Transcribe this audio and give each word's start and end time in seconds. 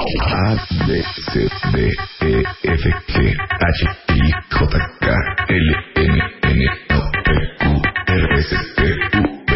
A, 0.00 0.56
B, 0.86 1.02
C, 1.30 1.48
D, 1.72 1.92
E, 2.22 2.42
F, 2.62 2.84
G, 3.08 3.36
H, 3.60 3.80
I, 4.08 4.32
J, 4.50 4.78
K, 5.00 5.08
L, 5.48 5.76
M, 5.96 6.18
N, 6.42 6.60
O, 6.90 7.00
P, 7.22 7.28
Q, 7.58 7.82
R, 8.06 8.38
S, 8.38 8.56
T, 8.76 8.82
U, 9.18 9.44
V. 9.46 9.52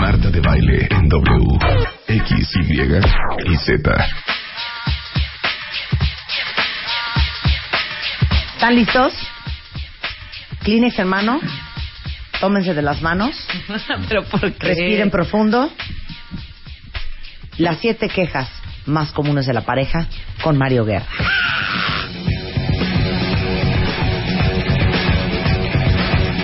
Marta 0.00 0.30
de 0.30 0.40
baile 0.40 0.88
en 0.90 1.08
W, 1.10 1.58
X, 2.08 2.56
Y 2.56 3.52
y 3.52 3.56
Z. 3.56 4.06
¿Están 8.54 8.74
listos? 8.76 9.12
Kleenex 10.62 10.98
en 11.00 11.08
mano. 11.08 11.40
Tómense 12.40 12.72
de 12.72 12.80
las 12.80 13.02
manos. 13.02 13.46
Pero 14.08 14.24
¿por 14.24 14.40
qué? 14.54 14.68
Respiren 14.68 15.10
profundo. 15.10 15.70
Las 17.58 17.78
siete 17.78 18.08
quejas 18.08 18.48
más 18.86 19.12
comunes 19.12 19.46
de 19.46 19.54
la 19.54 19.60
pareja 19.60 20.06
con 20.42 20.58
Mario 20.58 20.84
Guerra. 20.84 21.06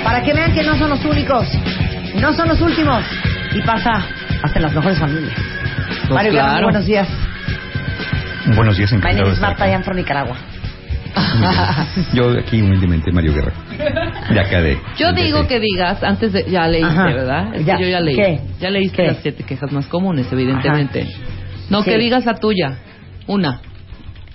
Para 0.04 0.22
que 0.22 0.32
vean 0.32 0.54
que 0.54 0.62
no 0.62 0.78
son 0.78 0.90
los 0.90 1.04
únicos, 1.04 1.46
no 2.16 2.32
son 2.32 2.48
los 2.48 2.60
últimos. 2.60 3.04
Y 3.52 3.62
pasa 3.62 4.04
hasta 4.42 4.58
en 4.58 4.62
las 4.62 4.72
mejores 4.72 4.98
familias. 4.98 5.34
Pues 6.02 6.10
Mario 6.10 6.32
Guerra, 6.32 6.62
buenos 6.62 6.86
días. 6.86 7.08
Buenos 8.54 8.76
días, 8.76 8.92
My 8.92 8.98
encantado 8.98 9.18
name 9.18 9.30
de 9.30 9.34
is 9.34 9.40
Marta, 9.40 9.92
Nicaragua. 9.94 10.36
Yo 12.14 12.30
aquí 12.38 12.60
humildemente, 12.62 13.10
Mario 13.12 13.34
Guerra. 13.34 13.52
Acá 14.44 14.60
de... 14.62 14.78
Yo 14.96 15.12
digo 15.12 15.46
que 15.46 15.60
digas, 15.60 16.02
antes 16.02 16.32
de... 16.32 16.44
Ya 16.50 16.66
leíste, 16.68 16.90
Ajá. 16.92 17.04
¿verdad? 17.06 17.54
Es 17.54 17.66
Ya. 17.66 17.76
que 17.76 17.82
yo 17.84 17.88
ya 17.90 18.00
leí. 18.00 18.16
¿Qué? 18.16 18.40
Ya 18.60 18.70
leíste 18.70 18.96
¿Qué? 18.96 19.06
las 19.08 19.16
siete 19.18 19.42
quejas 19.44 19.72
más 19.72 19.86
comunes, 19.86 20.30
evidentemente. 20.32 21.06
No, 21.68 21.82
Sí. 21.82 21.90
que 21.90 21.98
digas 21.98 22.24
la 22.26 22.34
tuya. 22.34 22.78
Una. 23.26 23.60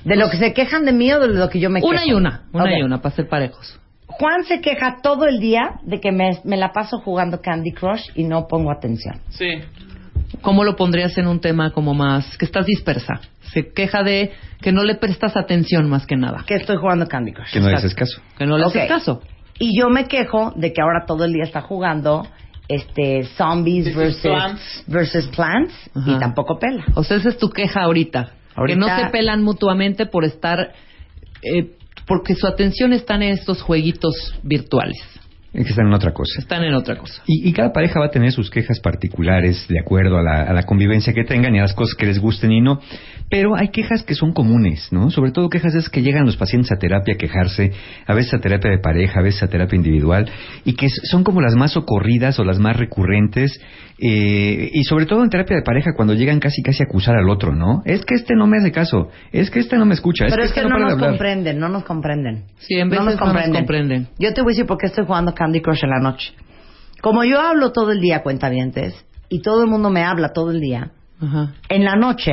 ¿De 0.03 0.15
lo 0.15 0.29
que 0.29 0.37
se 0.37 0.53
quejan 0.53 0.85
de 0.85 0.91
mí 0.93 1.11
o 1.11 1.19
de 1.19 1.27
lo 1.29 1.49
que 1.49 1.59
yo 1.59 1.69
me 1.69 1.79
quejo? 1.81 1.91
Una 1.91 2.05
y 2.05 2.13
una. 2.13 2.43
Una 2.53 2.77
y 2.77 2.81
una, 2.83 3.01
para 3.01 3.15
ser 3.15 3.27
parejos. 3.27 3.79
Juan 4.07 4.43
se 4.45 4.61
queja 4.61 4.97
todo 5.01 5.25
el 5.27 5.39
día 5.39 5.79
de 5.83 5.99
que 5.99 6.11
me, 6.11 6.39
me 6.45 6.57
la 6.57 6.71
paso 6.71 6.99
jugando 6.99 7.41
Candy 7.41 7.71
Crush 7.73 8.09
y 8.15 8.23
no 8.23 8.47
pongo 8.47 8.71
atención. 8.71 9.19
Sí. 9.29 9.47
¿Cómo 10.41 10.63
lo 10.63 10.75
pondrías 10.75 11.17
en 11.17 11.27
un 11.27 11.39
tema 11.39 11.71
como 11.71 11.93
más... 11.93 12.37
que 12.37 12.45
estás 12.45 12.65
dispersa? 12.65 13.13
Se 13.53 13.71
queja 13.71 14.03
de 14.03 14.31
que 14.61 14.71
no 14.71 14.83
le 14.83 14.95
prestas 14.95 15.35
atención 15.37 15.89
más 15.89 16.05
que 16.05 16.15
nada. 16.15 16.43
Que 16.45 16.55
estoy 16.55 16.77
jugando 16.77 17.07
Candy 17.07 17.33
Crush. 17.33 17.51
Que 17.53 17.59
no 17.59 17.69
le 17.69 17.75
haces 17.75 17.93
caso. 17.95 18.21
Que 18.37 18.45
no 18.45 18.57
le 18.57 18.65
haces 18.65 18.87
caso. 18.87 19.21
Y 19.59 19.77
yo 19.79 19.89
me 19.89 20.05
quejo 20.07 20.51
de 20.55 20.73
que 20.73 20.81
ahora 20.81 21.05
todo 21.05 21.23
el 21.25 21.31
día 21.33 21.43
está 21.43 21.61
jugando 21.61 22.27
este 22.67 23.23
zombies 23.37 23.95
versus 23.95 24.85
versus 24.87 25.27
plants, 25.27 25.73
Ajá. 25.93 26.11
y 26.11 26.19
tampoco 26.19 26.57
pela. 26.59 26.83
O 26.95 27.03
sea, 27.03 27.17
esa 27.17 27.29
es 27.29 27.37
tu 27.37 27.49
queja 27.49 27.81
ahorita. 27.83 28.31
Ahorita- 28.55 28.73
Que 28.73 28.79
no 28.79 28.99
se 28.99 29.09
pelan 29.11 29.43
mutuamente 29.43 30.05
por 30.07 30.25
estar... 30.25 30.73
eh, 31.43 31.71
porque 32.07 32.35
su 32.35 32.47
atención 32.47 32.91
está 32.93 33.15
en 33.15 33.23
estos 33.23 33.61
jueguitos 33.61 34.35
virtuales. 34.43 34.97
Es 35.55 35.63
que 35.63 35.69
están 35.69 35.87
en 35.87 35.93
otra 35.93 36.11
cosa. 36.11 36.39
Están 36.39 36.63
en 36.63 36.73
otra 36.73 36.97
cosa. 36.97 37.23
Y, 37.25 37.47
y 37.47 37.53
cada 37.53 37.71
pareja 37.71 37.99
va 37.99 38.07
a 38.07 38.11
tener 38.11 38.31
sus 38.31 38.49
quejas 38.49 38.79
particulares 38.81 39.65
de 39.69 39.79
acuerdo 39.79 40.17
a 40.17 40.21
la, 40.21 40.43
a 40.43 40.53
la 40.53 40.63
convivencia 40.63 41.13
que 41.13 41.23
tengan 41.23 41.55
y 41.55 41.59
a 41.59 41.61
las 41.61 41.73
cosas 41.73 41.95
que 41.95 42.05
les 42.05 42.19
gusten 42.19 42.51
y 42.51 42.61
no. 42.61 42.79
Pero 43.29 43.55
hay 43.55 43.69
quejas 43.69 44.03
que 44.03 44.15
son 44.15 44.33
comunes, 44.33 44.89
¿no? 44.91 45.09
Sobre 45.09 45.31
todo 45.31 45.49
quejas 45.49 45.73
es 45.73 45.89
que 45.89 46.01
llegan 46.01 46.25
los 46.25 46.37
pacientes 46.37 46.71
a 46.71 46.75
terapia 46.77 47.15
a 47.15 47.17
quejarse, 47.17 47.71
a 48.05 48.13
veces 48.13 48.33
a 48.33 48.39
terapia 48.39 48.69
de 48.69 48.79
pareja, 48.79 49.19
a 49.19 49.23
veces 49.23 49.43
a 49.43 49.47
terapia 49.47 49.77
individual, 49.77 50.29
y 50.63 50.73
que 50.73 50.87
son 50.89 51.23
como 51.23 51.41
las 51.41 51.55
más 51.55 51.75
ocurridas 51.77 52.37
o 52.39 52.43
las 52.43 52.59
más 52.59 52.75
recurrentes, 52.75 53.59
eh, 53.97 54.69
y 54.73 54.83
sobre 54.83 55.05
todo 55.05 55.23
en 55.23 55.29
terapia 55.29 55.55
de 55.55 55.63
pareja 55.63 55.91
cuando 55.95 56.13
llegan 56.13 56.39
casi 56.39 56.61
casi 56.61 56.83
a 56.83 56.85
acusar 56.85 57.15
al 57.15 57.29
otro, 57.29 57.55
¿no? 57.55 57.81
Es 57.85 58.05
que 58.05 58.15
este 58.15 58.35
no 58.35 58.45
me 58.45 58.57
hace 58.57 58.71
caso, 58.71 59.09
es 59.31 59.49
que 59.49 59.59
este 59.59 59.77
no 59.77 59.85
me 59.85 59.93
escucha, 59.93 60.25
Pero 60.29 60.43
es 60.43 60.49
este 60.49 60.61
que 60.61 60.67
no 60.67 60.77
nos 60.77 60.95
comprenden, 60.95 61.59
no 61.59 61.69
nos 61.69 61.83
comprenden. 61.85 62.43
Sí, 62.57 62.75
en 62.75 62.89
veces 62.89 63.05
no 63.05 63.11
nos 63.11 63.49
comprenden. 63.49 64.07
Yo 64.19 64.33
te 64.33 64.41
voy 64.41 64.51
a 64.51 64.53
decir 64.53 64.65
por 64.65 64.77
qué 64.77 64.87
estoy 64.87 65.05
jugando 65.05 65.33
Candy 65.45 65.61
Crush 65.61 65.83
en 65.83 65.89
la 65.91 65.99
noche. 65.99 66.33
Como 67.01 67.23
yo 67.23 67.39
hablo 67.39 67.71
todo 67.71 67.91
el 67.91 67.99
día, 68.01 68.23
cuentavientes, 68.23 68.93
y 69.29 69.41
todo 69.41 69.61
el 69.63 69.69
mundo 69.69 69.89
me 69.91 70.03
habla 70.03 70.29
todo 70.33 70.49
el 70.51 70.59
día, 70.59 70.91
Ajá. 71.21 71.53
en 71.69 71.83
la 71.83 71.95
noche, 71.95 72.31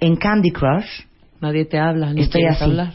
en 0.00 0.16
Candy 0.16 0.50
Crush, 0.50 0.86
Nadie 1.40 1.64
te 1.66 1.78
habla, 1.78 2.12
ni 2.12 2.22
Estoy 2.22 2.44
así. 2.46 2.64
hablar. 2.64 2.94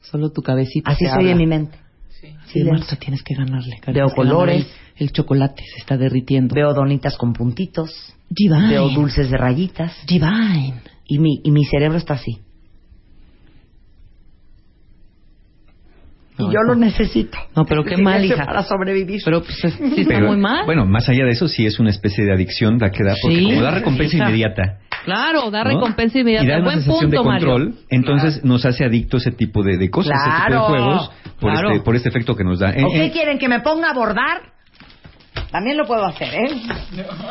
Solo 0.00 0.30
tu 0.30 0.42
cabecita 0.42 0.90
así 0.92 1.04
te 1.04 1.10
soy 1.10 1.18
habla. 1.20 1.30
en 1.32 1.38
mi 1.38 1.46
mente. 1.46 1.78
Sí, 2.20 2.28
Silencio. 2.46 2.72
Marta, 2.72 2.96
tienes 2.96 3.22
que 3.22 3.34
ganarle. 3.34 3.76
Veo 3.86 3.92
que 3.92 3.92
ganarle. 3.92 4.14
colores. 4.14 4.66
El, 4.96 5.06
el 5.08 5.12
chocolate 5.12 5.62
se 5.74 5.80
está 5.80 5.96
derritiendo. 5.96 6.54
Veo 6.54 6.72
donitas 6.72 7.16
con 7.16 7.32
puntitos, 7.32 7.90
Divine. 8.30 8.68
veo 8.68 8.88
dulces 8.90 9.30
de 9.30 9.36
rayitas, 9.36 9.92
Divine. 10.06 10.80
y 11.06 11.18
mi, 11.18 11.40
y 11.42 11.50
mi 11.50 11.64
cerebro 11.64 11.98
está 11.98 12.14
así. 12.14 12.38
No, 16.36 16.50
y 16.50 16.54
yo 16.54 16.60
lo 16.66 16.74
necesito. 16.74 17.38
No, 17.54 17.64
pero 17.64 17.84
qué 17.84 17.96
mal, 18.02 18.24
hija. 18.24 18.44
Para 18.44 18.62
sobrevivir. 18.64 19.20
Pero 19.24 19.42
pues 19.42 19.64
es- 19.64 19.74
sí 19.74 20.00
está 20.02 20.14
Pero, 20.14 20.26
muy 20.28 20.36
mal. 20.36 20.64
Bueno, 20.66 20.84
más 20.86 21.08
allá 21.08 21.24
de 21.24 21.30
eso, 21.30 21.46
sí 21.48 21.64
es 21.64 21.78
una 21.78 21.90
especie 21.90 22.24
de 22.24 22.32
adicción 22.32 22.78
la 22.78 22.90
que 22.90 23.04
da, 23.04 23.14
porque 23.22 23.36
Sí. 23.36 23.44
como 23.44 23.62
da 23.62 23.70
recompensa 23.70 24.16
inmediata. 24.16 24.78
claro, 25.04 25.50
da 25.50 25.62
¿no? 25.64 25.70
recompensa 25.70 26.18
inmediata. 26.18 26.44
Y 26.44 26.48
da 26.48 26.56
una 26.56 26.64
Buen 26.64 26.76
sensación 26.82 27.10
punto, 27.10 27.22
de 27.22 27.28
control, 27.28 27.64
Mario. 27.68 27.80
entonces 27.90 28.44
nos 28.44 28.64
hace 28.64 28.84
adictos 28.84 29.26
ese 29.26 29.36
tipo 29.36 29.62
de, 29.62 29.76
de 29.76 29.90
cosas, 29.90 30.12
ese 30.14 30.24
tipo 30.30 30.46
Claro. 30.46 30.62
de 30.62 30.68
juegos, 30.68 31.10
por, 31.40 31.52
Claro. 31.52 31.70
este, 31.72 31.84
por 31.84 31.96
este 31.96 32.08
efecto 32.08 32.34
que 32.34 32.42
nos 32.44 32.58
da. 32.58 32.70
¿O 32.70 32.72
Eh, 32.72 32.86
qué 32.92 33.04
eh, 33.06 33.10
quieren? 33.12 33.38
¿Que 33.38 33.48
me 33.48 33.60
ponga 33.60 33.90
a 33.90 33.94
bordar? 33.94 34.54
También 35.50 35.76
lo 35.76 35.84
puedo 35.86 36.04
hacer, 36.04 36.34
¿eh? 36.34 36.50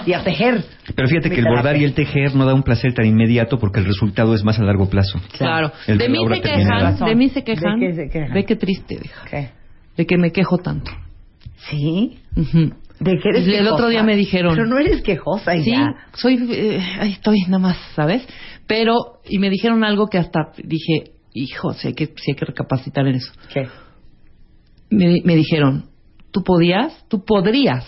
Y 0.06 0.14
a 0.14 0.24
tejer. 0.24 0.64
Pero 0.96 1.08
fíjate 1.08 1.30
que 1.30 1.40
el 1.40 1.46
bordar 1.46 1.76
y 1.78 1.84
el 1.84 1.94
tejer 1.94 2.36
no 2.36 2.46
da 2.46 2.54
un 2.54 2.64
placer 2.64 2.94
tan 2.94 3.06
inmediato 3.06 3.60
porque 3.60 3.80
el 3.80 3.86
resultado 3.86 4.34
es 4.34 4.44
más 4.44 4.60
a 4.60 4.64
largo 4.64 4.90
plazo. 4.90 5.20
Claro. 5.38 5.72
El 5.88 5.98
De 5.98 6.10
mí 6.10 6.18
se 6.28 6.42
quejan, 6.42 6.96
de 7.06 7.16
mí 7.16 7.30
se 7.30 7.44
quejan. 7.44 7.80
¿De 7.80 7.88
qué 7.88 7.94
se 7.96 8.10
quejan? 8.10 8.34
Ve 8.34 8.46
qué 8.46 8.56
triste, 8.56 8.96
hija. 9.04 9.26
¿Qué? 9.30 9.50
De 9.98 10.06
que 10.06 10.18
me 10.18 10.32
quejo 10.32 10.58
tanto. 10.58 10.92
¿Sí? 11.70 12.20
¿De 12.36 13.18
qué 13.20 13.30
eres 13.30 13.48
El 13.48 13.54
quejosa? 13.54 13.74
otro 13.74 13.88
día 13.90 14.04
me 14.04 14.16
dijeron. 14.16 14.56
Pero 14.56 14.68
no 14.68 14.78
eres 14.78 15.02
quejosa 15.02 15.56
y 15.56 15.64
Sí, 15.64 15.72
ya. 15.72 15.96
soy, 16.14 16.36
eh, 16.52 16.80
ahí 17.00 17.12
estoy 17.12 17.40
nada 17.48 17.60
más, 17.60 17.78
¿sabes? 17.96 18.26
Pero, 18.68 19.20
y 19.28 19.40
me 19.40 19.50
dijeron 19.50 19.84
algo 19.84 20.08
que 20.08 20.18
hasta 20.18 20.52
dije, 20.64 21.12
hijo, 21.34 21.74
sí 21.74 21.90
hay 21.90 21.94
que, 21.94 22.06
sí 22.08 22.32
hay 22.32 22.36
que 22.36 22.46
recapacitar 22.46 23.08
en 23.08 23.16
eso. 23.16 23.32
¿Qué? 23.54 23.68
Me, 24.90 25.22
me 25.24 25.36
dijeron, 25.36 25.86
tú 26.32 26.44
podías, 26.44 27.06
tú 27.10 27.24
podrías 27.26 27.86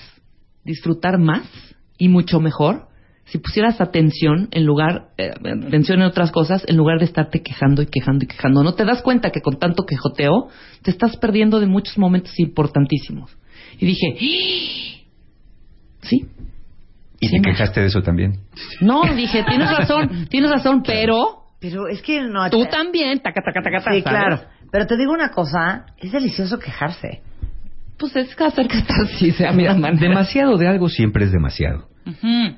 disfrutar 0.64 1.18
más 1.20 1.44
y 1.98 2.10
mucho 2.10 2.40
mejor 2.40 2.88
si 3.26 3.40
pusieras 3.40 3.82
atención 3.82 4.48
en 4.52 4.66
lugar, 4.66 5.10
eh, 5.18 5.32
atención 5.68 6.00
en 6.02 6.06
otras 6.08 6.32
cosas, 6.32 6.64
en 6.68 6.78
lugar 6.78 7.00
de 7.00 7.06
estarte 7.06 7.42
quejando 7.42 7.82
y 7.82 7.88
quejando 7.88 8.24
y 8.26 8.28
quejando. 8.28 8.64
¿No 8.64 8.74
te 8.76 8.86
das 8.86 9.02
cuenta 9.02 9.32
que 9.32 9.42
con 9.42 9.58
tanto 9.60 9.84
quejoteo 9.86 10.50
te 10.84 10.92
estás 10.92 11.18
perdiendo 11.18 11.60
de 11.60 11.66
muchos 11.68 11.98
momentos 11.98 12.40
importantísimos? 12.40 13.36
Y 13.80 13.86
dije, 13.88 14.08
¡Ah! 14.14 15.06
sí, 16.04 16.26
Y 17.20 17.28
Sí, 17.28 17.36
te 17.38 17.42
quejaste 17.42 17.82
de 17.82 17.88
eso 17.88 18.02
también. 18.02 18.42
no, 18.82 19.02
dije, 19.16 19.44
tienes 19.48 19.70
razón, 19.76 20.28
tienes 20.30 20.52
razón, 20.52 20.84
pero 20.86 21.46
Pero 21.60 21.88
es 21.88 22.02
que 22.02 22.22
no... 22.22 22.50
tú 22.50 22.66
también, 22.66 23.20
taca, 23.20 23.42
taca, 23.42 23.62
taca, 23.64 23.80
taca, 23.80 23.96
Sí, 23.96 24.02
¿sabes? 24.02 24.04
claro. 24.04 24.42
Pero 24.72 24.86
te 24.88 24.98
digo 24.98 25.14
una 25.14 25.30
cosa, 25.30 25.86
es 25.98 26.12
delicioso 26.12 26.60
quejarse. 26.60 27.22
Pues 27.98 28.16
es 28.18 28.36
que 28.36 28.44
hacer 28.44 28.68
catarsis, 28.68 29.40
a 29.42 29.52
mi 29.54 29.64
manera. 29.64 29.96
Demasiado 29.98 30.58
de 30.58 30.68
algo 30.68 30.90
siempre 30.90 31.26
es 31.26 31.32
demasiado. 31.32 31.88
Ujú. 32.06 32.58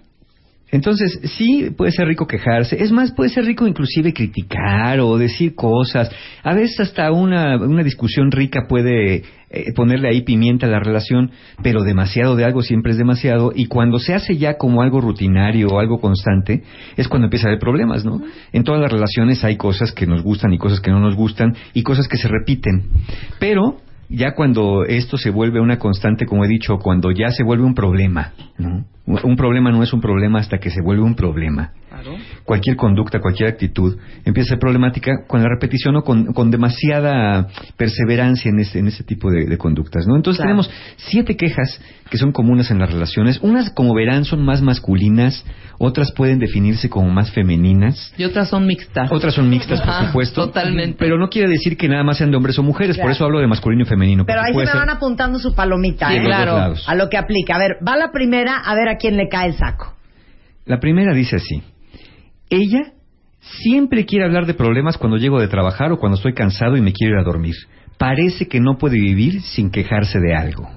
Entonces, 0.70 1.20
sí, 1.38 1.70
puede 1.76 1.92
ser 1.92 2.08
rico 2.08 2.28
quejarse. 2.28 2.82
Es 2.84 2.92
más, 2.92 3.14
puede 3.14 3.30
ser 3.30 3.46
rico 3.46 3.68
inclusive 3.68 4.14
criticar 4.14 5.00
o 5.00 5.18
decir 5.18 5.56
cosas. 5.56 6.12
A 6.44 6.54
veces 6.54 6.82
hasta 6.82 7.12
una, 7.12 7.56
una 7.58 7.84
discusión 7.84 8.32
rica 8.32 8.66
puede 8.68 9.24
eh, 9.50 9.72
ponerle 9.74 10.10
ahí 10.10 10.22
pimienta 10.24 10.68
a 10.68 10.70
la 10.70 10.82
relación, 10.82 11.32
pero 11.64 11.84
demasiado 11.84 12.36
de 12.36 12.44
algo 12.44 12.62
siempre 12.64 12.92
es 12.92 12.98
demasiado. 12.98 13.54
Y 13.56 13.68
cuando 13.68 13.98
se 13.98 14.14
hace 14.14 14.36
ya 14.36 14.58
como 14.58 14.82
algo 14.82 15.00
rutinario 15.00 15.70
o 15.70 15.80
algo 15.80 16.02
constante, 16.02 16.64
es 16.98 17.08
cuando 17.08 17.28
empieza 17.28 17.48
a 17.48 17.52
haber 17.52 17.60
problemas, 17.60 18.04
¿no? 18.04 18.22
En 18.52 18.66
todas 18.66 18.82
las 18.82 18.92
relaciones 18.92 19.46
hay 19.46 19.56
cosas 19.56 19.94
que 19.94 20.06
nos 20.06 20.22
gustan 20.22 20.52
y 20.52 20.58
cosas 20.58 20.82
que 20.82 20.92
no 20.92 21.00
nos 21.00 21.16
gustan 21.16 21.56
y 21.74 21.84
cosas 21.84 22.10
que 22.10 22.18
se 22.18 22.28
repiten. 22.28 22.90
Pero 23.40 23.78
ya 24.10 24.34
cuando 24.36 24.86
esto 24.86 25.18
se 25.18 25.30
vuelve 25.30 25.60
una 25.60 25.80
constante, 25.80 26.26
como 26.26 26.46
he 26.46 26.48
dicho, 26.48 26.78
cuando 26.80 27.12
ya 27.12 27.30
se 27.32 27.44
vuelve 27.44 27.66
un 27.66 27.76
problema, 27.76 28.34
¿no? 28.58 28.86
Un 29.06 29.36
problema 29.36 29.72
no 29.72 29.84
es 29.84 29.94
un 29.94 30.02
problema 30.02 30.40
hasta 30.40 30.58
que 30.60 30.70
se 30.70 30.82
vuelve 30.82 31.04
un 31.04 31.16
problema. 31.16 31.72
Cualquier 32.44 32.76
conducta, 32.76 33.20
cualquier 33.20 33.50
actitud 33.50 33.98
empieza 34.26 34.48
a 34.48 34.52
ser 34.52 34.60
problemática 34.60 35.26
con 35.28 35.42
la 35.42 35.50
repetición 35.50 35.96
o 35.98 36.04
con, 36.04 36.34
con 36.34 36.52
demasiada 36.52 37.48
perseverancia 37.78 38.50
en 38.50 38.60
ese, 38.60 38.80
en 38.80 38.88
ese 38.88 39.04
tipo 39.04 39.30
de, 39.32 39.46
de 39.46 39.58
conductas, 39.58 40.06
¿no? 40.08 40.16
Entonces 40.16 40.38
Claro. 40.42 40.50
tenemos 40.62 40.72
siete 40.98 41.36
quejas 41.36 41.80
que 42.10 42.18
son 42.18 42.32
comunes 42.32 42.72
en 42.72 42.80
las 42.80 42.92
relaciones. 42.92 43.40
Unas, 43.42 43.70
como 43.72 43.94
verán, 43.94 44.24
son 44.26 44.44
más 44.46 44.62
masculinas, 44.62 45.44
otras 45.78 46.12
pueden 46.14 46.40
definirse 46.40 46.90
como 46.90 47.10
más 47.10 47.32
femeninas. 47.32 48.14
Y 48.18 48.24
otras 48.24 48.50
son 48.50 48.66
mixtas. 48.66 49.12
Otras 49.12 49.34
son 49.34 49.50
mixtas, 49.50 49.82
por 49.82 49.90
Ajá, 49.90 50.08
supuesto. 50.08 50.46
totalmente. 50.48 50.96
Pero 50.98 51.18
no 51.18 51.30
quiere 51.30 51.50
decir 51.50 51.78
que 51.78 51.88
nada 51.90 52.04
más 52.04 52.18
sean 52.18 52.32
de 52.32 52.38
hombres 52.38 52.58
o 52.60 52.64
mujeres, 52.64 52.96
por 52.96 53.04
Claro. 53.06 53.14
eso 53.16 53.26
hablo 53.26 53.40
de 53.40 53.48
masculino 53.48 53.84
y 53.84 53.86
femenino. 53.86 54.26
Pero 54.26 54.40
ahí 54.42 54.54
se 54.54 54.60
me 54.60 54.66
ser- 54.68 54.76
van 54.78 54.90
apuntando 54.90 55.38
su 55.40 55.54
palomita, 55.54 56.08
Sí, 56.10 56.16
¿eh? 56.16 56.22
de 56.22 56.28
los 56.30 56.38
dos 56.38 56.46
lados. 56.48 56.84
A 56.90 56.96
lo 56.96 57.10
que 57.10 57.18
aplica. 57.18 57.56
A 57.56 57.60
ver, 57.60 57.78
va 57.86 57.98
la 57.98 58.12
primera, 58.12 58.56
a 58.58 58.74
ver 58.76 58.88
a 58.88 58.96
quién 58.98 59.18
le 59.18 59.28
cae 59.28 59.48
el 59.50 59.56
saco. 59.56 59.94
La 60.66 60.80
primera 60.80 61.14
dice 61.14 61.36
así. 61.38 61.62
Ella 62.50 62.94
siempre 63.40 64.06
quiere 64.06 64.26
hablar 64.26 64.46
de 64.46 64.54
problemas 64.54 64.98
cuando 64.98 65.18
llego 65.18 65.40
de 65.40 65.48
trabajar 65.48 65.92
o 65.92 65.98
cuando 65.98 66.16
estoy 66.16 66.34
cansado 66.34 66.78
y 66.78 66.82
me 66.82 66.94
quiero 66.94 67.16
ir 67.16 67.20
a 67.20 67.24
dormir. 67.24 67.56
Parece 67.98 68.48
que 68.48 68.60
no 68.60 68.78
puede 68.78 69.00
vivir 69.00 69.42
sin 69.42 69.70
quejarse 69.70 70.20
de 70.20 70.36
algo. 70.36 70.70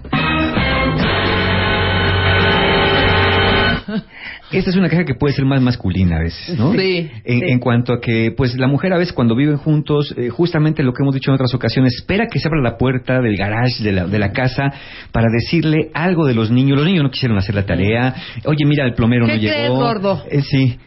Esta 4.53 4.71
es 4.71 4.77
una 4.77 4.89
queja 4.89 5.05
que 5.05 5.15
puede 5.15 5.33
ser 5.35 5.45
más 5.45 5.61
masculina 5.63 6.17
a 6.17 6.21
veces, 6.21 6.59
¿no? 6.59 6.73
Sí, 6.73 7.09
En, 7.25 7.39
sí. 7.41 7.45
en 7.47 7.59
cuanto 7.61 7.93
a 7.93 8.01
que, 8.01 8.33
pues, 8.37 8.57
la 8.57 8.67
mujer 8.67 8.93
a 8.93 8.99
veces 8.99 9.13
cuando 9.13 9.37
viven 9.37 9.57
juntos, 9.59 10.13
eh, 10.17 10.29
justamente 10.29 10.83
lo 10.83 10.93
que 10.93 11.03
hemos 11.03 11.15
dicho 11.15 11.31
en 11.31 11.35
otras 11.37 11.55
ocasiones, 11.55 11.95
espera 11.97 12.27
que 12.27 12.39
se 12.41 12.49
abra 12.49 12.61
la 12.61 12.77
puerta 12.77 13.21
del 13.21 13.37
garage 13.37 13.83
de 13.85 13.93
la, 13.93 14.07
de 14.07 14.19
la 14.19 14.33
casa 14.33 14.73
para 15.13 15.29
decirle 15.31 15.91
algo 15.95 16.27
de 16.27 16.35
los 16.35 16.51
niños. 16.51 16.77
Los 16.79 16.87
niños 16.87 17.05
no 17.05 17.11
quisieron 17.11 17.39
hacer 17.39 17.55
la 17.55 17.65
tarea. 17.65 18.15
Oye, 18.45 18.65
mira, 18.67 18.85
el 18.85 18.95
plomero 18.95 19.27
¿Qué 19.27 19.35
no 19.35 19.39
crees, 19.39 19.63
llegó. 19.63 19.77
gordo? 19.77 20.23
Eh, 20.31 20.43
sí. 20.43 20.79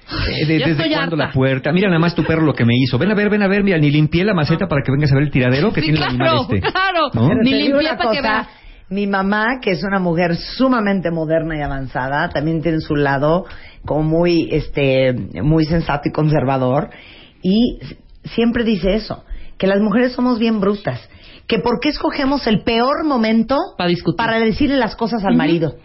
Eh, 0.42 0.45
de- 0.45 0.60
¿Desde 0.65 0.89
cuándo 0.94 1.15
la 1.15 1.31
puerta? 1.31 1.71
Mira 1.71 1.88
nada 1.88 2.00
más 2.00 2.15
tu 2.15 2.24
perro 2.24 2.42
lo 2.42 2.54
que 2.54 2.65
me 2.65 2.74
hizo. 2.75 2.98
Ven 2.98 3.12
a 3.12 3.15
ver, 3.15 3.30
ven 3.30 3.44
a 3.44 3.48
ver, 3.48 3.63
mira, 3.63 3.77
ni 3.77 3.89
limpié 3.92 4.24
la 4.25 4.33
maceta 4.33 4.68
para 4.68 4.81
que 4.86 4.92
vengas 4.92 5.12
a 5.12 5.15
ver 5.15 5.24
el 5.24 5.31
tiradero 5.31 5.71
que 5.71 5.81
Sí, 5.81 5.88
tiene 5.88 6.00
el 6.00 6.04
animal 6.10 6.38
este. 6.42 6.60
claro. 6.71 7.10
¿No? 7.13 7.27
Pero 7.30 7.42
Ni 7.44 7.51
limpié 7.54 7.83
para 7.83 7.98
que 7.98 8.04
cosa, 8.04 8.21
veas. 8.21 8.48
Mi 8.89 9.07
mamá, 9.07 9.59
que 9.62 9.71
es 9.71 9.83
una 9.83 10.00
mujer 10.00 10.35
sumamente 10.35 11.09
moderna 11.09 11.57
y 11.57 11.62
avanzada, 11.62 12.30
también 12.30 12.62
tiene 12.62 12.80
su 12.80 12.95
lado 12.95 13.45
como 13.85 14.03
muy, 14.03 14.50
este, 14.51 15.13
muy 15.41 15.65
sensato 15.65 16.09
y 16.09 16.12
conservador. 16.12 16.89
Y 17.41 17.80
siempre 18.24 18.63
dice 18.63 18.95
eso, 18.95 19.24
que 19.57 19.68
las 19.68 19.81
mujeres 19.81 20.13
somos 20.13 20.39
bien 20.39 20.59
brutas. 20.59 21.00
Que 21.47 21.59
por 21.59 21.80
qué 21.81 21.89
escogemos 21.89 22.47
el 22.47 22.63
peor 22.63 23.03
momento 23.03 23.57
Para 23.77 23.89
discutir. 23.89 24.18
para 24.18 24.39
decirle 24.39 24.77
las 24.77 24.95
cosas 24.95 25.24
al 25.25 25.36
marido. 25.36 25.75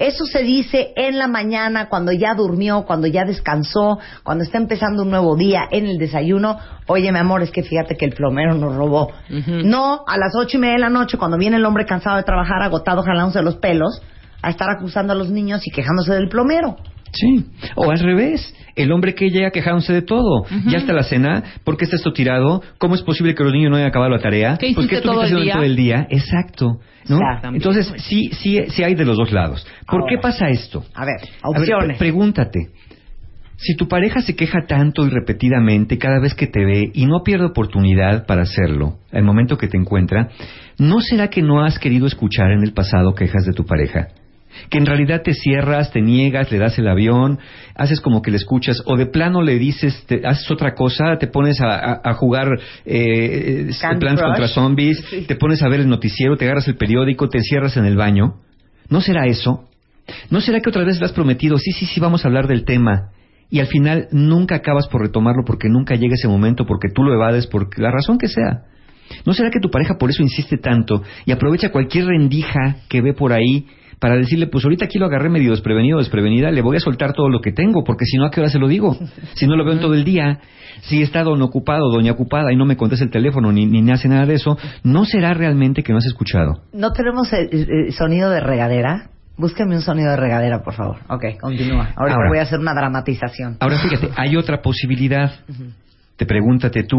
Eso 0.00 0.24
se 0.24 0.42
dice 0.42 0.94
en 0.96 1.18
la 1.18 1.28
mañana, 1.28 1.90
cuando 1.90 2.10
ya 2.10 2.34
durmió, 2.34 2.84
cuando 2.86 3.06
ya 3.06 3.26
descansó, 3.26 3.98
cuando 4.24 4.44
está 4.44 4.56
empezando 4.56 5.02
un 5.02 5.10
nuevo 5.10 5.36
día, 5.36 5.68
en 5.70 5.84
el 5.86 5.98
desayuno. 5.98 6.58
Oye, 6.86 7.12
mi 7.12 7.18
amor, 7.18 7.42
es 7.42 7.50
que 7.50 7.62
fíjate 7.62 7.96
que 7.96 8.06
el 8.06 8.14
plomero 8.14 8.54
nos 8.54 8.74
robó. 8.74 9.12
No 9.28 10.02
a 10.06 10.16
las 10.16 10.34
ocho 10.34 10.56
y 10.56 10.60
media 10.60 10.76
de 10.76 10.80
la 10.80 10.88
noche, 10.88 11.18
cuando 11.18 11.36
viene 11.36 11.58
el 11.58 11.66
hombre 11.66 11.84
cansado 11.84 12.16
de 12.16 12.22
trabajar, 12.22 12.62
agotado, 12.62 13.02
jalándose 13.02 13.42
los 13.42 13.56
pelos, 13.56 14.00
a 14.40 14.48
estar 14.48 14.70
acusando 14.70 15.12
a 15.12 15.16
los 15.16 15.28
niños 15.28 15.66
y 15.66 15.70
quejándose 15.70 16.14
del 16.14 16.30
plomero. 16.30 16.76
Sí, 17.12 17.44
o 17.76 17.90
al 17.90 17.98
revés, 17.98 18.54
el 18.76 18.92
hombre 18.92 19.14
que 19.14 19.30
llega 19.30 19.50
quejándose 19.50 19.92
de 19.92 20.02
todo. 20.02 20.44
Ya 20.66 20.78
está 20.78 20.92
la 20.92 21.02
cena, 21.02 21.42
¿por 21.64 21.76
qué 21.76 21.84
está 21.84 21.96
esto 21.96 22.12
tirado? 22.12 22.62
¿Cómo 22.78 22.94
es 22.94 23.02
posible 23.02 23.34
que 23.34 23.42
los 23.44 23.52
niños 23.52 23.70
no 23.70 23.76
hayan 23.76 23.88
acabado 23.88 24.10
la 24.12 24.20
tarea? 24.20 24.56
¿Qué 24.58 24.72
¿Por 24.74 24.84
hiciste 24.84 24.96
estuviste 24.96 25.08
todo 25.08 25.38
el 25.38 25.44
día? 25.44 25.54
todo 25.54 25.62
el 25.64 25.76
día? 25.76 26.06
Exacto. 26.10 26.78
¿no? 27.08 27.16
Exactamente. 27.16 27.66
Entonces, 27.66 27.92
sí, 28.04 28.30
sí, 28.32 28.58
sí 28.68 28.82
hay 28.84 28.94
de 28.94 29.04
los 29.04 29.16
dos 29.16 29.32
lados. 29.32 29.66
¿Por 29.86 30.02
Ahora. 30.02 30.06
qué 30.14 30.18
pasa 30.18 30.48
esto? 30.48 30.84
A 30.94 31.04
ver, 31.04 31.16
A 31.42 31.50
ver, 31.50 31.60
opciones. 31.62 31.86
pre- 31.98 32.08
pregúntate. 32.10 32.58
Si 33.56 33.74
tu 33.76 33.88
pareja 33.88 34.22
se 34.22 34.34
queja 34.36 34.60
tanto 34.66 35.04
y 35.06 35.10
repetidamente 35.10 35.98
cada 35.98 36.18
vez 36.18 36.34
que 36.34 36.46
te 36.46 36.64
ve 36.64 36.90
y 36.94 37.04
no 37.06 37.22
pierde 37.22 37.44
oportunidad 37.46 38.24
para 38.24 38.42
hacerlo 38.42 38.98
al 39.12 39.22
momento 39.24 39.58
que 39.58 39.68
te 39.68 39.76
encuentra, 39.76 40.28
¿no 40.78 41.00
será 41.02 41.28
que 41.28 41.42
no 41.42 41.62
has 41.62 41.78
querido 41.78 42.06
escuchar 42.06 42.52
en 42.52 42.62
el 42.62 42.72
pasado 42.72 43.14
quejas 43.14 43.44
de 43.44 43.52
tu 43.52 43.66
pareja? 43.66 44.08
Que 44.68 44.78
en 44.78 44.86
realidad 44.86 45.22
te 45.22 45.32
cierras, 45.32 45.92
te 45.92 46.00
niegas, 46.00 46.50
le 46.50 46.58
das 46.58 46.78
el 46.78 46.88
avión, 46.88 47.38
haces 47.74 48.00
como 48.00 48.20
que 48.22 48.30
le 48.30 48.36
escuchas, 48.36 48.82
o 48.86 48.96
de 48.96 49.06
plano 49.06 49.42
le 49.42 49.58
dices, 49.58 50.04
te, 50.06 50.26
haces 50.26 50.50
otra 50.50 50.74
cosa, 50.74 51.16
te 51.18 51.26
pones 51.28 51.60
a, 51.60 51.74
a- 51.74 52.00
a 52.04 52.14
jugar 52.14 52.48
eh, 52.84 53.70
Plants 53.98 54.22
contra 54.22 54.48
Zombies, 54.48 54.98
Sí. 55.10 55.22
te 55.26 55.36
pones 55.36 55.62
a 55.62 55.68
ver 55.68 55.80
el 55.80 55.88
noticiero, 55.88 56.36
te 56.36 56.44
agarras 56.44 56.68
el 56.68 56.76
periódico, 56.76 57.28
te 57.28 57.38
encierras 57.38 57.76
en 57.76 57.84
el 57.84 57.96
baño. 57.96 58.34
¿No 58.88 59.00
será 59.00 59.26
eso? 59.26 59.68
¿No 60.30 60.40
será 60.40 60.60
que 60.60 60.68
otra 60.70 60.84
vez 60.84 60.98
le 60.98 61.06
has 61.06 61.12
prometido, 61.12 61.56
sí, 61.58 61.70
sí, 61.72 61.86
sí, 61.86 62.00
vamos 62.00 62.24
a 62.24 62.28
hablar 62.28 62.48
del 62.48 62.64
tema? 62.64 63.10
Y 63.48 63.60
al 63.60 63.66
final 63.66 64.08
nunca 64.12 64.56
acabas 64.56 64.88
por 64.88 65.02
retomarlo 65.02 65.42
porque 65.46 65.68
nunca 65.68 65.94
llega 65.94 66.14
ese 66.14 66.28
momento, 66.28 66.66
porque 66.66 66.88
tú 66.92 67.02
lo 67.02 67.14
evades, 67.14 67.46
por 67.46 67.68
la 67.78 67.90
razón 67.90 68.18
que 68.18 68.28
sea. 68.28 68.64
¿No 69.26 69.32
será 69.32 69.50
que 69.50 69.58
tu 69.60 69.70
pareja 69.70 69.98
por 69.98 70.10
eso 70.10 70.22
insiste 70.22 70.56
tanto 70.56 71.02
y 71.26 71.32
aprovecha 71.32 71.70
cualquier 71.70 72.06
rendija 72.06 72.76
que 72.88 73.00
ve 73.00 73.12
por 73.12 73.32
ahí 73.32 73.66
para 74.00 74.16
decirle, 74.16 74.46
pues 74.46 74.64
ahorita 74.64 74.86
aquí 74.86 74.98
lo 74.98 75.06
agarré 75.06 75.28
medio 75.28 75.50
desprevenido, 75.50 75.98
desprevenida, 75.98 76.50
le 76.50 76.62
voy 76.62 76.78
a 76.78 76.80
soltar 76.80 77.12
todo 77.12 77.28
lo 77.28 77.40
que 77.40 77.52
tengo, 77.52 77.84
porque 77.84 78.06
si 78.06 78.16
no, 78.16 78.24
¿a 78.24 78.30
qué 78.30 78.40
hora 78.40 78.48
se 78.50 78.58
lo 78.58 78.66
digo? 78.66 78.96
Si 79.34 79.46
no 79.46 79.56
lo 79.56 79.64
veo 79.64 79.74
en 79.74 79.80
todo 79.80 79.94
el 79.94 80.04
día, 80.04 80.40
si 80.82 81.02
está 81.02 81.22
don 81.22 81.40
ocupado, 81.42 81.90
doña 81.90 82.12
ocupada 82.12 82.52
y 82.52 82.56
no 82.56 82.64
me 82.66 82.76
contesta 82.76 83.04
el 83.04 83.10
teléfono 83.10 83.52
ni, 83.52 83.66
ni 83.66 83.90
hace 83.90 84.08
nada 84.08 84.26
de 84.26 84.34
eso, 84.34 84.58
¿no 84.82 85.04
será 85.04 85.34
realmente 85.34 85.82
que 85.82 85.92
no 85.92 85.98
has 85.98 86.06
escuchado? 86.06 86.62
¿No 86.72 86.92
tenemos 86.92 87.32
eh, 87.32 87.48
eh, 87.52 87.92
sonido 87.92 88.30
de 88.30 88.40
regadera? 88.40 89.10
Búsqueme 89.36 89.74
un 89.76 89.82
sonido 89.82 90.10
de 90.10 90.16
regadera, 90.16 90.62
por 90.62 90.74
favor. 90.74 90.98
Ok, 91.08 91.38
continúa. 91.40 91.92
Ahora 91.96 92.14
Ahora. 92.14 92.28
voy 92.28 92.38
a 92.38 92.42
hacer 92.42 92.58
una 92.58 92.74
dramatización. 92.74 93.56
Ahora 93.60 93.78
fíjate, 93.78 94.10
hay 94.16 94.36
otra 94.36 94.60
posibilidad. 94.60 95.32
Te 96.16 96.26
pregúntate 96.26 96.84
tú. 96.84 96.98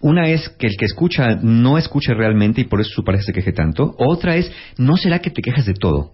Una 0.00 0.28
es 0.28 0.48
que 0.58 0.66
el 0.66 0.76
que 0.78 0.86
escucha 0.86 1.36
no 1.42 1.76
escuche 1.76 2.14
realmente 2.14 2.62
y 2.62 2.64
por 2.64 2.80
eso 2.80 2.90
su 2.94 3.04
pareja 3.04 3.24
se 3.24 3.32
queje 3.32 3.52
tanto. 3.52 3.94
Otra 3.98 4.36
es, 4.36 4.50
¿no 4.78 4.96
será 4.96 5.18
que 5.18 5.30
te 5.30 5.42
quejas 5.42 5.66
de 5.66 5.74
todo? 5.74 6.12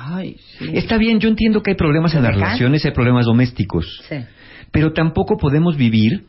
Ay, 0.00 0.36
sí. 0.58 0.70
Está 0.74 0.96
bien, 0.96 1.18
yo 1.18 1.28
entiendo 1.28 1.62
que 1.62 1.72
hay 1.72 1.76
problemas 1.76 2.14
en 2.14 2.22
las 2.22 2.34
relaciones, 2.34 2.84
hay 2.84 2.92
problemas 2.92 3.26
domésticos. 3.26 4.02
Sí. 4.08 4.16
Pero 4.70 4.92
tampoco 4.92 5.36
podemos 5.36 5.76
vivir 5.76 6.24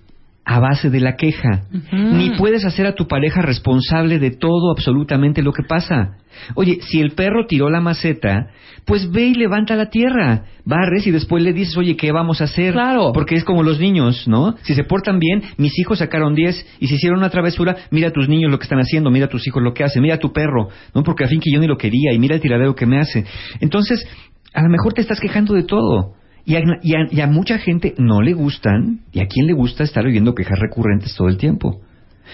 a 0.50 0.60
base 0.60 0.90
de 0.90 1.00
la 1.00 1.16
queja. 1.16 1.62
Ni 1.92 2.31
puedes 2.31 2.66
hacer 2.66 2.88
a 2.88 2.96
tu 2.96 3.07
pareja 3.07 3.44
responsable 3.44 4.18
de 4.18 4.31
todo 4.31 4.72
absolutamente 4.72 5.44
lo 5.44 5.54
que 5.54 5.62
pasa. 5.62 6.18
Oye, 6.56 6.80
si 6.81 7.00
el 7.00 7.12
perro 7.12 7.46
tiró 7.46 7.69
la 7.69 7.81
maceta, 7.81 8.48
pues 8.84 9.12
ve 9.12 9.28
y 9.28 9.36
levanta 9.36 9.75
la 9.75 9.92
tierra, 9.92 10.46
barres 10.66 11.06
y 11.06 11.12
después 11.12 11.44
le 11.44 11.54
dices, 11.54 11.78
oye, 11.78 11.96
¿qué 11.96 12.12
vamos 12.12 12.42
a 12.42 12.46
hacer? 12.46 12.74
Claro. 12.74 13.12
Porque 13.13 13.36
es 13.36 13.44
como 13.44 13.62
los 13.62 13.80
niños, 13.80 14.28
¿no? 14.28 14.56
Si 14.63 14.74
se 14.74 14.84
portan 14.84 15.19
bien, 15.19 15.44
mis 15.57 15.78
hijos 15.78 16.00
sacaron 16.00 16.34
10 16.34 16.78
y 16.80 16.88
si 16.88 16.95
hicieron 16.95 17.19
una 17.19 17.30
travesura, 17.30 17.75
mira 17.92 18.07
a 18.07 18.12
tus 18.12 18.28
niños 18.28 18.50
lo 18.50 18.57
que 18.57 18.63
están 18.63 18.80
haciendo, 18.80 19.12
mira 19.12 19.28
a 19.28 19.30
tus 19.30 19.45
hijos 19.45 19.62
lo 19.62 19.75
que 19.75 19.84
hacen, 19.84 20.02
mira 20.02 20.16
a 20.16 20.19
tu 20.19 20.34
perro, 20.34 20.69
¿no? 20.95 21.04
Porque 21.04 21.25
a 21.25 21.28
fin 21.28 21.40
que 21.40 21.52
yo 21.54 21.60
ni 21.60 21.68
lo 21.68 21.78
quería 21.78 22.12
y 22.12 22.18
mira 22.18 22.34
el 22.34 22.42
tiradero 22.42 22.74
que 22.74 22.88
me 22.88 22.98
hace. 22.98 23.24
Entonces, 23.60 24.04
a 24.52 24.63
lo 24.63 24.69
mejor 24.69 24.94
te 24.94 25.02
estás 25.02 25.19
quejando 25.19 25.54
de 25.54 25.62
todo. 25.62 26.16
Y 26.46 26.56
a, 26.56 26.62
y 26.82 26.96
a- 26.96 27.08
y 27.12 27.22
a 27.22 27.28
mucha 27.28 27.58
gente 27.60 27.94
no 27.98 28.22
le 28.22 28.34
gustan, 28.34 29.02
y 29.12 29.20
a 29.20 29.28
quién 29.28 29.46
le 29.48 29.54
gusta 29.54 29.84
estar 29.84 30.06
oyendo 30.06 30.34
quejas 30.34 30.60
recurrentes 30.60 31.14
todo 31.16 31.28
el 31.28 31.38
tiempo. 31.38 31.82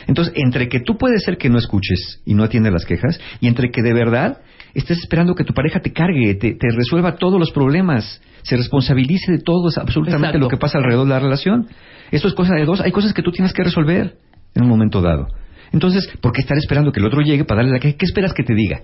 Entonces, 0.07 0.33
entre 0.37 0.67
que 0.67 0.79
tú 0.81 0.97
puedes 0.97 1.23
ser 1.23 1.37
que 1.37 1.49
no 1.49 1.57
escuches 1.57 2.21
y 2.25 2.33
no 2.33 2.43
atiendes 2.43 2.73
las 2.73 2.85
quejas, 2.85 3.19
y 3.39 3.47
entre 3.47 3.71
que 3.71 3.81
de 3.81 3.93
verdad 3.93 4.39
estés 4.73 4.99
esperando 4.99 5.35
que 5.35 5.43
tu 5.45 5.53
pareja 5.53 5.79
te 5.79 5.93
cargue, 5.93 6.35
te, 6.35 6.53
te 6.55 6.67
resuelva 6.75 7.15
todos 7.15 7.39
los 7.39 7.51
problemas, 7.51 8.21
se 8.43 8.57
responsabilice 8.57 9.31
de 9.31 9.39
todo, 9.39 9.67
absolutamente 9.75 10.27
Exacto. 10.27 10.39
lo 10.39 10.49
que 10.49 10.57
pasa 10.57 10.77
alrededor 10.77 11.05
de 11.05 11.09
la 11.13 11.19
relación. 11.19 11.67
Esto 12.11 12.27
es 12.27 12.33
cosa 12.33 12.55
de 12.55 12.65
dos, 12.65 12.81
hay 12.81 12.91
cosas 12.91 13.13
que 13.13 13.21
tú 13.23 13.31
tienes 13.31 13.53
que 13.53 13.63
resolver 13.63 14.17
en 14.53 14.63
un 14.63 14.69
momento 14.69 15.01
dado. 15.01 15.27
Entonces, 15.71 16.07
¿por 16.21 16.31
qué 16.33 16.41
estar 16.41 16.57
esperando 16.57 16.91
que 16.91 16.99
el 16.99 17.05
otro 17.05 17.21
llegue 17.21 17.45
para 17.45 17.61
darle 17.61 17.71
la 17.73 17.79
queja? 17.79 17.97
¿Qué 17.97 18.05
esperas 18.05 18.33
que 18.33 18.43
te 18.43 18.53
diga? 18.53 18.81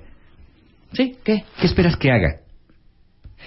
Sí, 0.93 1.15
¿qué? 1.23 1.43
¿Qué 1.59 1.65
esperas 1.67 1.95
que 1.97 2.09
haga? 2.11 2.37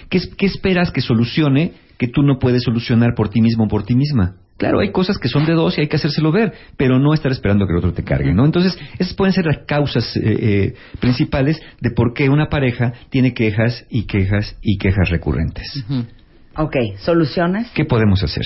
¿Qué, 0.09 0.19
es- 0.19 0.35
qué 0.37 0.47
esperas 0.47 0.91
que 0.91 1.01
solucione 1.01 1.73
que 1.99 2.09
tú 2.09 2.23
no 2.23 2.39
puedes 2.39 2.63
solucionar 2.63 3.15
por 3.15 3.29
ti 3.29 3.41
mismo 3.41 3.65
o 3.65 3.69
por 3.69 3.85
ti 3.85 3.95
misma? 3.95 4.37
Claro, 4.57 4.79
hay 4.81 4.93
cosas 4.93 5.19
que 5.19 5.29
son 5.29 5.47
de 5.47 5.53
dos 5.53 5.77
y 5.77 5.81
hay 5.81 5.89
que 5.89 5.97
hacérselo 5.97 6.31
ver, 6.31 6.53
pero 6.77 7.01
no 7.01 7.13
estar 7.13 7.33
esperando 7.33 7.67
que 7.67 7.73
el 7.73 7.79
otro 7.79 7.93
te 7.93 8.05
cargue, 8.05 8.33
¿no? 8.33 8.45
Entonces, 8.45 8.79
esas 8.99 9.13
pueden 9.15 9.33
ser 9.33 9.47
las 9.47 9.59
causas 9.67 10.17
eh, 10.17 10.21
eh, 10.25 10.75
principales 11.01 11.61
de 11.81 11.91
por 11.91 12.15
qué 12.15 12.29
una 12.29 12.47
pareja 12.49 12.93
tiene 13.11 13.35
quejas 13.35 13.85
y 13.91 14.05
quejas 14.05 14.57
y 14.63 14.79
quejas 14.79 15.09
recurrentes. 15.11 15.85
Ujú. 15.89 16.05
Ok, 16.57 16.77
¿soluciones? 16.99 17.69
¿Qué 17.75 17.85
podemos 17.85 18.23
hacer? 18.23 18.45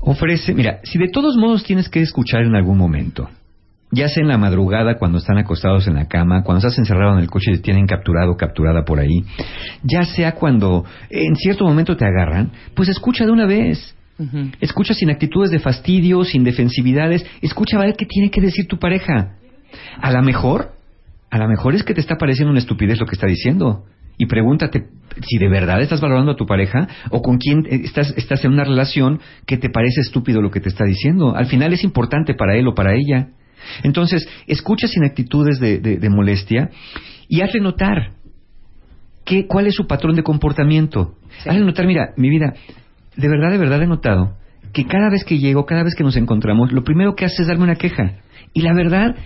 Ofrece, 0.00 0.54
mira, 0.54 0.80
si 0.84 0.98
de 0.98 1.08
todos 1.08 1.36
modos 1.36 1.64
tienes 1.64 1.88
que 1.88 2.00
escuchar 2.00 2.42
en 2.42 2.54
algún 2.54 2.78
momento, 2.78 3.28
ya 3.90 4.08
sea 4.08 4.22
en 4.22 4.28
la 4.28 4.38
madrugada 4.38 4.98
cuando 4.98 5.18
están 5.18 5.38
acostados 5.38 5.86
en 5.86 5.94
la 5.94 6.06
cama, 6.06 6.42
cuando 6.42 6.58
estás 6.58 6.78
encerrado 6.78 7.14
en 7.14 7.20
el 7.20 7.30
coche 7.30 7.50
y 7.50 7.56
te 7.56 7.62
tienen 7.62 7.86
capturado 7.86 8.32
o 8.32 8.36
capturada 8.36 8.84
por 8.84 8.98
ahí, 8.98 9.24
ya 9.82 10.04
sea 10.04 10.32
cuando 10.32 10.84
en 11.10 11.36
cierto 11.36 11.64
momento 11.64 11.96
te 11.96 12.04
agarran, 12.04 12.52
pues 12.74 12.88
escucha 12.88 13.24
de 13.24 13.30
una 13.30 13.46
vez. 13.46 13.94
Escucha 14.60 14.94
sin 14.94 15.10
actitudes 15.10 15.50
de 15.50 15.58
fastidio, 15.58 16.24
sin 16.24 16.42
defensividades. 16.42 17.24
Escucha 17.42 17.76
a 17.76 17.84
ver 17.84 17.96
qué 17.96 18.06
tiene 18.06 18.30
que 18.30 18.40
decir 18.40 18.66
tu 18.66 18.78
pareja. 18.78 19.34
A 20.00 20.10
lo 20.10 20.22
mejor, 20.22 20.72
a 21.30 21.38
lo 21.38 21.46
mejor 21.48 21.74
es 21.74 21.84
que 21.84 21.92
te 21.92 22.00
está 22.00 22.16
pareciendo 22.16 22.50
una 22.50 22.60
estupidez 22.60 22.98
lo 22.98 23.06
que 23.06 23.14
está 23.14 23.26
diciendo. 23.26 23.84
Y 24.16 24.24
pregúntate 24.24 24.86
si 25.22 25.38
de 25.38 25.48
verdad 25.48 25.82
estás 25.82 26.00
valorando 26.00 26.32
a 26.32 26.36
tu 26.36 26.46
pareja 26.46 26.88
o 27.10 27.20
con 27.20 27.36
quién 27.36 27.66
estás, 27.68 28.14
estás 28.16 28.44
en 28.44 28.52
una 28.52 28.64
relación 28.64 29.20
que 29.46 29.58
te 29.58 29.68
parece 29.68 30.00
estúpido 30.00 30.40
lo 30.40 30.50
que 30.50 30.60
te 30.60 30.70
está 30.70 30.84
diciendo. 30.84 31.36
Al 31.36 31.46
final 31.46 31.74
es 31.74 31.84
importante 31.84 32.34
para 32.34 32.56
él 32.56 32.66
o 32.68 32.74
para 32.74 32.94
ella. 32.94 33.28
Entonces, 33.82 34.28
escucha 34.46 34.86
sin 34.88 35.04
actitudes 35.04 35.58
de, 35.60 35.78
de- 35.78 35.96
de 35.98 36.10
molestia 36.10 36.70
y 37.28 37.40
hazle 37.40 37.60
notar 37.60 38.12
qué, 39.24 39.46
cuál 39.46 39.66
es 39.66 39.74
su 39.74 39.86
patrón 39.86 40.16
de 40.16 40.22
comportamiento. 40.22 41.14
Sí. 41.42 41.48
Hazle 41.48 41.64
notar, 41.64 41.86
mira, 41.86 42.10
mi 42.16 42.30
vida, 42.30 42.54
de 43.16 43.28
verdad, 43.28 43.50
de 43.50 43.58
verdad 43.58 43.82
he 43.82 43.86
notado 43.86 44.36
que 44.72 44.84
cada 44.84 45.08
vez 45.10 45.24
que 45.24 45.38
llego, 45.38 45.64
cada 45.64 45.82
vez 45.82 45.94
que 45.94 46.04
nos 46.04 46.16
encontramos, 46.16 46.72
lo 46.72 46.84
primero 46.84 47.14
que 47.14 47.24
hace 47.24 47.42
es 47.42 47.48
darme 47.48 47.64
una 47.64 47.76
queja. 47.76 48.16
Y 48.52 48.60
la 48.62 48.74
verdad, 48.74 49.16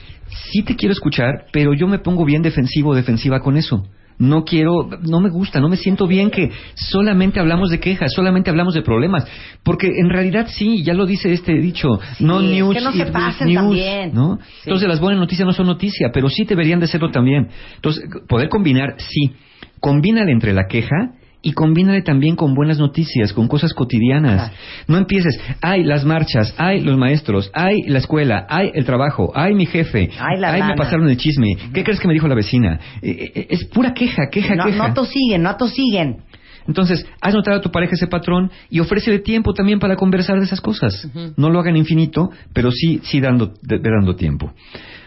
sí 0.52 0.62
te 0.62 0.76
quiero 0.76 0.92
escuchar, 0.92 1.47
pero 1.52 1.75
yo 1.75 1.87
me 1.88 1.99
pongo 1.99 2.25
bien 2.25 2.42
defensivo 2.42 2.90
o 2.90 2.94
defensiva 2.94 3.40
con 3.40 3.56
eso. 3.56 3.87
No 4.20 4.44
quiero, 4.44 4.88
no 5.02 5.20
me 5.20 5.30
gusta, 5.30 5.60
no 5.60 5.68
me 5.68 5.76
siento 5.76 6.06
bien 6.06 6.30
que 6.30 6.50
solamente 6.74 7.40
hablamos 7.40 7.70
de 7.70 7.80
quejas, 7.80 8.12
solamente 8.14 8.50
hablamos 8.50 8.74
de 8.74 8.82
problemas, 8.82 9.26
porque 9.64 9.88
en 9.88 10.10
realidad 10.10 10.46
sí, 10.48 10.84
ya 10.84 10.92
lo 10.92 11.06
dice 11.06 11.32
este 11.32 11.54
dicho, 11.54 11.88
no 12.20 12.40
es 12.40 12.50
news, 12.50 12.74
que 12.74 12.80
no 12.82 12.92
se 12.92 13.06
pasen 13.06 13.48
news, 13.48 13.56
también. 13.56 14.12
¿no? 14.12 14.38
Entonces 14.64 14.86
las 14.86 15.00
buenas 15.00 15.18
noticias 15.18 15.46
no 15.46 15.52
son 15.52 15.66
noticia, 15.66 16.10
pero 16.12 16.28
sí 16.28 16.44
deberían 16.44 16.80
de 16.80 16.86
serlo 16.86 17.10
también. 17.10 17.48
Entonces, 17.76 18.04
poder 18.28 18.50
combinar, 18.50 18.96
sí, 18.98 19.32
combínale 19.80 20.32
entre 20.32 20.52
la 20.52 20.66
queja 20.68 21.14
y 21.42 21.52
combínale 21.52 22.02
también 22.02 22.37
con 22.37 22.54
buenas 22.54 22.78
noticias, 22.78 23.32
con 23.32 23.49
cosas 23.49 23.73
cotidianas. 23.75 24.52
No 24.87 24.99
empieces, 24.99 25.40
ay, 25.62 25.85
las 25.85 26.04
marchas, 26.04 26.54
ay, 26.59 26.80
los 26.80 26.99
maestros, 26.99 27.50
ay, 27.54 27.82
la 27.87 27.99
escuela, 27.99 28.47
ay, 28.49 28.70
el 28.75 28.85
trabajo, 28.85 29.32
ay, 29.35 29.54
mi 29.54 29.66
jefe, 29.66 30.11
Ay, 30.18 30.38
la 30.38 30.52
me 30.52 30.75
pasaron 30.76 31.09
el 31.09 31.16
chisme, 31.16 31.56
¿qué 31.73 31.82
crees 31.85 31.99
que 32.00 32.09
me 32.09 32.14
dijo 32.14 32.28
la 32.28 32.35
vecina? 32.35 32.78
Eh, 33.02 33.32
eh, 33.35 33.47
es 33.50 33.64
pura 33.66 33.92
queja, 33.94 34.28
queja, 34.30 34.54
No, 34.54 34.64
queja. 34.64 34.88
no 34.88 34.94
tosiguen, 34.94 35.42
no 35.42 35.56
tosiguen. 35.56 36.16
Entonces, 36.68 37.06
haz 37.20 37.35
notar 37.35 37.54
a 37.54 37.61
tu 37.61 37.70
pareja 37.70 37.94
ese 37.94 38.06
patrón 38.06 38.50
y 38.68 38.80
ofrécele 38.80 39.18
tiempo 39.20 39.54
también 39.54 39.78
para 39.80 39.97
conversar 39.97 40.38
de 40.38 40.44
esas 40.44 40.61
cosas. 40.61 41.09
No 41.37 41.49
lo 41.50 41.59
hagan 41.59 41.75
infinito, 41.76 42.30
pero 42.52 42.70
sí, 42.70 43.00
sí 43.02 43.18
dando, 43.20 43.54
de- 43.62 43.78
dando 43.78 44.14
tiempo. 44.14 44.52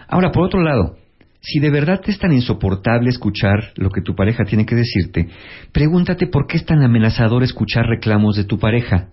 Ahora, 0.08 0.32
por 0.32 0.44
otro 0.44 0.62
lado, 0.62 0.98
si 1.44 1.60
de 1.60 1.70
verdad 1.70 2.02
es 2.06 2.18
tan 2.18 2.32
insoportable 2.32 3.10
escuchar 3.10 3.74
lo 3.76 3.90
que 3.90 4.02
tu 4.02 4.16
pareja 4.16 4.46
tiene 4.46 4.66
que 4.66 4.76
decirte, 4.76 5.28
pregúntate 5.74 6.28
por 6.28 6.48
qué 6.48 6.56
es 6.56 6.66
tan 6.66 6.82
amenazador 6.82 7.44
escuchar 7.44 7.86
reclamos 7.86 8.38
de 8.38 8.46
tu 8.46 8.58
pareja. 8.58 9.10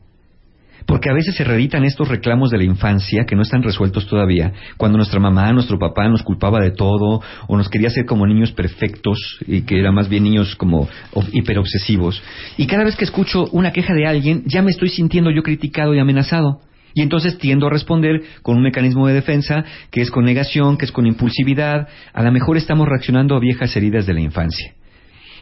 Porque 0.86 1.10
a 1.10 1.12
veces 1.12 1.34
se 1.34 1.42
reeditan 1.42 1.84
estos 1.84 2.08
reclamos 2.08 2.50
de 2.50 2.58
la 2.58 2.64
infancia 2.64 3.24
que 3.26 3.34
no 3.34 3.42
están 3.42 3.64
resueltos 3.64 4.06
todavía, 4.06 4.52
cuando 4.76 4.96
nuestra 4.96 5.18
mamá, 5.18 5.52
nuestro 5.52 5.78
papá 5.78 6.08
nos 6.08 6.22
culpaba 6.22 6.60
de 6.60 6.70
todo, 6.70 7.20
o 7.48 7.56
nos 7.56 7.68
quería 7.68 7.88
hacer 7.88 8.06
como 8.06 8.26
niños 8.26 8.52
perfectos, 8.52 9.18
y 9.46 9.62
que 9.62 9.80
eran 9.80 9.94
más 9.94 10.08
bien 10.08 10.22
niños 10.22 10.54
como 10.54 10.88
hiperobsesivos. 11.32 12.22
Y 12.56 12.66
cada 12.66 12.84
vez 12.84 12.96
que 12.96 13.04
escucho 13.04 13.48
una 13.50 13.72
queja 13.72 13.92
de 13.92 14.06
alguien, 14.06 14.44
ya 14.46 14.62
me 14.62 14.70
estoy 14.70 14.88
sintiendo 14.88 15.30
yo 15.30 15.42
criticado 15.42 15.94
y 15.94 15.98
amenazado. 15.98 16.60
Y 16.94 17.02
entonces 17.02 17.38
tiendo 17.38 17.66
a 17.66 17.70
responder 17.70 18.22
con 18.42 18.56
un 18.56 18.62
mecanismo 18.62 19.06
de 19.06 19.14
defensa 19.14 19.64
que 19.90 20.00
es 20.00 20.10
con 20.10 20.24
negación, 20.24 20.76
que 20.76 20.84
es 20.84 20.92
con 20.92 21.06
impulsividad. 21.06 21.88
A 22.12 22.22
lo 22.22 22.32
mejor 22.32 22.56
estamos 22.56 22.88
reaccionando 22.88 23.36
a 23.36 23.40
viejas 23.40 23.74
heridas 23.76 24.06
de 24.06 24.14
la 24.14 24.20
infancia. 24.20 24.74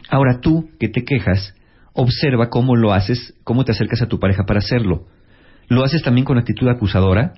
Ahora 0.09 0.39
tú, 0.41 0.69
que 0.79 0.89
te 0.89 1.03
quejas, 1.03 1.55
observa 1.93 2.49
cómo 2.49 2.75
lo 2.75 2.93
haces, 2.93 3.35
cómo 3.43 3.65
te 3.65 3.71
acercas 3.71 4.01
a 4.01 4.07
tu 4.07 4.19
pareja 4.19 4.43
para 4.45 4.59
hacerlo. 4.59 5.05
¿Lo 5.67 5.83
haces 5.83 6.01
también 6.01 6.25
con 6.25 6.37
actitud 6.37 6.67
acusadora? 6.67 7.33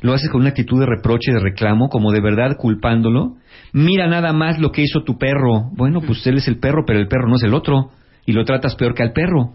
¿Lo 0.00 0.12
haces 0.12 0.30
con 0.30 0.40
una 0.40 0.50
actitud 0.50 0.80
de 0.80 0.86
reproche, 0.86 1.32
de 1.32 1.40
reclamo, 1.40 1.88
como 1.88 2.12
de 2.12 2.20
verdad 2.20 2.56
culpándolo? 2.58 3.36
Mira 3.72 4.06
nada 4.06 4.32
más 4.32 4.58
lo 4.58 4.72
que 4.72 4.82
hizo 4.82 5.02
tu 5.02 5.18
perro. 5.18 5.70
Bueno, 5.72 6.00
pues 6.00 6.26
él 6.26 6.38
es 6.38 6.48
el 6.48 6.58
perro, 6.58 6.84
pero 6.86 6.98
el 6.98 7.08
perro 7.08 7.28
no 7.28 7.36
es 7.36 7.42
el 7.42 7.54
otro. 7.54 7.90
Y 8.26 8.32
lo 8.32 8.44
tratas 8.44 8.74
peor 8.76 8.94
que 8.94 9.02
al 9.02 9.12
perro. 9.12 9.54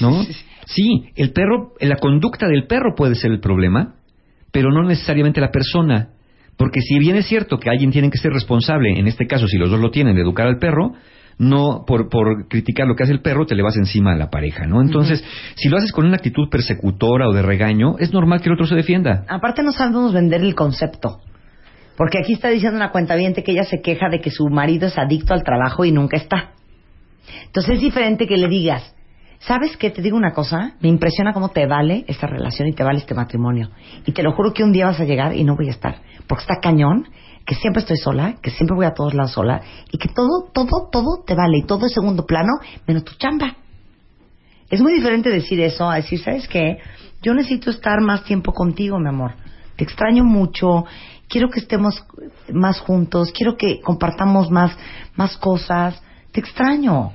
¿No? 0.00 0.24
Sí, 0.66 1.06
el 1.14 1.32
perro, 1.32 1.72
la 1.80 1.96
conducta 1.96 2.48
del 2.48 2.66
perro 2.66 2.94
puede 2.94 3.14
ser 3.14 3.30
el 3.30 3.40
problema, 3.40 3.94
pero 4.52 4.70
no 4.70 4.82
necesariamente 4.82 5.40
la 5.40 5.50
persona. 5.50 6.10
Porque 6.56 6.80
si 6.80 6.98
bien 6.98 7.16
es 7.16 7.26
cierto 7.26 7.58
que 7.58 7.70
alguien 7.70 7.92
tiene 7.92 8.10
que 8.10 8.18
ser 8.18 8.32
responsable, 8.32 8.98
en 8.98 9.06
este 9.06 9.26
caso 9.26 9.46
si 9.46 9.58
los 9.58 9.70
dos 9.70 9.80
lo 9.80 9.90
tienen, 9.90 10.16
de 10.16 10.22
educar 10.22 10.46
al 10.46 10.58
perro, 10.58 10.92
no 11.38 11.84
por, 11.86 12.08
por 12.08 12.48
criticar 12.48 12.86
lo 12.86 12.96
que 12.96 13.04
hace 13.04 13.12
el 13.12 13.20
perro 13.20 13.46
te 13.46 13.54
le 13.54 13.62
vas 13.62 13.76
encima 13.76 14.12
a 14.12 14.16
la 14.16 14.30
pareja, 14.30 14.66
¿no? 14.66 14.80
Entonces, 14.80 15.22
si 15.54 15.68
lo 15.68 15.76
haces 15.76 15.92
con 15.92 16.06
una 16.06 16.16
actitud 16.16 16.48
persecutora 16.50 17.28
o 17.28 17.32
de 17.32 17.42
regaño, 17.42 17.96
es 17.98 18.12
normal 18.12 18.40
que 18.40 18.48
el 18.48 18.54
otro 18.54 18.66
se 18.66 18.74
defienda. 18.74 19.24
Aparte 19.28 19.62
no 19.62 19.72
sabemos 19.72 20.12
vender 20.12 20.40
el 20.40 20.54
concepto. 20.54 21.20
Porque 21.96 22.18
aquí 22.18 22.32
está 22.32 22.48
diciendo 22.48 22.76
una 22.76 22.90
cuenta 22.90 23.16
que 23.16 23.52
ella 23.52 23.64
se 23.64 23.80
queja 23.80 24.08
de 24.08 24.20
que 24.20 24.30
su 24.30 24.48
marido 24.48 24.88
es 24.88 24.98
adicto 24.98 25.32
al 25.32 25.44
trabajo 25.44 25.84
y 25.84 25.92
nunca 25.92 26.16
está. 26.16 26.52
Entonces 27.46 27.76
es 27.76 27.80
diferente 27.80 28.26
que 28.26 28.36
le 28.36 28.48
digas, 28.48 28.95
¿sabes 29.40 29.76
qué? 29.76 29.90
Te 29.90 30.02
digo 30.02 30.16
una 30.16 30.32
cosa, 30.32 30.74
me 30.80 30.88
impresiona 30.88 31.32
cómo 31.32 31.50
te 31.50 31.66
vale 31.66 32.04
esta 32.08 32.26
relación 32.26 32.68
y 32.68 32.72
te 32.72 32.82
vale 32.82 32.98
este 32.98 33.14
matrimonio. 33.14 33.70
Y 34.04 34.12
te 34.12 34.22
lo 34.22 34.32
juro 34.32 34.52
que 34.52 34.64
un 34.64 34.72
día 34.72 34.86
vas 34.86 35.00
a 35.00 35.04
llegar 35.04 35.34
y 35.34 35.44
no 35.44 35.56
voy 35.56 35.68
a 35.68 35.72
estar. 35.72 36.00
Porque 36.26 36.42
está 36.42 36.60
cañón, 36.60 37.08
que 37.44 37.54
siempre 37.54 37.80
estoy 37.80 37.96
sola, 37.96 38.36
que 38.42 38.50
siempre 38.50 38.76
voy 38.76 38.86
a 38.86 38.94
todos 38.94 39.14
lados 39.14 39.32
sola, 39.32 39.62
y 39.90 39.98
que 39.98 40.08
todo, 40.08 40.50
todo, 40.52 40.88
todo 40.90 41.22
te 41.24 41.34
vale, 41.34 41.58
y 41.58 41.62
todo 41.62 41.86
es 41.86 41.92
segundo 41.92 42.26
plano, 42.26 42.52
menos 42.86 43.04
tu 43.04 43.14
chamba. 43.14 43.56
Es 44.68 44.80
muy 44.80 44.94
diferente 44.94 45.30
decir 45.30 45.60
eso 45.60 45.88
a 45.88 45.96
decir, 45.96 46.18
¿sabes 46.18 46.48
qué? 46.48 46.78
Yo 47.22 47.34
necesito 47.34 47.70
estar 47.70 48.00
más 48.00 48.24
tiempo 48.24 48.52
contigo, 48.52 48.98
mi 48.98 49.08
amor. 49.08 49.34
Te 49.76 49.84
extraño 49.84 50.24
mucho. 50.24 50.84
Quiero 51.28 51.48
que 51.50 51.60
estemos 51.60 52.04
más 52.52 52.80
juntos. 52.80 53.32
Quiero 53.32 53.56
que 53.56 53.80
compartamos 53.80 54.50
más, 54.50 54.76
más 55.14 55.36
cosas. 55.36 56.02
Te 56.32 56.40
extraño. 56.40 57.12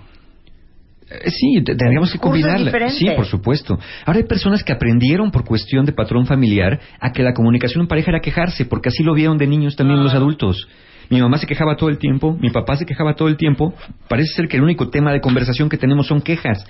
Eh, 1.12 1.30
Sí, 1.30 1.62
te- 1.64 1.76
tendríamos 1.76 2.12
que 2.12 2.18
combinarla. 2.20 2.72
Sí, 2.92 3.06
por 3.16 3.26
supuesto. 3.26 3.80
Ahora 4.06 4.20
hay 4.20 4.26
personas 4.26 4.64
que 4.64 4.72
aprendieron 4.74 5.32
por 5.32 5.44
cuestión 5.46 5.86
de 5.86 5.92
patrón 5.92 6.26
familiar 6.26 6.80
a 7.00 7.12
que 7.12 7.24
la 7.24 7.34
comunicación 7.34 7.82
en 7.82 7.88
pareja 7.88 8.12
era 8.12 8.20
quejarse, 8.22 8.66
porque 8.66 8.90
así 8.90 9.04
lo 9.04 9.14
vieron 9.14 9.38
de 9.38 9.48
niños 9.48 9.76
también 9.76 10.04
los 10.04 10.14
adultos. 10.14 10.68
Mi 11.10 11.20
mamá 11.20 11.38
se 11.38 11.46
quejaba 11.46 11.76
todo 11.76 11.90
el 11.90 11.98
tiempo, 11.98 12.38
mi 12.40 12.52
papá 12.52 12.78
se 12.78 12.86
quejaba 12.86 13.16
todo 13.16 13.28
el 13.28 13.36
tiempo. 13.36 13.74
Parece 14.08 14.34
ser 14.34 14.48
que 14.48 14.56
el 14.56 14.64
único 14.64 14.90
tema 14.90 15.12
de 15.12 15.20
conversación 15.20 15.68
que 15.68 15.78
tenemos 15.78 16.08
son 16.08 16.22
quejas. 16.22 16.64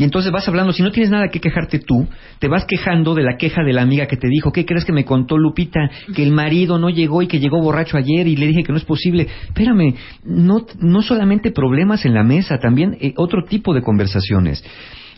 Y 0.00 0.04
entonces 0.04 0.32
vas 0.32 0.48
hablando, 0.48 0.72
si 0.72 0.82
no 0.82 0.92
tienes 0.92 1.10
nada 1.10 1.28
que 1.28 1.40
quejarte 1.40 1.78
tú, 1.78 2.08
te 2.38 2.48
vas 2.48 2.64
quejando 2.64 3.14
de 3.14 3.22
la 3.22 3.36
queja 3.36 3.62
de 3.62 3.74
la 3.74 3.82
amiga 3.82 4.06
que 4.06 4.16
te 4.16 4.28
dijo, 4.28 4.50
¿qué 4.50 4.64
crees 4.64 4.86
que 4.86 4.94
me 4.94 5.04
contó 5.04 5.36
Lupita? 5.36 5.90
Que 6.14 6.22
el 6.22 6.32
marido 6.32 6.78
no 6.78 6.88
llegó 6.88 7.20
y 7.20 7.26
que 7.26 7.38
llegó 7.38 7.60
borracho 7.60 7.98
ayer 7.98 8.26
y 8.26 8.34
le 8.34 8.46
dije 8.46 8.62
que 8.62 8.72
no 8.72 8.78
es 8.78 8.86
posible. 8.86 9.28
Espérame, 9.48 9.94
no, 10.24 10.64
no 10.78 11.02
solamente 11.02 11.50
problemas 11.50 12.06
en 12.06 12.14
la 12.14 12.24
mesa, 12.24 12.56
también 12.56 12.96
eh, 12.98 13.12
otro 13.18 13.44
tipo 13.44 13.74
de 13.74 13.82
conversaciones. 13.82 14.64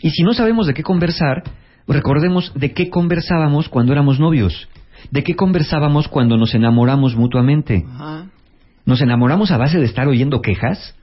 Y 0.01 0.09
si 0.09 0.21
no 0.23 0.33
sabemos 0.33 0.67
de 0.67 0.73
qué 0.73 0.83
conversar, 0.83 1.43
recordemos 1.87 2.51
de 2.53 2.73
qué 2.73 2.89
conversábamos 2.89 3.69
cuando 3.69 3.93
éramos 3.93 4.19
novios, 4.19 4.67
de 5.11 5.23
qué 5.23 5.33
conversábamos 5.37 6.09
cuando 6.09 6.35
nos 6.35 6.55
enamoramos 6.55 7.15
mutuamente. 7.15 7.85
¿Nos 8.85 9.01
enamoramos 9.01 9.49
a 9.51 9.57
base 9.57 9.79
de 9.79 9.85
estar 9.85 10.09
oyendo 10.09 10.41
quejas? 10.41 10.93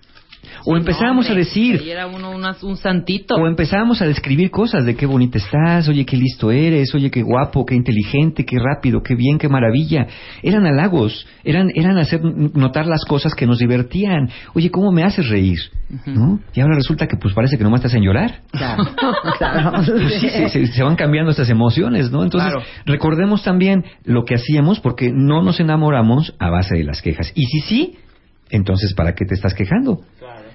¿O 0.66 0.76
empezábamos 0.76 1.28
a 1.30 1.34
decir, 1.34 1.82
era 1.86 2.06
uno 2.06 2.30
una- 2.30 2.56
un 2.62 2.76
santito. 2.76 3.34
o 3.36 3.46
empezábamos 3.46 4.02
a 4.02 4.06
describir 4.06 4.50
cosas 4.50 4.84
de 4.84 4.94
qué 4.94 5.06
bonita 5.06 5.38
estás, 5.38 5.88
oye, 5.88 6.04
qué 6.04 6.16
listo 6.16 6.50
eres, 6.50 6.94
oye, 6.94 7.10
qué 7.10 7.22
guapo, 7.22 7.64
qué 7.64 7.74
inteligente, 7.74 8.44
qué 8.44 8.58
rápido, 8.58 9.02
qué 9.02 9.14
bien, 9.14 9.38
qué 9.38 9.48
maravilla. 9.48 10.06
Eran 10.42 10.66
halagos, 10.66 11.26
eran, 11.44 11.70
eran 11.74 11.96
hacer 11.98 12.20
notar 12.22 12.86
las 12.86 13.04
cosas 13.04 13.34
que 13.34 13.46
nos 13.46 13.58
divertían. 13.58 14.28
Oye, 14.54 14.70
¿cómo 14.70 14.92
me 14.92 15.02
haces 15.04 15.28
reír? 15.28 15.58
¿No? 16.06 16.40
Y 16.54 16.60
ahora 16.60 16.74
resulta 16.76 17.06
que 17.08 17.16
pues 17.16 17.34
parece 17.34 17.56
que 17.58 17.64
nomás 17.64 17.80
te 17.80 17.88
hacen 17.88 18.02
llorar. 18.02 18.40
Claro, 18.52 18.84
claro. 19.38 19.72
Pues 19.86 20.20
sí, 20.20 20.28
se, 20.28 20.48
se- 20.48 20.66
se 20.66 20.82
van 20.82 20.96
cambiando 20.96 21.30
estas 21.30 21.48
emociones, 21.50 22.10
¿no? 22.10 22.22
Entonces, 22.22 22.52
Claro. 22.52 22.64
recordemos 22.86 23.42
también 23.42 23.84
lo 24.04 24.24
que 24.24 24.34
hacíamos 24.34 24.78
porque 24.80 25.10
no 25.12 25.42
nos 25.42 25.58
enamoramos 25.60 26.34
a 26.38 26.50
base 26.50 26.76
de 26.76 26.84
las 26.84 27.02
quejas. 27.02 27.32
Y 27.34 27.44
si 27.46 27.60
sí, 27.60 27.94
entonces, 28.50 28.94
¿para 28.94 29.14
qué 29.14 29.24
te 29.24 29.34
estás 29.34 29.54
quejando? 29.54 30.00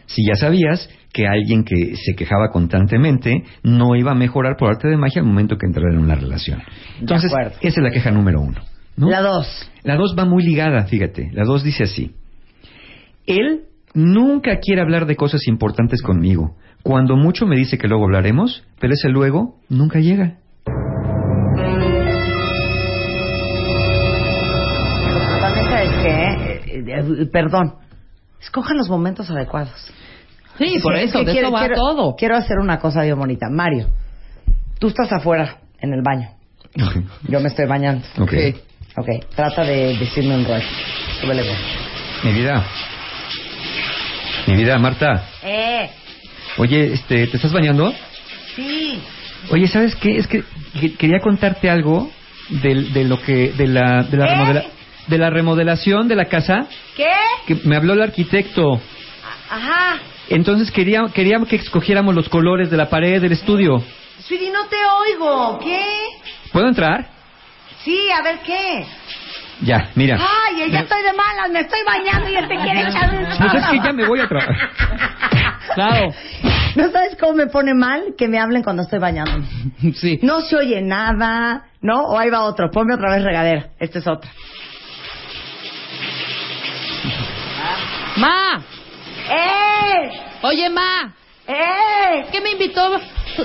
Si 0.08 0.26
ya 0.28 0.36
sabías 0.36 0.90
que 1.14 1.28
alguien 1.28 1.64
que 1.64 1.96
se 1.96 2.14
quejaba 2.16 2.50
constantemente 2.52 3.44
no 3.64 3.96
iba 3.96 4.12
a 4.12 4.16
mejorar 4.16 4.56
por 4.58 4.70
arte 4.70 4.88
de 4.88 4.98
magia 4.98 5.22
al 5.22 5.28
momento 5.28 5.58
que 5.58 5.66
entrara 5.66 5.92
en 5.92 6.00
una 6.00 6.16
relación. 6.16 6.62
Entonces, 7.00 7.32
esa 7.32 7.58
es 7.62 7.78
la 7.78 7.90
queja 7.90 8.12
número 8.12 8.42
uno. 8.42 8.62
¿no? 8.98 9.10
La 9.10 9.22
dos. 9.22 9.72
La 9.84 9.96
dos 9.96 10.16
va 10.18 10.26
muy 10.26 10.44
ligada, 10.44 10.86
fíjate. 10.86 11.30
La 11.34 11.44
dos 11.44 11.64
dice 11.64 11.84
así. 11.84 12.16
Él 13.26 13.64
nunca 13.94 14.60
quiere 14.60 14.82
hablar 14.82 15.06
de 15.08 15.16
cosas 15.16 15.48
importantes 15.48 16.02
conmigo. 16.02 16.56
Cuando 16.84 17.16
mucho 17.16 17.48
me 17.48 17.56
dice 17.56 17.78
que 17.78 17.88
luego 17.88 18.06
hablaremos, 18.06 18.64
pero 18.80 18.94
ese 18.94 19.10
luego 19.10 19.58
nunca 19.70 20.00
llega. 20.00 20.38
Qué, 26.02 26.56
Eh, 26.76 26.84
eh, 26.88 27.26
perdón, 27.32 27.76
escojan 28.46 28.78
los 28.78 28.90
momentos 28.90 29.30
adecuados. 29.30 29.92
Sí, 30.58 30.80
por 30.82 30.96
Es 30.96 31.10
eso, 31.10 31.20
de 31.20 31.32
quiero- 31.34 31.48
eso 31.48 31.52
va 31.54 31.60
quiero- 31.60 31.76
todo. 31.76 32.16
Quiero 32.16 32.38
hacer 32.38 32.58
una 32.60 32.80
cosa 32.80 33.02
bien 33.04 33.18
bonita. 33.20 33.48
Mario, 33.52 33.90
tú 34.80 34.88
estás 34.88 35.12
afuera, 35.12 35.58
en 35.82 35.94
el 35.94 36.02
baño. 36.02 36.30
Yo 37.28 37.40
me 37.42 37.50
estoy 37.50 37.66
bañando. 37.68 38.06
Ok. 38.20 38.34
Ok, 38.98 39.08
trata 39.36 39.64
de 39.66 39.98
decirme 39.98 40.36
un 40.36 40.46
rollo. 40.46 40.64
Súbele. 41.20 41.44
Mi 42.24 42.32
vida. 42.32 42.66
Mi 44.48 44.56
vida, 44.56 44.78
Marta. 44.78 45.26
¡Eh! 45.44 45.90
Oye, 46.58 46.94
este, 46.94 47.28
¿te 47.28 47.36
estás 47.36 47.52
bañando? 47.52 47.94
Sí. 48.56 49.02
Oye, 49.52 49.68
¿sabes 49.68 49.96
qué? 49.96 50.18
Es 50.18 50.28
que 50.28 50.44
que- 50.80 50.94
quería 50.96 51.20
contarte 51.20 51.70
algo 51.70 52.10
del- 52.50 52.94
de, 52.94 53.04
lo 53.04 53.22
que 53.22 53.52
de 53.52 53.68
la 53.68 54.04
de 54.04 54.18
la, 54.18 54.26
¿Eh? 54.26 54.30
remodela- 54.30 54.66
de 55.08 55.18
la 55.18 55.30
remodelación 55.30 56.08
de 56.08 56.16
la 56.16 56.26
casa 56.26 56.68
¿Qué? 56.96 57.12
que 57.48 57.56
me 57.68 57.76
habló 57.76 57.94
el 57.94 58.02
arquitecto. 58.02 58.80
Ajá. 59.50 60.00
Entonces 60.30 60.72
quería 60.72 61.06
quería 61.14 61.40
que 61.48 61.58
escogiéramos 61.58 62.16
los 62.16 62.30
colores 62.30 62.72
de 62.72 62.78
la 62.78 62.90
pared 62.90 63.22
del 63.22 63.32
estudio. 63.32 63.84
Sweetie, 64.28 64.52
no 64.52 64.66
te 64.66 64.78
oigo. 65.12 65.60
¿Qué? 65.60 65.84
¿Puedo 66.52 66.68
entrar? 66.68 67.08
Sí, 67.84 68.10
a 68.12 68.24
ver 68.24 68.40
qué. 68.40 68.86
Ya, 69.62 69.90
mira. 69.96 70.18
Ay, 70.20 70.70
ya 70.72 70.80
estoy 70.80 71.04
de 71.04 71.14
malas, 71.14 71.50
me 71.52 71.60
estoy 71.62 71.80
bañando 71.86 72.30
y 72.30 72.36
él 72.36 72.48
te 72.48 72.56
quiere 72.56 72.82
echar 72.82 73.10
un 73.16 73.26
Pues 73.26 73.54
es 73.54 73.68
que 73.68 73.78
ya 73.78 73.94
me 73.94 74.08
voy 74.08 74.20
a 74.20 74.28
trabajar. 74.28 74.56
Claro. 75.74 76.14
¿No 76.76 76.92
sabes 76.92 77.18
cómo 77.20 77.34
me 77.34 77.48
pone 77.48 77.74
mal 77.74 78.14
que 78.18 78.28
me 78.28 78.40
hablen 78.40 78.64
cuando 78.64 78.84
estoy 78.84 79.00
bañándome? 79.00 79.46
Sí. 79.96 80.20
No 80.22 80.42
se 80.42 80.56
oye 80.56 80.82
nada, 80.82 81.66
¿no? 81.82 82.04
O 82.04 82.20
ahí 82.20 82.30
va 82.30 82.44
otro, 82.44 82.70
ponme 82.72 82.94
otra 82.94 83.14
vez 83.14 83.24
regadera. 83.24 83.70
Esta 83.80 84.00
es 84.00 84.08
otra. 84.08 84.30
Ma, 88.16 88.64
¡Eh! 89.30 90.12
oye, 90.44 90.70
ma, 90.70 91.14
¡Eh! 91.48 92.26
que 92.32 92.42
me 92.42 92.52
invitó 92.52 93.00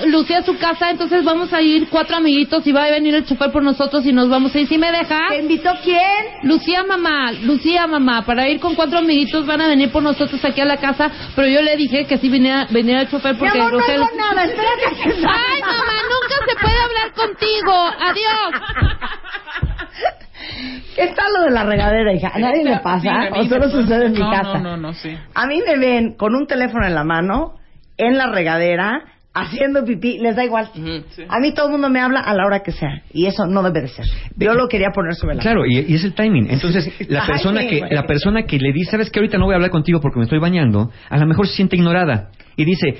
Lucía 0.05 0.39
a 0.39 0.43
su 0.43 0.57
casa, 0.57 0.89
entonces 0.89 1.23
vamos 1.23 1.51
a 1.51 1.61
ir 1.61 1.89
cuatro 1.89 2.15
amiguitos 2.15 2.65
y 2.65 2.71
va 2.71 2.85
a 2.85 2.91
venir 2.91 3.13
el 3.13 3.25
chofer 3.25 3.51
por 3.51 3.61
nosotros 3.61 4.05
y 4.05 4.13
nos 4.13 4.29
vamos 4.29 4.55
a 4.55 4.59
ir. 4.59 4.67
¿Sí 4.67 4.77
me 4.77 4.91
deja? 4.91 5.19
¿Te 5.29 5.39
invitó 5.39 5.71
quién? 5.83 5.99
Lucía 6.43 6.83
mamá, 6.83 7.31
Lucía 7.43 7.87
mamá, 7.87 8.25
para 8.25 8.47
ir 8.47 8.59
con 8.59 8.75
cuatro 8.75 8.99
amiguitos 8.99 9.45
van 9.45 9.61
a 9.61 9.67
venir 9.67 9.91
por 9.91 10.01
nosotros 10.01 10.43
aquí 10.45 10.61
a 10.61 10.65
la 10.65 10.77
casa, 10.77 11.11
pero 11.35 11.47
yo 11.47 11.61
le 11.61 11.75
dije 11.75 12.05
que 12.05 12.17
sí 12.17 12.29
viniera, 12.29 12.67
viniera 12.69 13.01
el 13.01 13.09
chofer 13.09 13.33
Mi 13.33 13.39
porque 13.39 13.59
amor, 13.59 13.73
no 13.73 13.79
hago 13.79 14.09
nada, 14.15 14.45
espérate 14.45 14.95
que. 15.03 15.09
Ay 15.09 15.61
mamá, 15.61 16.01
nunca 16.09 16.45
se 16.47 16.55
puede 16.55 16.79
hablar 16.79 17.13
contigo. 17.13 17.73
Adiós. 17.99 18.51
¿Qué 20.95 21.07
tal 21.15 21.25
lo 21.37 21.45
de 21.45 21.51
la 21.51 21.63
regadera, 21.63 22.13
hija? 22.13 22.31
¿A 22.33 22.39
nadie 22.39 22.63
le 22.63 22.77
pasa? 22.79 23.01
Sí, 23.23 23.27
¿O 23.39 23.43
solo 23.45 23.49
me 23.49 23.59
pasa. 23.67 23.69
sucede 23.81 24.05
en 24.07 24.11
mi 24.13 24.19
No, 24.19 24.31
casa? 24.31 24.53
No, 24.59 24.71
no, 24.71 24.77
no, 24.77 24.93
sí. 24.93 25.09
A 25.33 25.47
mí 25.47 25.61
me 25.65 25.77
ven 25.77 26.13
con 26.17 26.35
un 26.35 26.47
teléfono 26.47 26.85
en 26.85 26.93
la 26.95 27.03
mano, 27.03 27.53
en 27.97 28.17
la 28.17 28.27
regadera, 28.31 29.03
haciendo 29.33 29.85
pipí, 29.85 30.17
les 30.19 30.35
da 30.35 30.43
igual. 30.43 30.69
sí. 30.73 31.23
A 31.29 31.39
mí 31.39 31.53
todo 31.53 31.67
el 31.67 31.71
mundo 31.73 31.89
me 31.89 32.01
habla 32.01 32.19
a 32.19 32.33
la 32.33 32.45
hora 32.45 32.59
que 32.61 32.71
sea. 32.71 33.01
Y 33.13 33.27
eso 33.27 33.45
no 33.45 33.63
debe 33.63 33.81
de 33.81 33.87
ser. 33.87 34.05
Yo 34.35 34.53
lo 34.53 34.67
quería 34.67 34.89
poner 34.93 35.15
sobre 35.15 35.35
la 35.35 35.41
Claro, 35.41 35.65
y, 35.65 35.79
y 35.87 35.95
es 35.95 36.03
el 36.03 36.13
timing. 36.13 36.49
Entonces, 36.51 36.91
la 37.09 37.21
Ay, 37.23 37.27
persona 37.27 37.61
sí, 37.61 37.67
que 37.69 37.79
güey. 37.79 37.91
la 37.93 38.03
persona 38.05 38.43
que 38.43 38.57
le 38.59 38.73
dice, 38.73 38.91
sabes 38.91 39.09
que 39.09 39.19
ahorita 39.19 39.37
no 39.37 39.45
voy 39.45 39.53
a 39.53 39.55
hablar 39.55 39.71
contigo 39.71 40.01
porque 40.01 40.19
me 40.19 40.25
estoy 40.25 40.39
bañando, 40.39 40.91
a 41.09 41.17
lo 41.17 41.25
mejor 41.27 41.47
se 41.47 41.55
siente 41.55 41.77
ignorada 41.77 42.31
y 42.57 42.65
dice, 42.65 42.95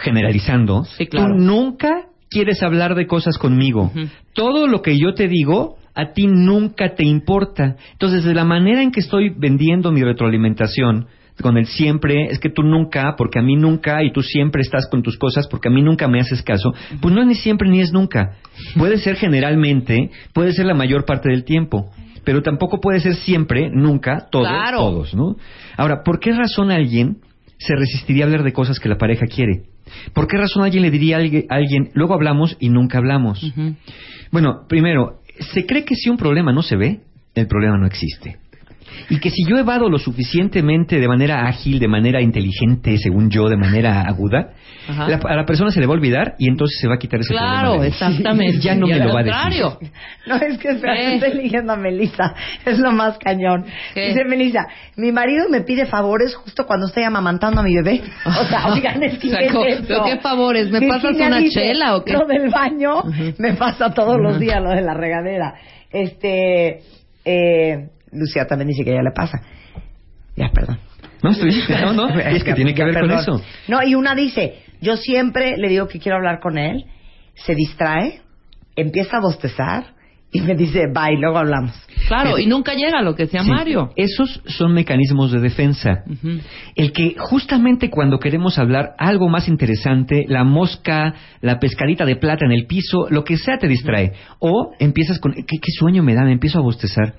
generalizando, 0.00 0.84
Sí, 0.84 1.06
claro. 1.06 1.34
tú 1.34 1.42
nunca 1.42 1.90
quieres 2.30 2.62
hablar 2.62 2.94
de 2.94 3.06
cosas 3.06 3.38
conmigo. 3.38 3.90
Todo 4.32 4.66
lo 4.66 4.82
que 4.82 4.98
yo 4.98 5.14
te 5.14 5.28
digo 5.28 5.76
a 5.94 6.12
ti 6.12 6.26
nunca 6.26 6.94
te 6.94 7.04
importa. 7.04 7.76
Entonces, 7.92 8.24
de 8.24 8.34
la 8.34 8.44
manera 8.44 8.82
en 8.82 8.90
que 8.90 9.00
estoy 9.00 9.30
vendiendo 9.36 9.92
mi 9.92 10.02
retroalimentación 10.02 11.06
con 11.40 11.56
el 11.56 11.66
siempre, 11.66 12.26
es 12.30 12.38
que 12.38 12.48
tú 12.48 12.62
nunca, 12.62 13.14
porque 13.16 13.40
a 13.40 13.42
mí 13.42 13.56
nunca, 13.56 14.04
y 14.04 14.12
tú 14.12 14.22
siempre 14.22 14.62
estás 14.62 14.86
con 14.88 15.02
tus 15.02 15.18
cosas, 15.18 15.48
porque 15.48 15.68
a 15.68 15.70
mí 15.70 15.82
nunca 15.82 16.06
me 16.06 16.20
haces 16.20 16.42
caso, 16.42 16.72
pues 17.00 17.12
no 17.12 17.22
es 17.22 17.26
ni 17.26 17.34
siempre 17.34 17.68
ni 17.68 17.80
es 17.80 17.92
nunca. 17.92 18.36
Puede 18.76 18.98
ser 18.98 19.16
generalmente, 19.16 20.10
puede 20.32 20.52
ser 20.52 20.66
la 20.66 20.74
mayor 20.74 21.04
parte 21.04 21.30
del 21.30 21.44
tiempo, 21.44 21.90
pero 22.24 22.40
tampoco 22.42 22.80
puede 22.80 23.00
ser 23.00 23.14
siempre, 23.16 23.68
nunca, 23.72 24.28
todos, 24.30 24.46
Claro. 24.46 24.78
todos, 24.78 25.14
¿no? 25.14 25.34
Ahora, 25.76 26.02
¿por 26.04 26.20
qué 26.20 26.32
razón 26.32 26.70
alguien 26.70 27.16
se 27.58 27.74
resistiría 27.74 28.24
a 28.24 28.26
hablar 28.26 28.44
de 28.44 28.52
cosas 28.52 28.78
que 28.78 28.88
la 28.88 28.96
pareja 28.96 29.26
quiere? 29.26 29.64
¿Por 30.12 30.28
qué 30.28 30.36
razón 30.38 30.62
alguien 30.62 30.82
le 30.82 30.90
diría 30.92 31.16
a 31.16 31.20
alguien, 31.56 31.90
luego 31.94 32.14
hablamos 32.14 32.56
y 32.60 32.68
nunca 32.68 32.98
hablamos? 32.98 33.44
Bueno, 34.30 34.66
primero, 34.68 35.18
se 35.38 35.66
cree 35.66 35.84
que 35.84 35.94
si 35.94 36.10
un 36.10 36.16
problema 36.16 36.52
no 36.52 36.62
se 36.62 36.76
ve, 36.76 37.00
el 37.34 37.46
problema 37.46 37.76
no 37.78 37.86
existe. 37.86 38.38
Y 39.10 39.18
que 39.20 39.30
si 39.30 39.44
yo 39.48 39.56
evado 39.58 39.88
lo 39.88 39.98
suficientemente 39.98 40.98
de 40.98 41.08
manera 41.08 41.46
ágil, 41.46 41.78
de 41.78 41.88
manera 41.88 42.20
inteligente, 42.20 42.96
según 42.98 43.30
yo, 43.30 43.48
de 43.48 43.56
manera 43.56 44.02
aguda, 44.02 44.50
Ajá. 44.88 45.08
la- 45.08 45.20
a 45.24 45.36
la 45.36 45.44
persona 45.46 45.70
se 45.70 45.80
le 45.80 45.86
va 45.86 45.92
a 45.92 45.96
olvidar 45.96 46.34
y 46.38 46.48
entonces 46.48 46.78
se 46.80 46.88
va 46.88 46.94
a 46.94 46.98
quitar 46.98 47.20
ese 47.20 47.34
problema. 47.34 47.52
Claro, 47.60 47.74
de 47.74 47.80
ahí. 47.82 47.88
exactamente. 47.88 48.58
Ya 48.64 48.74
no 48.74 48.86
Y 48.86 48.90
me 48.92 48.98
lo 49.00 49.12
va 49.14 49.20
a 49.20 49.22
decir. 49.24 49.88
No, 50.26 50.36
es 50.36 50.58
que 50.58 50.68
¿Qué? 50.80 51.14
estoy 51.14 51.34
leyendo 51.34 51.72
a 51.72 51.76
Melissa. 51.76 52.34
Es 52.64 52.78
lo 52.78 52.92
más 52.92 53.18
cañón. 53.18 53.64
¿Qué? 53.94 54.08
Dice 54.08 54.24
Melissa, 54.24 54.66
mi 54.96 55.12
marido 55.12 55.48
me 55.50 55.60
pide 55.62 55.86
favores 55.86 56.34
justo 56.34 56.66
cuando 56.66 56.86
estoy 56.86 57.02
amamantando 57.04 57.60
a 57.60 57.64
mi 57.64 57.74
bebé. 57.74 58.02
O 58.26 58.44
sea, 58.46 58.72
oigan, 58.72 59.02
es 59.02 59.18
que 59.18 59.28
O 59.28 59.30
sea, 59.30 59.38
¿qué 59.40 59.46
es 59.46 59.52
co- 59.52 59.64
eso? 59.64 59.84
¿pero 59.86 60.04
qué 60.04 60.16
favores? 60.18 60.70
¿Me 60.70 60.80
pasas 60.82 61.02
Virginia 61.10 61.26
una 61.28 61.38
dice, 61.38 61.60
chela 61.60 61.96
o 61.96 62.04
qué? 62.04 62.12
Lo 62.14 62.26
del 62.26 62.50
baño 62.50 63.02
me 63.38 63.52
pasa 63.54 63.92
todos 63.92 64.18
los 64.20 64.38
días, 64.40 64.62
lo 64.62 64.70
de 64.70 64.82
la 64.82 64.94
regadera. 64.94 65.54
Este, 65.90 66.80
eh, 67.24 67.88
Lucía 68.14 68.46
también 68.46 68.68
dice 68.68 68.84
que 68.84 68.92
ya 68.92 69.02
le 69.02 69.12
pasa. 69.12 69.38
Ya, 70.36 70.50
perdón. 70.52 70.78
No, 71.22 71.30
estoy, 71.30 71.52
no, 71.68 71.92
no, 71.92 72.08
es 72.20 72.44
que 72.44 72.54
tiene 72.54 72.74
que 72.74 72.84
ver 72.84 73.00
con 73.00 73.10
eso. 73.10 73.42
No, 73.68 73.82
y 73.82 73.94
una 73.94 74.14
dice, 74.14 74.62
yo 74.80 74.96
siempre 74.96 75.56
le 75.56 75.68
digo 75.68 75.88
que 75.88 75.98
quiero 75.98 76.16
hablar 76.16 76.40
con 76.40 76.58
él, 76.58 76.84
se 77.34 77.54
distrae, 77.54 78.20
empieza 78.76 79.16
a 79.16 79.20
bostezar 79.20 79.93
y 80.34 80.40
me 80.40 80.56
dice, 80.56 80.88
bye, 80.92 81.16
luego 81.16 81.38
hablamos. 81.38 81.72
Claro, 82.08 82.38
y 82.40 82.46
nunca 82.46 82.74
llega 82.74 83.00
lo 83.02 83.14
que 83.14 83.22
decía 83.22 83.44
Sí, 83.44 83.48
Mario. 83.48 83.90
Esos 83.94 84.42
son 84.46 84.74
mecanismos 84.74 85.30
de 85.30 85.38
defensa. 85.38 86.02
El 86.74 86.92
que 86.92 87.14
justamente 87.16 87.88
cuando 87.88 88.18
queremos 88.18 88.58
hablar 88.58 88.94
algo 88.98 89.28
más 89.28 89.46
interesante, 89.46 90.24
la 90.26 90.42
mosca, 90.42 91.14
la 91.40 91.60
pescadita 91.60 92.04
de 92.04 92.16
plata 92.16 92.44
en 92.44 92.50
el 92.50 92.66
piso, 92.66 93.06
lo 93.10 93.22
que 93.22 93.36
sea 93.36 93.58
te 93.58 93.68
distrae. 93.68 94.12
O 94.40 94.72
empiezas 94.80 95.20
con, 95.20 95.34
¿qué, 95.34 95.44
qué 95.44 95.72
sueño 95.78 96.02
me 96.02 96.14
da? 96.14 96.24
Me 96.24 96.32
empiezo 96.32 96.58
a 96.58 96.62
bostezar. 96.62 97.14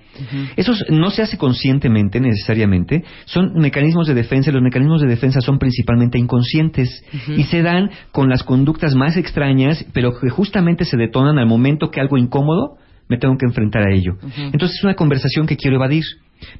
Eso 0.57 0.73
no 0.89 1.09
se 1.09 1.21
hace 1.21 1.37
conscientemente 1.37 2.19
necesariamente. 2.19 3.05
Son 3.23 3.53
mecanismos 3.53 4.07
de 4.07 4.13
defensa. 4.13 4.51
Los 4.51 4.61
mecanismos 4.61 5.01
de 5.01 5.07
defensa 5.07 5.39
son 5.39 5.57
principalmente 5.57 6.19
inconscientes 6.19 7.01
y 7.29 7.43
se 7.43 7.61
dan 7.61 7.91
con 8.11 8.29
las 8.29 8.43
conductas 8.43 8.93
más 8.93 9.15
extrañas, 9.15 9.85
pero 9.93 10.19
que 10.19 10.29
justamente 10.29 10.83
se 10.83 10.97
detonan 10.97 11.39
al 11.39 11.47
momento 11.47 11.91
que 11.91 12.01
algo 12.01 12.17
incómodo 12.17 12.77
me 13.07 13.17
tengo 13.17 13.37
que 13.37 13.45
enfrentar 13.45 13.83
a 13.83 13.93
ello. 13.93 14.17
Entonces 14.37 14.77
es 14.77 14.83
una 14.83 14.95
conversación 14.95 15.45
que 15.47 15.57
quiero 15.57 15.77
evadir. 15.77 16.03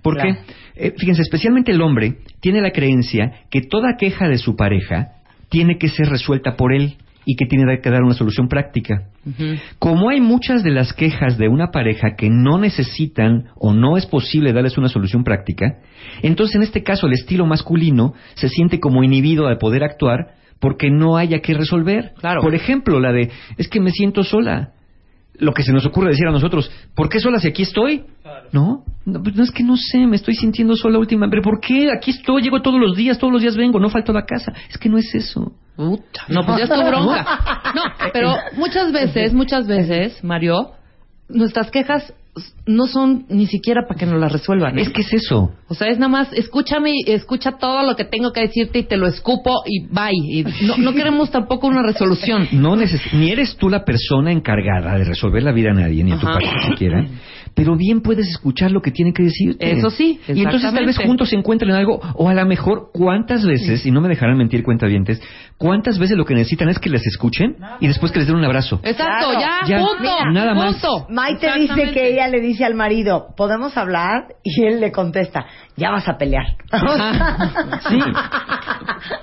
¿Por 0.01 0.15
qué? 0.15 0.33
Claro. 0.33 0.39
Eh, 0.75 0.93
fíjense, 0.97 1.21
especialmente 1.21 1.71
el 1.71 1.81
hombre 1.81 2.19
tiene 2.39 2.61
la 2.61 2.71
creencia 2.71 3.45
que 3.49 3.61
toda 3.61 3.97
queja 3.97 4.27
de 4.27 4.37
su 4.37 4.55
pareja 4.55 5.13
tiene 5.49 5.77
que 5.77 5.89
ser 5.89 6.07
resuelta 6.09 6.55
por 6.55 6.73
él 6.73 6.97
y 7.25 7.35
que 7.35 7.45
tiene 7.45 7.79
que 7.81 7.89
dar 7.89 8.03
una 8.03 8.13
solución 8.13 8.47
práctica. 8.47 9.09
Como 9.79 10.09
hay 10.09 10.21
muchas 10.21 10.63
de 10.63 10.69
las 10.69 10.93
quejas 10.93 11.37
de 11.37 11.47
una 11.47 11.71
pareja 11.71 12.15
que 12.15 12.29
no 12.29 12.59
necesitan 12.59 13.45
o 13.55 13.73
no 13.73 13.97
es 13.97 14.05
posible 14.05 14.53
darles 14.53 14.77
una 14.77 14.89
solución 14.89 15.23
práctica, 15.23 15.79
entonces 16.21 16.55
en 16.55 16.61
este 16.61 16.83
caso 16.83 17.07
el 17.07 17.13
estilo 17.13 17.47
masculino 17.47 18.13
se 18.35 18.47
siente 18.47 18.79
como 18.79 19.03
inhibido 19.03 19.47
de 19.47 19.55
poder 19.55 19.83
actuar 19.83 20.35
porque 20.59 20.89
no 20.89 21.17
haya 21.17 21.39
que 21.39 21.55
resolver. 21.55 22.13
Claro. 22.19 22.41
Por 22.41 22.53
ejemplo, 22.53 22.99
la 22.99 23.11
de, 23.11 23.31
es 23.57 23.67
que 23.67 23.81
me 23.81 23.91
siento 23.91 24.23
sola. 24.23 24.73
Lo 25.39 25.53
que 25.53 25.63
se 25.63 25.71
nos 25.73 25.85
ocurre 25.85 26.09
decir 26.09 26.27
a 26.27 26.31
nosotros, 26.31 26.71
¿por 26.95 27.09
qué 27.09 27.19
sola 27.19 27.39
si 27.39 27.47
aquí 27.47 27.63
estoy? 27.63 28.05
¿No? 28.51 28.83
No, 29.05 29.21
pues 29.21 29.35
no 29.35 29.43
es 29.43 29.51
que 29.51 29.63
no 29.63 29.75
sé, 29.77 30.05
me 30.07 30.15
estoy 30.15 30.35
sintiendo 30.35 30.75
sola 30.75 30.97
última. 30.97 31.29
¿Pero 31.29 31.41
por 31.41 31.59
qué? 31.59 31.89
Aquí 31.91 32.11
estoy, 32.11 32.41
llego 32.41 32.61
todos 32.61 32.79
los 32.79 32.95
días, 32.95 33.17
todos 33.19 33.33
los 33.33 33.41
días 33.41 33.55
vengo, 33.55 33.79
no 33.79 33.89
falto 33.89 34.11
a 34.11 34.15
la 34.15 34.25
casa. 34.25 34.53
Es 34.69 34.77
que 34.77 34.89
no 34.89 34.97
es 34.97 35.13
eso. 35.13 35.51
Puta, 35.75 36.21
No, 36.29 36.41
pues 36.45 36.57
ya 36.57 36.63
es 36.63 36.69
tu 36.69 36.83
bronca. 36.87 37.25
No, 37.75 37.81
pero 38.13 38.35
muchas 38.57 38.91
veces, 38.91 39.33
muchas 39.33 39.67
veces, 39.67 40.23
Mario, 40.23 40.71
nuestras 41.27 41.69
quejas 41.69 42.13
no 42.65 42.87
son 42.87 43.25
ni 43.29 43.45
siquiera 43.47 43.83
para 43.87 43.97
que 43.97 44.05
nos 44.05 44.19
las 44.19 44.31
resuelvan. 44.31 44.77
¿eh? 44.77 44.81
Es 44.81 44.89
que 44.89 45.01
es 45.01 45.13
eso. 45.13 45.51
O 45.67 45.73
sea, 45.73 45.87
es 45.87 45.97
nada 45.97 46.09
más, 46.09 46.33
escúchame, 46.33 46.91
escucha 47.07 47.53
todo 47.53 47.83
lo 47.83 47.95
que 47.95 48.03
tengo 48.05 48.33
que 48.33 48.41
decirte 48.41 48.79
y 48.79 48.83
te 48.83 48.97
lo 48.97 49.07
escupo 49.07 49.61
y 49.65 49.85
bye. 49.87 50.11
Y 50.13 50.43
no, 50.65 50.77
no 50.77 50.93
queremos 50.95 51.31
tampoco 51.31 51.67
una 51.67 51.81
resolución. 51.81 52.47
No 52.51 52.75
neces- 52.75 53.13
ni 53.13 53.31
eres 53.31 53.55
tú 53.55 53.69
la 53.69 53.85
persona 53.85 54.31
encargada 54.31 54.97
de 54.97 55.05
resolver 55.05 55.43
la 55.43 55.51
vida 55.53 55.71
a 55.71 55.75
nadie, 55.75 56.03
ni 56.03 56.11
a 56.11 56.19
tu 56.19 56.25
pareja 56.25 56.69
siquiera, 56.69 57.05
pero 57.55 57.75
bien 57.77 58.01
puedes 58.01 58.27
escuchar 58.27 58.69
lo 58.71 58.81
que 58.81 58.91
tiene 58.91 59.13
que 59.13 59.23
decirte. 59.23 59.71
Eso 59.71 59.89
sí, 59.89 60.19
Y 60.27 60.43
entonces 60.43 60.73
tal 60.73 60.85
vez 60.85 60.97
juntos 60.97 61.29
se 61.29 61.37
encuentren 61.37 61.71
algo, 61.71 61.99
o 62.15 62.27
a 62.29 62.33
lo 62.33 62.45
mejor 62.45 62.89
cuántas 62.93 63.45
veces, 63.45 63.85
y 63.85 63.91
no 63.91 64.01
me 64.01 64.09
dejarán 64.09 64.37
mentir 64.37 64.61
cuentavientes, 64.61 65.21
cuántas 65.57 65.97
veces 65.97 66.17
lo 66.17 66.25
que 66.25 66.33
necesitan 66.35 66.67
es 66.69 66.79
que 66.79 66.89
les 66.89 67.07
escuchen 67.07 67.55
y 67.79 67.87
después 67.87 68.11
que 68.11 68.19
les 68.19 68.27
den 68.27 68.35
un 68.35 68.43
abrazo. 68.43 68.79
Exacto, 68.83 69.31
Claro. 69.31 69.39
ya, 69.39 69.67
Ya, 69.67 69.77
punto. 69.79 70.01
mira, 70.01 70.31
nada 70.33 70.53
más. 70.53 70.73
punto. 70.75 71.07
Maite 71.09 71.47
dice 71.59 71.91
que 71.93 72.09
ella 72.13 72.27
le 72.27 72.41
dice 72.41 72.65
al 72.65 72.75
marido, 72.75 73.27
¿podemos 73.37 73.77
hablar? 73.77 74.25
Y 74.43 74.65
él 74.65 74.81
le 74.81 74.91
contesta, 74.91 75.45
ya 75.77 75.91
vas 75.91 76.07
a 76.09 76.17
pelear. 76.17 76.45
Ajá. 76.71 77.51
Sí. 77.89 77.99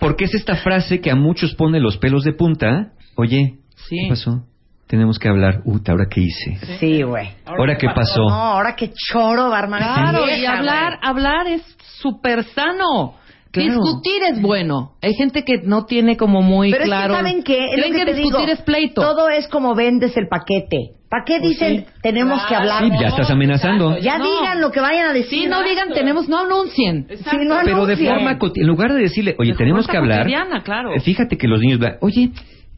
Porque 0.01 0.25
es 0.25 0.35
esta 0.35 0.57
frase 0.57 1.01
que 1.01 1.11
a 1.11 1.17
muchos 1.17 1.55
pone 1.55 1.81
los 1.81 1.99
pelos 1.99 2.25
de 2.25 2.33
punta. 2.33 2.93
Oye, 3.17 3.59
Sí. 3.77 3.97
¿qué 4.05 4.09
pasó? 4.11 4.45
Tenemos 4.93 5.19
que 5.19 5.27
hablar. 5.27 5.63
Uta, 5.65 5.93
¿ahora 5.93 6.05
qué 6.11 6.21
hice? 6.21 6.59
Sí, 6.79 7.01
güey. 7.03 7.31
¿Ahora 7.47 7.79
qué 7.79 7.87
pasó? 7.95 8.21
No, 8.29 8.35
ahora 8.35 8.77
qué 8.77 8.93
choro 8.93 9.49
esta 9.51 9.67
Claro, 9.67 10.29
y 10.29 10.45
hablar, 10.45 10.99
hablar 11.01 11.47
es 11.47 11.63
súper 12.03 12.45
sano. 12.45 13.15
Claro. 13.51 13.71
Discutir 13.71 14.23
es 14.31 14.43
bueno. 14.43 14.93
Hay 15.01 15.15
gente 15.15 15.45
que 15.45 15.63
no 15.65 15.87
tiene 15.87 16.19
como 16.19 16.43
muy 16.43 16.71
Pero 16.73 16.85
claro. 16.85 17.15
es 17.15 17.21
que 17.21 17.25
¿saben 17.27 17.43
qué? 17.43 17.65
Es 17.65 17.71
Creen 17.73 17.93
lo 17.93 17.99
que, 18.01 18.05
que, 18.05 18.05
te 18.05 18.19
discutir 18.19 18.41
digo. 18.47 18.53
es 18.53 18.61
pleito. 18.61 19.01
Todo 19.01 19.31
es 19.31 19.49
como 19.49 19.75
vendes 19.75 20.15
el 20.19 20.29
paquete. 20.29 20.77
¿Para 21.09 21.25
qué 21.25 21.41
dicen 21.41 21.87
tenemos 22.03 22.45
que 22.47 22.55
hablar? 22.55 22.85
Sí, 22.85 22.91
ya 23.01 23.09
estás 23.09 23.31
amenazando. 23.31 23.97
Ya 23.97 24.19
No. 24.19 24.25
digan 24.27 24.61
lo 24.61 24.71
que 24.73 24.81
vayan 24.81 25.09
a 25.09 25.13
decir. 25.15 25.45
Sí, 25.45 25.47
no 25.49 25.63
digan 25.63 25.89
tenemos, 25.95 26.29
no 26.29 26.41
anuncien. 26.41 27.07
Sí, 27.09 27.25
no 27.47 27.61
Pero 27.65 27.87
de 27.87 27.97
forma 27.97 28.39
en 28.57 28.67
lugar 28.67 28.93
de 28.93 29.01
decirle, 29.01 29.37
oye, 29.39 29.53
De 29.53 29.57
tenemos 29.57 29.87
que 29.87 29.97
hablar. 29.97 30.27
claro. 30.65 30.93
eh, 30.95 31.01
Fíjate 31.01 31.39
que 31.39 31.49
los 31.49 31.61
niños, 31.61 31.81
oye, 32.03 32.31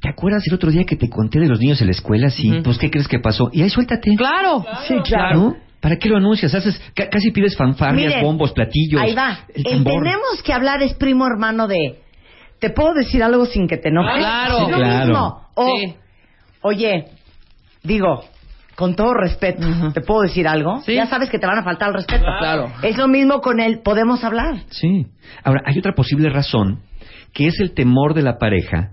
¿te 0.04 0.10
acuerdas 0.10 0.46
el 0.46 0.52
otro 0.52 0.70
día 0.70 0.84
que 0.84 0.96
te 0.96 1.08
conté 1.08 1.40
de 1.40 1.48
los 1.48 1.58
niños 1.58 1.80
en 1.80 1.86
la 1.86 1.92
escuela? 1.92 2.28
Sí, 2.28 2.60
pues 2.62 2.76
¿qué 2.76 2.90
crees 2.90 3.08
que 3.08 3.20
pasó? 3.20 3.48
Y 3.54 3.62
ahí 3.62 3.70
suéltate. 3.70 4.10
Claro. 4.16 4.62
Sí, 4.86 4.94
claro. 5.02 5.38
¿No? 5.38 5.56
¿Para 5.80 5.96
qué 5.96 6.10
lo 6.10 6.18
anuncias? 6.18 6.54
Haces, 6.54 6.78
ca- 6.94 7.08
casi 7.08 7.30
pides 7.30 7.56
fanfarrias, 7.56 8.08
Miren, 8.08 8.22
bombos, 8.22 8.52
platillos. 8.52 9.00
Ahí 9.00 9.14
va. 9.14 9.38
el 9.54 9.62
El 9.66 9.76
tambor. 9.84 10.02
tenemos 10.02 10.42
que 10.44 10.52
hablar 10.52 10.82
es 10.82 10.92
primo 10.92 11.26
hermano 11.26 11.66
de. 11.66 12.00
¿Te 12.58 12.68
puedo 12.68 12.92
decir 12.92 13.22
algo 13.22 13.46
sin 13.46 13.66
que 13.66 13.78
te 13.78 13.88
enojes? 13.88 14.18
Claro. 14.18 14.58
Es 14.66 14.68
lo 14.70 14.76
Claro. 14.76 15.06
mismo. 15.06 15.40
O, 15.54 15.76
Sí. 15.78 15.94
Oye, 16.60 17.04
digo, 17.82 18.24
con 18.74 18.94
todo 18.96 19.14
respeto. 19.14 19.66
¿te 19.94 20.00
puedo 20.02 20.20
decir 20.22 20.46
algo? 20.48 20.80
Sí. 20.82 20.94
Ya 20.94 21.06
sabes 21.06 21.30
que 21.30 21.38
te 21.38 21.46
van 21.46 21.58
a 21.58 21.62
faltar 21.64 21.88
al 21.88 21.94
respeto. 21.94 22.24
Claro. 22.38 22.72
Es 22.82 22.96
lo 22.98 23.08
mismo 23.08 23.40
con 23.40 23.58
él. 23.60 23.80
Podemos 23.82 24.22
hablar. 24.22 24.64
Sí. 24.70 25.06
Ahora, 25.42 25.62
hay 25.66 25.78
otra 25.78 25.92
posible 25.94 26.28
razón, 26.30 26.80
que 27.32 27.46
es 27.46 27.58
el 27.60 27.72
temor 27.74 28.12
de 28.14 28.22
la 28.22 28.36
pareja 28.38 28.90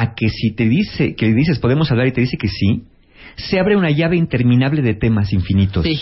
a 0.00 0.14
que 0.14 0.28
si 0.28 0.54
te 0.54 0.68
dice, 0.68 1.14
que 1.14 1.26
le 1.26 1.34
dices 1.34 1.58
podemos 1.58 1.90
hablar 1.90 2.06
y 2.06 2.12
te 2.12 2.20
dice 2.20 2.36
que 2.38 2.48
sí, 2.48 2.84
se 3.36 3.60
abre 3.60 3.76
una 3.76 3.90
llave 3.90 4.16
interminable 4.16 4.82
de 4.82 4.94
temas 4.94 5.32
infinitos. 5.32 5.84
Sí, 5.84 5.94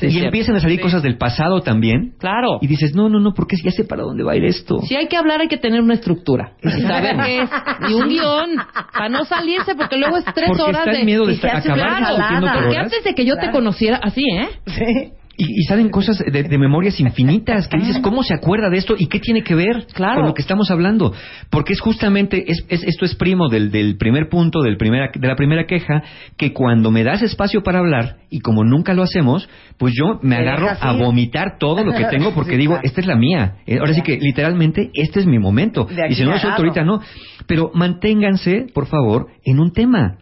sí, 0.00 0.06
y 0.08 0.18
empiezan 0.18 0.56
a 0.56 0.60
salir 0.60 0.76
Sí. 0.76 0.82
cosas 0.82 1.02
del 1.02 1.16
pasado 1.16 1.62
también. 1.62 2.12
Claro. 2.18 2.58
Y 2.60 2.66
dices, 2.66 2.94
no, 2.94 3.08
no, 3.08 3.18
no, 3.18 3.32
porque 3.32 3.56
ya 3.56 3.70
sé 3.70 3.84
para 3.84 4.02
dónde 4.02 4.22
va 4.24 4.32
a 4.32 4.36
ir 4.36 4.44
esto. 4.44 4.78
Si 4.82 4.94
hay 4.94 5.06
que 5.08 5.16
hablar, 5.16 5.40
hay 5.40 5.48
que 5.48 5.56
tener 5.56 5.80
una 5.80 5.94
estructura. 5.94 6.52
Y 6.62 6.82
saber 6.82 7.16
qué 7.24 7.42
es. 7.42 7.50
Y 7.88 7.94
un 7.94 8.08
guion. 8.08 8.50
Para 8.92 9.08
no 9.08 9.24
salirse, 9.24 9.74
porque 9.74 9.96
luego 9.96 10.18
es 10.18 10.24
tres 10.34 10.48
Porque 10.48 10.62
horas 10.64 10.80
está 10.80 10.90
el 10.90 10.96
de. 10.98 11.04
miedo 11.04 11.24
de 11.24 11.32
y 11.32 11.36
se 11.36 11.46
estar- 11.46 11.56
hace 11.60 11.72
acabar 11.72 11.98
discutiendo 12.08 12.46
por 12.46 12.54
Porque 12.56 12.68
horas. 12.76 12.84
antes 12.84 13.04
de 13.04 13.14
que 13.14 13.24
yo 13.24 13.34
te 13.36 13.40
Claro. 13.40 13.52
conociera, 13.54 13.96
así, 14.02 14.22
¿eh? 14.30 14.48
Sí. 14.66 15.12
Y, 15.34 15.44
y 15.44 15.62
salen 15.64 15.88
cosas 15.88 16.18
de, 16.18 16.42
de 16.42 16.58
memorias 16.58 17.00
infinitas 17.00 17.66
que 17.66 17.78
dices, 17.78 17.98
¿cómo 18.00 18.22
se 18.22 18.34
acuerda 18.34 18.68
de 18.68 18.76
esto? 18.76 18.94
¿Y 18.98 19.06
qué 19.06 19.18
tiene 19.18 19.42
que 19.42 19.54
ver 19.54 19.86
Claro. 19.94 20.16
con 20.16 20.26
lo 20.26 20.34
que 20.34 20.42
estamos 20.42 20.70
hablando? 20.70 21.14
Porque 21.48 21.72
es 21.72 21.80
justamente, 21.80 22.44
es, 22.52 22.62
es- 22.68 22.84
esto 22.84 23.06
es 23.06 23.14
primo 23.14 23.48
del, 23.48 23.70
del 23.70 23.96
primer 23.96 24.28
punto, 24.28 24.60
del 24.60 24.76
primera, 24.76 25.10
de 25.14 25.26
la 25.26 25.34
primera 25.34 25.64
queja, 25.66 26.02
que 26.36 26.52
cuando 26.52 26.90
me 26.90 27.02
das 27.02 27.22
espacio 27.22 27.62
para 27.62 27.78
hablar, 27.78 28.16
y 28.28 28.40
como 28.40 28.62
nunca 28.62 28.92
lo 28.92 29.02
hacemos, 29.02 29.48
pues 29.78 29.94
yo 29.96 30.18
me 30.22 30.36
agarro 30.36 30.68
a 30.78 30.92
vomitar 30.92 31.56
todo 31.58 31.82
lo 31.82 31.92
que 31.94 32.04
tengo 32.04 32.34
porque 32.34 32.52
Sí, 32.56 32.58
digo, 32.58 32.72
claro. 32.74 32.86
esta 32.86 33.00
es 33.00 33.06
la 33.06 33.16
mía. 33.16 33.54
Eh, 33.66 33.78
Ahora 33.78 33.94
sí 33.94 34.02
que 34.02 34.18
literalmente, 34.18 34.90
este 34.92 35.20
es 35.20 35.26
mi 35.26 35.38
momento. 35.38 35.88
Y 36.10 36.14
si 36.14 36.24
no 36.24 36.32
lo 36.32 36.38
suelto 36.38 36.58
ahorita, 36.62 36.84
no. 36.84 37.00
Pero 37.46 37.70
manténganse, 37.74 38.66
por 38.74 38.86
favor, 38.86 39.28
en 39.44 39.58
un 39.60 39.72
tema. 39.72 40.18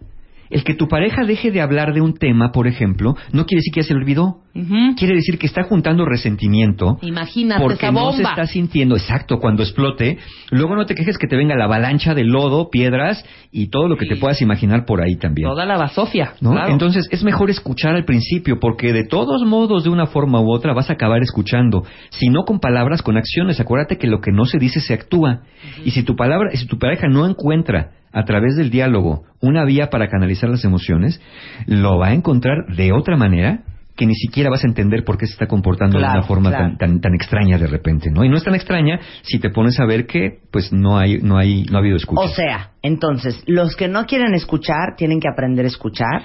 El 0.50 0.64
que 0.64 0.74
tu 0.74 0.88
pareja 0.88 1.24
deje 1.24 1.52
de 1.52 1.60
hablar 1.60 1.94
de 1.94 2.00
un 2.00 2.14
tema, 2.14 2.50
por 2.50 2.66
ejemplo, 2.66 3.14
no 3.32 3.46
quiere 3.46 3.60
decir 3.60 3.72
que 3.72 3.82
ya 3.82 3.86
se 3.86 3.94
olvidó. 3.94 4.38
Quiere 4.52 5.14
decir 5.14 5.38
que 5.38 5.46
está 5.46 5.62
juntando 5.62 6.04
resentimiento 6.04 6.98
Imagínate 7.02 7.62
porque 7.62 7.86
esa 7.86 7.92
no 7.92 8.12
se 8.12 8.22
está 8.22 8.46
sintiendo 8.46 8.96
exacto 8.96 9.38
cuando 9.38 9.62
explote. 9.62 10.18
Luego 10.50 10.74
no 10.74 10.86
te 10.86 10.94
quejes 10.94 11.18
que 11.18 11.28
te 11.28 11.36
venga 11.36 11.54
la 11.54 11.64
avalancha 11.64 12.14
de 12.14 12.24
lodo, 12.24 12.68
piedras 12.68 13.24
y 13.52 13.68
todo 13.68 13.88
lo 13.88 13.96
que 13.96 14.06
te 14.06 14.16
puedas 14.16 14.42
imaginar 14.42 14.84
por 14.84 15.00
ahí 15.00 15.16
también. 15.16 15.48
Toda 15.48 15.64
la 15.64 15.76
basofia. 15.76 16.34
¿no? 16.40 16.52
claro. 16.52 16.72
Entonces 16.72 17.06
es 17.10 17.22
mejor 17.22 17.50
escuchar 17.50 17.94
al 17.94 18.04
principio 18.04 18.58
porque 18.58 18.92
de 18.92 19.04
todos 19.04 19.44
modos, 19.44 19.84
de 19.84 19.90
una 19.90 20.06
forma 20.06 20.40
u 20.40 20.52
otra, 20.52 20.74
vas 20.74 20.90
a 20.90 20.94
acabar 20.94 21.22
escuchando. 21.22 21.84
Si 22.10 22.28
no 22.28 22.44
con 22.44 22.58
palabras, 22.58 23.02
con 23.02 23.16
acciones. 23.16 23.60
Acuérdate 23.60 23.98
que 23.98 24.08
lo 24.08 24.20
que 24.20 24.32
no 24.32 24.46
se 24.46 24.58
dice 24.58 24.80
se 24.80 24.94
actúa. 24.94 25.42
Y 25.84 25.92
si 25.92 26.02
tu 26.02 26.16
palabra, 26.16 26.50
si 26.54 26.66
tu 26.66 26.78
pareja 26.78 27.08
no 27.08 27.26
encuentra 27.26 27.92
a 28.12 28.24
través 28.24 28.56
del 28.56 28.70
diálogo 28.70 29.22
una 29.40 29.64
vía 29.64 29.88
para 29.90 30.08
canalizar 30.08 30.50
las 30.50 30.64
emociones, 30.64 31.20
lo 31.66 31.98
va 31.98 32.08
a 32.08 32.14
encontrar 32.14 32.74
de 32.74 32.92
otra 32.92 33.16
manera 33.16 33.62
que 33.96 34.06
ni 34.06 34.14
siquiera 34.14 34.50
vas 34.50 34.64
a 34.64 34.66
entender 34.66 35.04
por 35.04 35.18
qué 35.18 35.26
se 35.26 35.32
está 35.32 35.46
comportando 35.46 35.98
de 35.98 36.04
una 36.04 36.22
forma 36.22 36.50
claro. 36.50 36.64
tan, 36.68 36.78
tan, 36.78 37.00
tan 37.00 37.14
extraña 37.14 37.58
de 37.58 37.66
repente, 37.66 38.10
¿no? 38.10 38.24
Y 38.24 38.28
no 38.28 38.36
es 38.36 38.44
tan 38.44 38.54
extraña 38.54 38.98
si 39.22 39.38
te 39.38 39.50
pones 39.50 39.78
a 39.78 39.84
ver 39.84 40.06
que, 40.06 40.38
pues, 40.50 40.72
no 40.72 40.98
hay, 40.98 41.18
no 41.18 41.36
hay, 41.36 41.64
no 41.64 41.76
ha 41.76 41.80
habido 41.80 41.96
escucha. 41.96 42.20
O 42.22 42.28
sea, 42.28 42.70
entonces, 42.82 43.42
los 43.46 43.76
que 43.76 43.88
no 43.88 44.06
quieren 44.06 44.34
escuchar 44.34 44.96
tienen 44.96 45.20
que 45.20 45.28
aprender 45.28 45.64
a 45.64 45.68
escuchar 45.68 46.22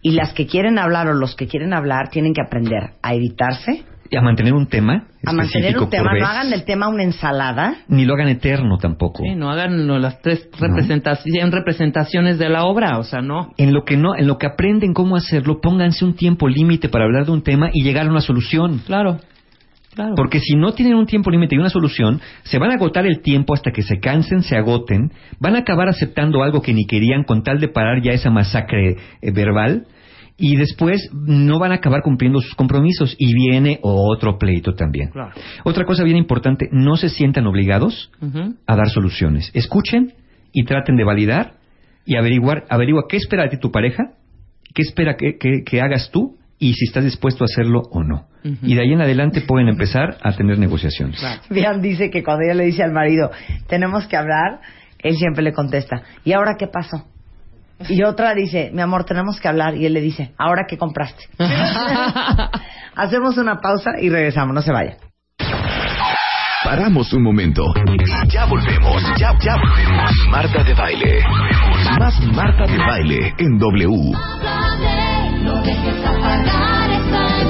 y 0.00 0.12
las 0.12 0.32
que 0.32 0.46
quieren 0.46 0.78
hablar 0.78 1.08
o 1.08 1.14
los 1.14 1.34
que 1.34 1.46
quieren 1.46 1.72
hablar 1.72 2.08
tienen 2.10 2.32
que 2.32 2.40
aprender 2.40 2.92
a 3.02 3.14
evitarse, 3.14 3.84
Y 4.10 4.16
a 4.16 4.22
mantener 4.22 4.54
un 4.54 4.66
tema 4.66 5.08
a 5.24 5.32
mantener 5.32 5.78
un 5.78 5.90
tema, 5.90 6.12
vez. 6.12 6.22
no 6.22 6.28
hagan 6.28 6.50
del 6.50 6.64
tema 6.64 6.88
una 6.88 7.02
ensalada. 7.02 7.78
Ni 7.88 8.04
lo 8.04 8.14
hagan 8.14 8.28
eterno 8.28 8.78
tampoco. 8.78 9.22
Sí, 9.24 9.34
no 9.34 9.50
hagan 9.50 9.86
las 10.00 10.22
tres 10.22 10.48
representaciones, 10.58 11.52
representaciones 11.52 12.38
de 12.38 12.48
la 12.48 12.64
obra, 12.64 12.98
o 12.98 13.04
sea, 13.04 13.20
no. 13.20 13.52
En 13.56 13.72
lo 13.72 13.84
que 13.84 13.96
no, 13.96 14.16
en 14.16 14.26
lo 14.26 14.38
que 14.38 14.46
aprenden 14.46 14.94
cómo 14.94 15.16
hacerlo, 15.16 15.60
pónganse 15.60 16.04
un 16.04 16.14
tiempo 16.14 16.48
límite 16.48 16.88
para 16.88 17.04
hablar 17.04 17.26
de 17.26 17.32
un 17.32 17.42
tema 17.42 17.70
y 17.72 17.82
llegar 17.82 18.06
a 18.06 18.10
una 18.10 18.20
solución. 18.20 18.80
Claro. 18.86 19.18
Claro. 19.94 20.14
Porque 20.14 20.38
si 20.38 20.54
no 20.54 20.72
tienen 20.72 20.94
un 20.94 21.06
tiempo 21.06 21.28
límite 21.28 21.56
y 21.56 21.58
una 21.58 21.70
solución, 21.70 22.20
se 22.44 22.58
van 22.58 22.70
a 22.70 22.74
agotar 22.74 23.04
el 23.04 23.20
tiempo 23.20 23.54
hasta 23.54 23.72
que 23.72 23.82
se 23.82 23.98
cansen, 23.98 24.42
se 24.42 24.56
agoten, 24.56 25.10
van 25.40 25.56
a 25.56 25.60
acabar 25.60 25.88
aceptando 25.88 26.44
algo 26.44 26.62
que 26.62 26.72
ni 26.72 26.86
querían 26.86 27.24
con 27.24 27.42
tal 27.42 27.58
de 27.58 27.66
parar 27.66 28.00
ya 28.00 28.12
esa 28.12 28.30
masacre 28.30 28.96
eh, 29.20 29.32
verbal 29.32 29.86
y 30.40 30.56
después 30.56 31.10
no 31.12 31.58
van 31.58 31.72
a 31.72 31.76
acabar 31.76 32.00
cumpliendo 32.02 32.40
sus 32.40 32.54
compromisos 32.54 33.14
y 33.18 33.34
viene 33.34 33.80
otro 33.82 34.38
pleito 34.38 34.72
también. 34.74 35.10
Claro. 35.10 35.32
Otra 35.64 35.84
cosa 35.84 36.04
bien 36.04 36.16
importante, 36.16 36.68
no 36.70 36.96
se 36.96 37.08
sientan 37.08 37.46
obligados 37.46 38.10
a 38.66 38.76
dar 38.76 38.88
soluciones. 38.88 39.50
Escuchen 39.52 40.14
y 40.52 40.64
traten 40.64 40.96
de 40.96 41.04
validar 41.04 41.54
y 42.06 42.16
averiguar, 42.16 42.64
averigua 42.70 43.04
qué 43.08 43.16
espera 43.16 43.42
de 43.42 43.50
ti 43.50 43.56
tu 43.58 43.70
pareja, 43.72 44.12
qué 44.74 44.82
espera 44.82 45.16
que, 45.16 45.36
que- 45.38 45.64
que 45.64 45.80
hagas 45.80 46.10
tú 46.12 46.36
y 46.60 46.72
si 46.74 46.86
estás 46.86 47.04
dispuesto 47.04 47.44
a 47.44 47.46
hacerlo 47.46 47.82
o 47.90 48.02
no. 48.04 48.28
Y 48.62 48.74
de 48.76 48.80
ahí 48.82 48.92
en 48.92 49.00
adelante 49.00 49.40
pueden 49.42 49.68
empezar 49.68 50.16
a 50.22 50.32
tener 50.36 50.58
negociaciones. 50.58 51.20
Bian 51.50 51.82
dice 51.82 52.10
que 52.10 52.22
cuando 52.22 52.44
ella 52.44 52.54
le 52.54 52.64
dice 52.64 52.82
al 52.82 52.92
marido, 52.92 53.30
tenemos 53.66 54.06
que 54.06 54.16
hablar, 54.16 54.60
él 55.00 55.16
siempre 55.16 55.42
le 55.42 55.52
contesta, 55.52 56.02
¿y 56.24 56.32
ahora 56.32 56.54
qué 56.58 56.66
pasó? 56.68 57.06
Y 57.88 58.02
otra 58.02 58.34
dice, 58.34 58.70
mi 58.72 58.82
amor, 58.82 59.04
tenemos 59.04 59.40
que 59.40 59.48
hablar. 59.48 59.76
Y 59.76 59.86
él 59.86 59.92
le 59.92 60.00
dice, 60.00 60.32
¿ahora 60.38 60.64
qué 60.68 60.76
compraste? 60.76 61.24
Hacemos 62.96 63.36
una 63.38 63.60
pausa 63.60 63.92
y 64.00 64.08
regresamos, 64.08 64.54
no 64.54 64.62
se 64.62 64.72
vayan. 64.72 64.96
Paramos 66.64 67.12
un 67.12 67.22
momento 67.22 67.64
ya 68.28 68.44
volvemos, 68.44 69.02
ya, 69.18 69.36
ya 69.40 69.56
volvemos. 69.56 70.12
Marta 70.30 70.62
de 70.62 70.74
baile. 70.74 71.22
Más 71.98 72.20
Marta 72.34 72.64
de 72.66 72.78
baile 72.78 73.34
en 73.38 73.58
W. 73.58 74.12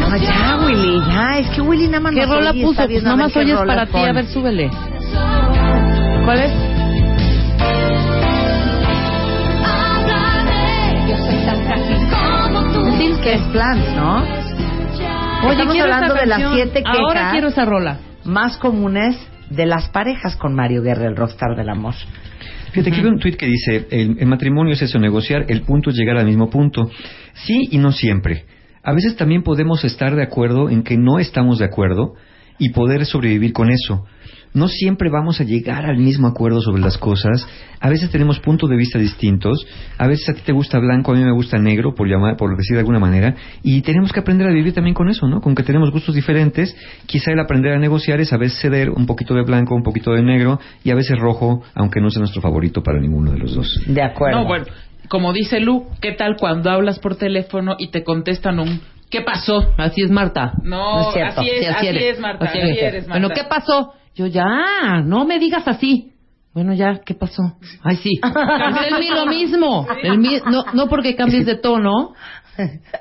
No, 0.01 0.17
ya, 0.17 0.59
Willy, 0.65 1.01
ya, 1.07 1.39
es 1.39 1.51
que 1.51 1.61
Willy 1.61 1.89
nada 1.89 2.01
más 2.01 2.15
¿Qué 2.15 2.27
rola 2.27 2.53
puso? 2.53 2.87
Pues 2.87 3.03
nada 3.03 3.17
más 3.17 3.37
oyes 3.37 3.59
para 3.59 3.87
ti, 3.87 3.99
a 3.99 4.13
ver, 4.13 4.27
súbele. 4.27 4.71
¿Cuál 6.25 6.39
es? 6.39 6.68
Silk 12.99 13.25
es 13.27 13.41
Plants, 13.53 13.95
¿no? 13.95 14.17
Oye, 14.19 15.53
Estamos 15.53 15.79
hablando 15.79 16.15
de 16.15 16.27
las 16.27 16.53
siete 16.53 16.83
quejas. 16.83 16.99
Ahora 16.99 17.31
quiero 17.31 17.49
esa 17.49 17.65
rola. 17.65 18.01
Más 18.25 18.57
comunes 18.57 19.17
de 19.51 19.67
las 19.67 19.89
parejas 19.91 20.35
con 20.35 20.53
Mario 20.53 20.83
Guerra, 20.83 21.07
el 21.07 21.15
rockstar 21.15 21.57
del 21.57 21.69
amor. 21.69 21.95
Fíjate, 22.73 22.91
aquí 22.91 23.01
veo 23.01 23.13
un 23.13 23.21
tuit 23.21 23.37
que 23.37 23.47
dice, 23.47 23.87
el, 23.93 24.17
el 24.19 24.27
matrimonio 24.27 24.73
es 24.73 24.83
eso, 24.83 24.99
negociar, 24.99 25.45
el 25.49 25.63
punto 25.63 25.91
es 25.91 25.97
llegar 25.97 26.17
al 26.17 26.27
mismo 26.27 26.51
punto. 26.51 26.91
Sí 27.35 27.69
y 27.71 27.79
no 27.79 27.93
siempre. 27.93 28.47
A 28.83 28.93
veces 28.93 29.15
también 29.17 29.45
podemos 29.45 29.85
estar 29.85 30.17
de 30.17 30.25
acuerdo 30.25 30.69
en 30.69 30.83
que 30.83 30.97
no 30.99 31.21
estamos 31.21 31.61
de 31.61 31.67
acuerdo 31.67 32.15
y 32.59 32.71
poder 32.71 33.07
sobrevivir 33.07 33.53
con 33.53 33.71
eso. 33.71 34.07
No 34.55 34.69
siempre 34.69 35.11
vamos 35.11 35.41
a 35.41 35.45
llegar 35.45 35.87
al 35.87 35.99
mismo 35.99 36.27
acuerdo 36.27 36.61
sobre 36.61 36.81
las 36.81 36.99
cosas. 36.99 37.47
A 37.81 37.89
veces 37.89 38.11
tenemos 38.11 38.41
puntos 38.41 38.69
de 38.69 38.77
vista 38.77 38.99
distintos. 38.99 39.67
A 39.99 40.07
veces 40.07 40.29
a 40.29 40.35
ti 40.35 40.41
te 40.45 40.53
gusta 40.53 40.79
blanco, 40.79 41.13
a 41.13 41.15
mí 41.15 41.23
me 41.25 41.33
gusta 41.33 41.59
negro, 41.59 41.95
por 41.95 42.09
llamar, 42.09 42.37
por 42.37 42.57
decir 42.57 42.75
de 42.75 42.81
alguna 42.81 42.99
manera. 42.99 43.35
Y 43.63 43.83
tenemos 43.83 44.13
que 44.13 44.21
aprender 44.21 44.47
a 44.49 44.53
vivir 44.53 44.73
también 44.73 44.95
con 44.95 45.09
eso, 45.09 45.27
¿no? 45.29 45.41
Con 45.41 45.55
que 45.55 45.63
tenemos 45.63 45.91
gustos 45.91 46.15
diferentes. 46.15 46.77
Quizá 47.07 47.33
el 47.33 47.41
aprender 47.41 47.73
a 47.73 47.79
negociar 47.79 48.21
es 48.21 48.33
a 48.33 48.37
veces 48.39 48.59
ceder 48.61 48.91
un 48.91 49.07
poquito 49.07 49.35
de 49.35 49.43
blanco, 49.43 49.75
un 49.75 49.83
poquito 49.83 50.13
de 50.13 50.23
negro 50.23 50.59
y 50.83 50.91
a 50.91 50.95
veces 50.95 51.19
rojo, 51.19 51.63
aunque 51.75 52.01
no 52.01 52.11
sea 52.11 52.21
nuestro 52.21 52.41
favorito 52.41 52.83
para 52.83 53.01
ninguno 53.01 53.33
de 53.33 53.39
los 53.39 53.55
dos. 53.55 53.81
De 53.87 54.03
acuerdo. 54.03 54.41
No, 54.41 54.47
bueno, 54.47 54.65
como 55.09 55.33
dice 55.33 55.61
Lu, 55.61 55.87
¿qué 56.01 56.13
tal 56.13 56.37
cuando 56.39 56.71
hablas 56.71 56.99
por 56.99 57.17
teléfono 57.17 57.77
y 57.79 57.89
te 57.91 58.03
contestan 58.05 58.59
un 58.59 58.81
¿qué 59.11 59.23
pasó? 59.23 59.73
Así 59.79 60.03
es 60.03 60.11
Marta. 60.11 60.53
No, 60.63 61.01
No 61.01 61.09
es 61.09 61.15
cierto. 61.15 61.41
así 61.41 61.51
es, 61.51 61.61
Sí, 61.61 61.67
así, 61.67 61.87
eres. 61.87 62.03
es, 62.15 62.21
Marta, 62.21 62.45
Así 62.47 62.59
así, 62.59 62.69
eres. 62.69 62.83
eres, 62.83 63.09
Marta. 63.09 63.21
Bueno, 63.27 63.35
¿qué 63.35 63.49
pasó? 63.49 63.93
Yo 64.15 64.27
ya, 64.27 65.03
no 65.05 65.25
me 65.25 65.39
digas 65.39 65.67
así. 65.67 66.13
Bueno, 66.55 66.75
ya, 66.75 67.01
¿qué 67.05 67.15
pasó? 67.15 67.57
Ay, 67.83 67.97
sí. 67.97 68.11
Mi 69.01 69.11
lo 69.11 69.27
mismo. 69.27 69.87
El 70.03 70.19
mi- 70.19 70.41
no, 70.51 70.65
no 70.75 70.89
porque 70.89 71.15
cambies 71.15 71.47
de 71.47 71.57
tono, 71.57 72.15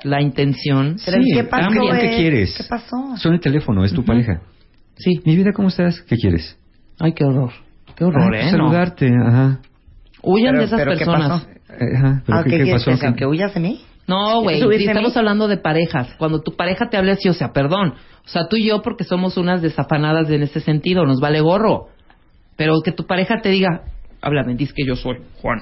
la 0.04 0.22
intención. 0.22 0.96
Pero 1.04 1.20
Sí, 1.22 1.30
¿qué 1.34 1.44
pasó? 1.44 1.70
cambia, 1.70 1.98
¿qué 1.98 2.14
eh? 2.14 2.16
quieres? 2.18 2.54
¿Qué 2.56 2.64
pasó? 2.68 3.16
Son 3.16 3.34
el 3.34 3.40
teléfono, 3.40 3.84
es 3.84 3.92
tu 3.92 4.04
pareja. 4.04 4.42
Sí. 4.96 5.20
Mi 5.24 5.34
vida, 5.36 5.52
¿cómo 5.52 5.68
estás? 5.68 6.00
¿Qué 6.02 6.16
quieres? 6.16 6.56
Ay, 7.00 7.12
qué 7.14 7.24
horror. 7.24 7.52
Qué 7.96 8.04
horror, 8.04 8.32
Ah, 8.34 8.38
¿eh? 8.40 8.50
Saludarte, 8.50 9.08
ajá. 9.26 9.58
Huyan 10.22 10.52
Pero- 10.52 10.58
de 10.60 10.64
esas 10.66 10.78
pero 10.78 10.92
¿qué 10.92 10.98
personas. 10.98 11.28
pasó? 11.44 11.48
Eh, 11.80 11.96
Ajá, 11.96 12.22
pero 12.26 12.38
Ah, 12.38 12.44
¿qué, 12.44 12.50
¿qué 12.50 12.64
qué 12.64 12.72
pasó? 12.72 12.90
que? 12.98 13.14
¿Que 13.14 13.26
huyas 13.26 13.54
de 13.54 13.60
mí? 13.60 13.80
No, 14.08 14.40
güey, 14.40 14.60
estamos 14.84 15.14
hablando 15.18 15.48
de 15.48 15.58
parejas. 15.58 16.14
Cuando 16.18 16.40
tu 16.40 16.56
pareja 16.56 16.88
te 16.88 16.96
habla 16.96 17.12
así, 17.12 17.28
o 17.28 17.34
sea, 17.34 17.52
perdón. 17.52 17.94
O 18.24 18.28
sea, 18.28 18.48
tú 18.48 18.56
y 18.56 18.66
yo 18.66 18.80
porque 18.80 19.04
somos 19.04 19.36
unas 19.36 19.60
desafanadas 19.60 20.30
en 20.30 20.42
ese 20.42 20.60
sentido, 20.60 21.04
nos 21.04 21.20
vale 21.20 21.40
gorro. 21.42 21.88
Pero 22.56 22.80
que 22.82 22.90
tu 22.90 23.06
pareja 23.06 23.40
te 23.42 23.50
diga, 23.50 23.82
háblame, 24.22 24.54
dices 24.54 24.74
que 24.74 24.86
yo 24.86 24.96
soy 24.96 25.18
Juan. 25.42 25.58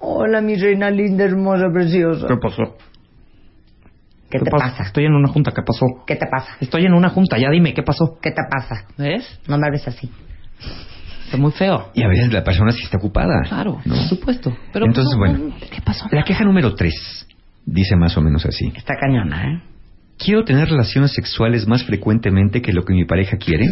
Hola, 0.00 0.40
mi 0.40 0.56
reina 0.56 0.90
linda, 0.90 1.24
hermosa, 1.24 1.66
preciosa. 1.72 2.26
pasó? 2.42 2.76
¿Qué 4.28 4.40
te 4.40 4.50
pasa? 4.50 4.82
Estoy 4.82 5.04
en 5.04 5.12
una 5.12 5.28
junta, 5.28 5.52
¿qué 5.52 5.62
pasó? 5.64 5.86
¿Qué 6.04 6.16
te 6.16 6.26
pasa? 6.26 6.56
Estoy 6.60 6.86
en 6.86 6.94
una 6.94 7.10
junta, 7.10 7.38
ya 7.38 7.48
dime, 7.50 7.74
¿qué 7.74 7.82
pasó? 7.82 8.18
¿Qué 8.20 8.30
te 8.30 8.42
pasa? 8.50 8.86
¿Ves? 8.98 9.40
No 9.46 9.56
me 9.56 9.66
hables 9.66 9.86
así. 9.86 10.10
Está 11.32 11.40
muy 11.40 11.52
feo. 11.52 11.88
Y 11.94 12.02
a 12.02 12.08
veces 12.08 12.30
la 12.30 12.44
persona 12.44 12.72
sí 12.72 12.82
está 12.84 12.98
ocupada. 12.98 13.40
Claro, 13.48 13.80
¿no? 13.86 13.94
por 13.94 14.04
supuesto. 14.04 14.54
Pero 14.70 14.84
Entonces, 14.84 15.14
no, 15.14 15.18
bueno, 15.18 15.38
no, 15.38 15.54
¿qué 15.70 15.80
pasó? 15.80 16.06
La 16.10 16.24
queja 16.24 16.44
número 16.44 16.74
tres 16.74 17.26
dice 17.64 17.96
más 17.96 18.14
o 18.18 18.20
menos 18.20 18.44
así. 18.44 18.70
Está 18.76 18.96
cañona, 19.00 19.50
¿eh? 19.50 19.62
Quiero 20.18 20.44
tener 20.44 20.68
relaciones 20.68 21.14
sexuales 21.14 21.66
más 21.66 21.84
frecuentemente 21.84 22.60
que 22.60 22.74
lo 22.74 22.84
que 22.84 22.92
mi 22.92 23.06
pareja 23.06 23.38
quiere 23.38 23.64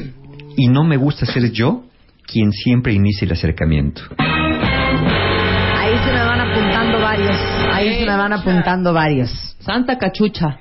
y 0.56 0.68
no 0.68 0.84
me 0.84 0.96
gusta 0.96 1.26
ser 1.26 1.52
yo 1.52 1.84
quien 2.26 2.50
siempre 2.50 2.94
inicie 2.94 3.26
el 3.26 3.32
acercamiento. 3.32 4.00
Ahí 4.16 5.98
se 6.02 6.12
me 6.14 6.24
van 6.24 6.40
apuntando 6.40 6.98
varios. 6.98 7.36
Ahí 7.74 7.98
se 7.98 8.06
me 8.06 8.16
van 8.16 8.32
apuntando 8.32 8.94
varios. 8.94 9.30
Santa 9.58 9.98
cachucha. 9.98 10.60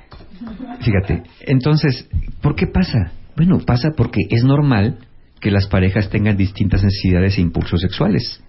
Fíjate, 0.81 1.23
entonces, 1.47 2.09
¿por 2.41 2.55
qué 2.55 2.67
pasa? 2.67 3.13
Bueno, 3.37 3.59
pasa 3.65 3.91
porque 3.95 4.19
es 4.29 4.43
normal 4.43 4.97
que 5.39 5.51
las 5.51 5.67
parejas 5.67 6.09
tengan 6.09 6.37
distintas 6.37 6.83
necesidades 6.83 7.37
e 7.37 7.41
impulsos 7.41 7.81
sexuales. 7.81 8.43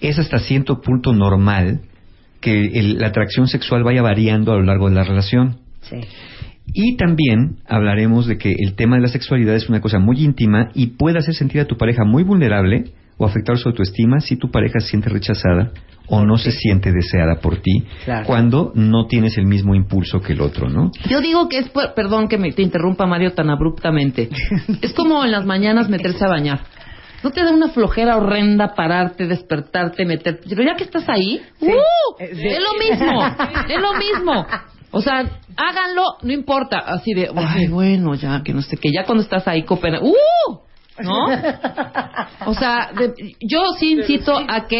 Es 0.00 0.18
hasta 0.18 0.38
cierto 0.38 0.80
punto 0.80 1.12
normal 1.12 1.80
que 2.40 2.78
el- 2.78 2.98
la 2.98 3.08
atracción 3.08 3.48
sexual 3.48 3.82
vaya 3.84 4.02
variando 4.02 4.52
a 4.52 4.56
lo 4.56 4.62
largo 4.62 4.88
de 4.88 4.94
la 4.94 5.04
relación. 5.04 5.58
Sí. 5.82 5.96
Y 6.72 6.96
también 6.96 7.58
hablaremos 7.68 8.26
de 8.26 8.38
que 8.38 8.52
el 8.58 8.74
tema 8.74 8.96
de 8.96 9.02
la 9.02 9.08
sexualidad 9.08 9.54
es 9.54 9.68
una 9.68 9.80
cosa 9.80 9.98
muy 9.98 10.22
íntima 10.24 10.70
y 10.74 10.88
puede 10.88 11.18
hacer 11.18 11.34
sentir 11.34 11.60
a 11.60 11.66
tu 11.66 11.76
pareja 11.76 12.04
muy 12.04 12.22
vulnerable 12.24 12.92
o 13.18 13.24
afectar 13.26 13.56
su 13.58 13.68
autoestima 13.68 14.20
si 14.20 14.36
tu 14.36 14.50
pareja 14.50 14.80
se 14.80 14.88
siente 14.88 15.08
rechazada 15.08 15.70
o 16.08 16.24
no 16.24 16.36
se 16.38 16.52
siente 16.52 16.92
deseada 16.92 17.40
por 17.40 17.56
ti 17.60 17.84
Claro. 18.04 18.26
cuando 18.26 18.70
no 18.74 19.06
tienes 19.06 19.36
el 19.38 19.46
mismo 19.46 19.74
impulso 19.74 20.20
que 20.20 20.34
el 20.34 20.40
otro, 20.40 20.68
¿no? 20.68 20.90
Yo 21.08 21.20
digo 21.20 21.48
que 21.48 21.58
es, 21.58 21.68
por- 21.68 21.94
perdón 21.94 22.28
que 22.28 22.38
me 22.38 22.52
te 22.52 22.62
interrumpa 22.62 23.06
Mario 23.06 23.32
tan 23.32 23.50
abruptamente. 23.50 24.28
es 24.82 24.92
como 24.92 25.24
en 25.24 25.32
las 25.32 25.44
mañanas 25.46 25.88
meterse 25.88 26.24
a 26.24 26.28
bañar. 26.28 26.60
¿No 27.24 27.30
te 27.30 27.42
da 27.42 27.50
una 27.50 27.70
flojera 27.70 28.18
horrenda 28.18 28.74
pararte, 28.76 29.26
despertarte, 29.26 30.04
meterte? 30.04 30.46
Pero 30.48 30.62
ya 30.62 30.76
que 30.76 30.84
estás 30.84 31.08
ahí, 31.08 31.40
¡uh! 31.60 31.66
Eh, 32.20 32.30
sí. 32.34 32.46
Es 32.46 32.60
lo 32.60 32.78
mismo, 32.78 33.22
es 33.68 33.80
lo 33.80 33.94
mismo. 33.94 34.46
O 34.92 35.00
sea, 35.00 35.20
háganlo, 35.56 36.04
no 36.22 36.32
importa. 36.32 36.78
Así 36.78 37.14
de, 37.14 37.28
ay, 37.34 37.66
bueno, 37.66 38.14
ya, 38.14 38.42
que 38.44 38.52
no 38.52 38.62
sé 38.62 38.76
qué. 38.76 38.90
Ya 38.92 39.04
cuando 39.04 39.24
estás 39.24 39.48
ahí, 39.48 39.62
coopera, 39.64 39.98
¡uh! 40.02 40.58
¿No? 41.02 41.26
O 42.46 42.54
sea, 42.54 42.90
de- 42.96 43.34
yo 43.40 43.60
sí 43.78 43.92
incito 43.92 44.38
a 44.48 44.66
que 44.66 44.78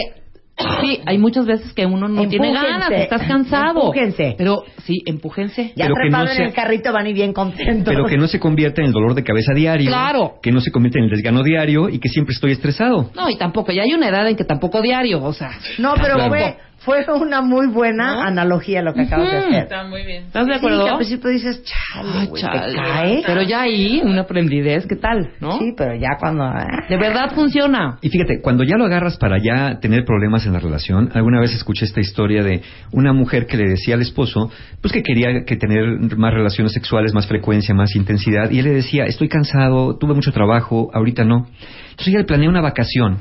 Sí, 0.80 1.00
hay 1.04 1.18
muchas 1.18 1.44
veces 1.44 1.74
que 1.74 1.84
uno 1.84 2.08
no 2.08 2.26
tiene 2.28 2.50
ganas, 2.50 2.90
estás 2.90 3.24
cansado. 3.28 3.78
Empújense. 3.82 4.36
Pero 4.38 4.62
sí, 4.84 5.02
empújense. 5.04 5.74
Ya 5.76 5.84
Pero 5.84 5.96
que 5.96 6.06
en 6.38 6.42
el 6.46 6.54
carrito 6.54 6.94
van 6.94 7.06
y 7.06 7.12
bien 7.12 7.34
contentos. 7.34 7.84
Pero 7.92 8.06
que 8.06 8.16
no 8.16 8.26
se 8.26 8.40
convierta 8.40 8.80
en 8.80 8.86
el 8.86 8.92
dolor 8.94 9.14
de 9.14 9.22
cabeza 9.22 9.52
diario. 9.54 9.88
Claro. 9.90 10.36
Que 10.42 10.50
no 10.52 10.60
se 10.60 10.70
convierta 10.70 10.98
en 10.98 11.04
el 11.04 11.10
desgano 11.10 11.42
diario 11.42 11.90
y 11.90 11.98
que 11.98 12.08
siempre 12.08 12.32
estoy 12.32 12.52
estresado. 12.52 13.10
No, 13.14 13.28
y 13.28 13.36
tampoco, 13.36 13.70
ya 13.70 13.82
hay 13.82 13.92
una 13.92 14.08
edad 14.08 14.26
en 14.26 14.34
que 14.34 14.44
tampoco 14.44 14.80
diario, 14.80 15.22
o 15.22 15.32
sea. 15.34 15.50
No, 15.76 15.92
pero 16.00 16.14
Claro. 16.14 16.30
fue, 16.30 16.56
fue 16.86 17.04
una 17.20 17.42
muy 17.42 17.66
buena 17.66 18.14
¿No? 18.14 18.22
analogía 18.22 18.80
lo 18.80 18.94
que 18.94 19.02
acabas 19.02 19.30
de 19.30 19.36
hacer. 19.38 19.62
Está 19.64 19.84
muy 19.84 20.06
bien. 20.06 20.22
¿Estás 20.24 20.46
de 20.46 20.52
Sí, 20.52 20.58
acuerdo? 20.58 20.84
que 20.84 20.90
al 20.90 20.96
principio 20.96 21.30
dices, 21.30 21.62
chale, 21.64 22.26
güey, 22.28 22.42
te 22.42 22.48
cae. 22.74 23.22
Pero 23.26 23.42
ya 23.42 23.62
ahí, 23.62 24.00
una 24.04 24.22
aprendidez, 24.22 24.86
¿qué 24.86 24.96
tal? 24.96 25.32
¿no? 25.40 25.58
Sí, 25.58 25.74
pero 25.76 25.94
ya 25.96 26.16
cuando... 26.18 26.44
ah, 26.44 26.84
De 26.88 26.96
verdad 26.96 27.32
funciona. 27.34 27.98
Y 28.00 28.08
fíjate, 28.08 28.40
cuando 28.40 28.62
ya 28.64 28.76
lo 28.76 28.84
agarras 28.84 29.18
para 29.18 29.36
ya 29.42 29.80
tener 29.80 30.04
problemas 30.04 30.46
en 30.46 30.52
la 30.52 30.60
relación, 30.60 31.10
alguna 31.12 31.40
vez 31.40 31.52
escuché 31.54 31.84
esta 31.84 32.00
historia 32.00 32.42
de 32.44 32.62
una 32.92 33.12
mujer 33.12 33.46
que 33.46 33.56
le 33.56 33.68
decía 33.68 33.96
al 33.96 34.02
esposo, 34.02 34.50
pues 34.80 34.92
que 34.92 35.02
quería 35.02 35.44
que 35.44 35.56
tener 35.56 35.84
más 36.16 36.32
relaciones 36.32 36.72
sexuales, 36.72 37.12
más 37.12 37.26
frecuencia, 37.26 37.74
más 37.74 37.96
intensidad, 37.96 38.50
y 38.50 38.60
él 38.60 38.64
le 38.66 38.72
decía, 38.74 39.04
estoy 39.06 39.28
cansado, 39.28 39.98
tuve 39.98 40.14
mucho 40.14 40.30
trabajo, 40.32 40.88
ahorita 40.94 41.24
no. 41.24 41.48
Entonces 41.90 42.08
ella 42.08 42.18
le 42.18 42.24
planea 42.24 42.48
una 42.48 42.60
vacación 42.60 43.18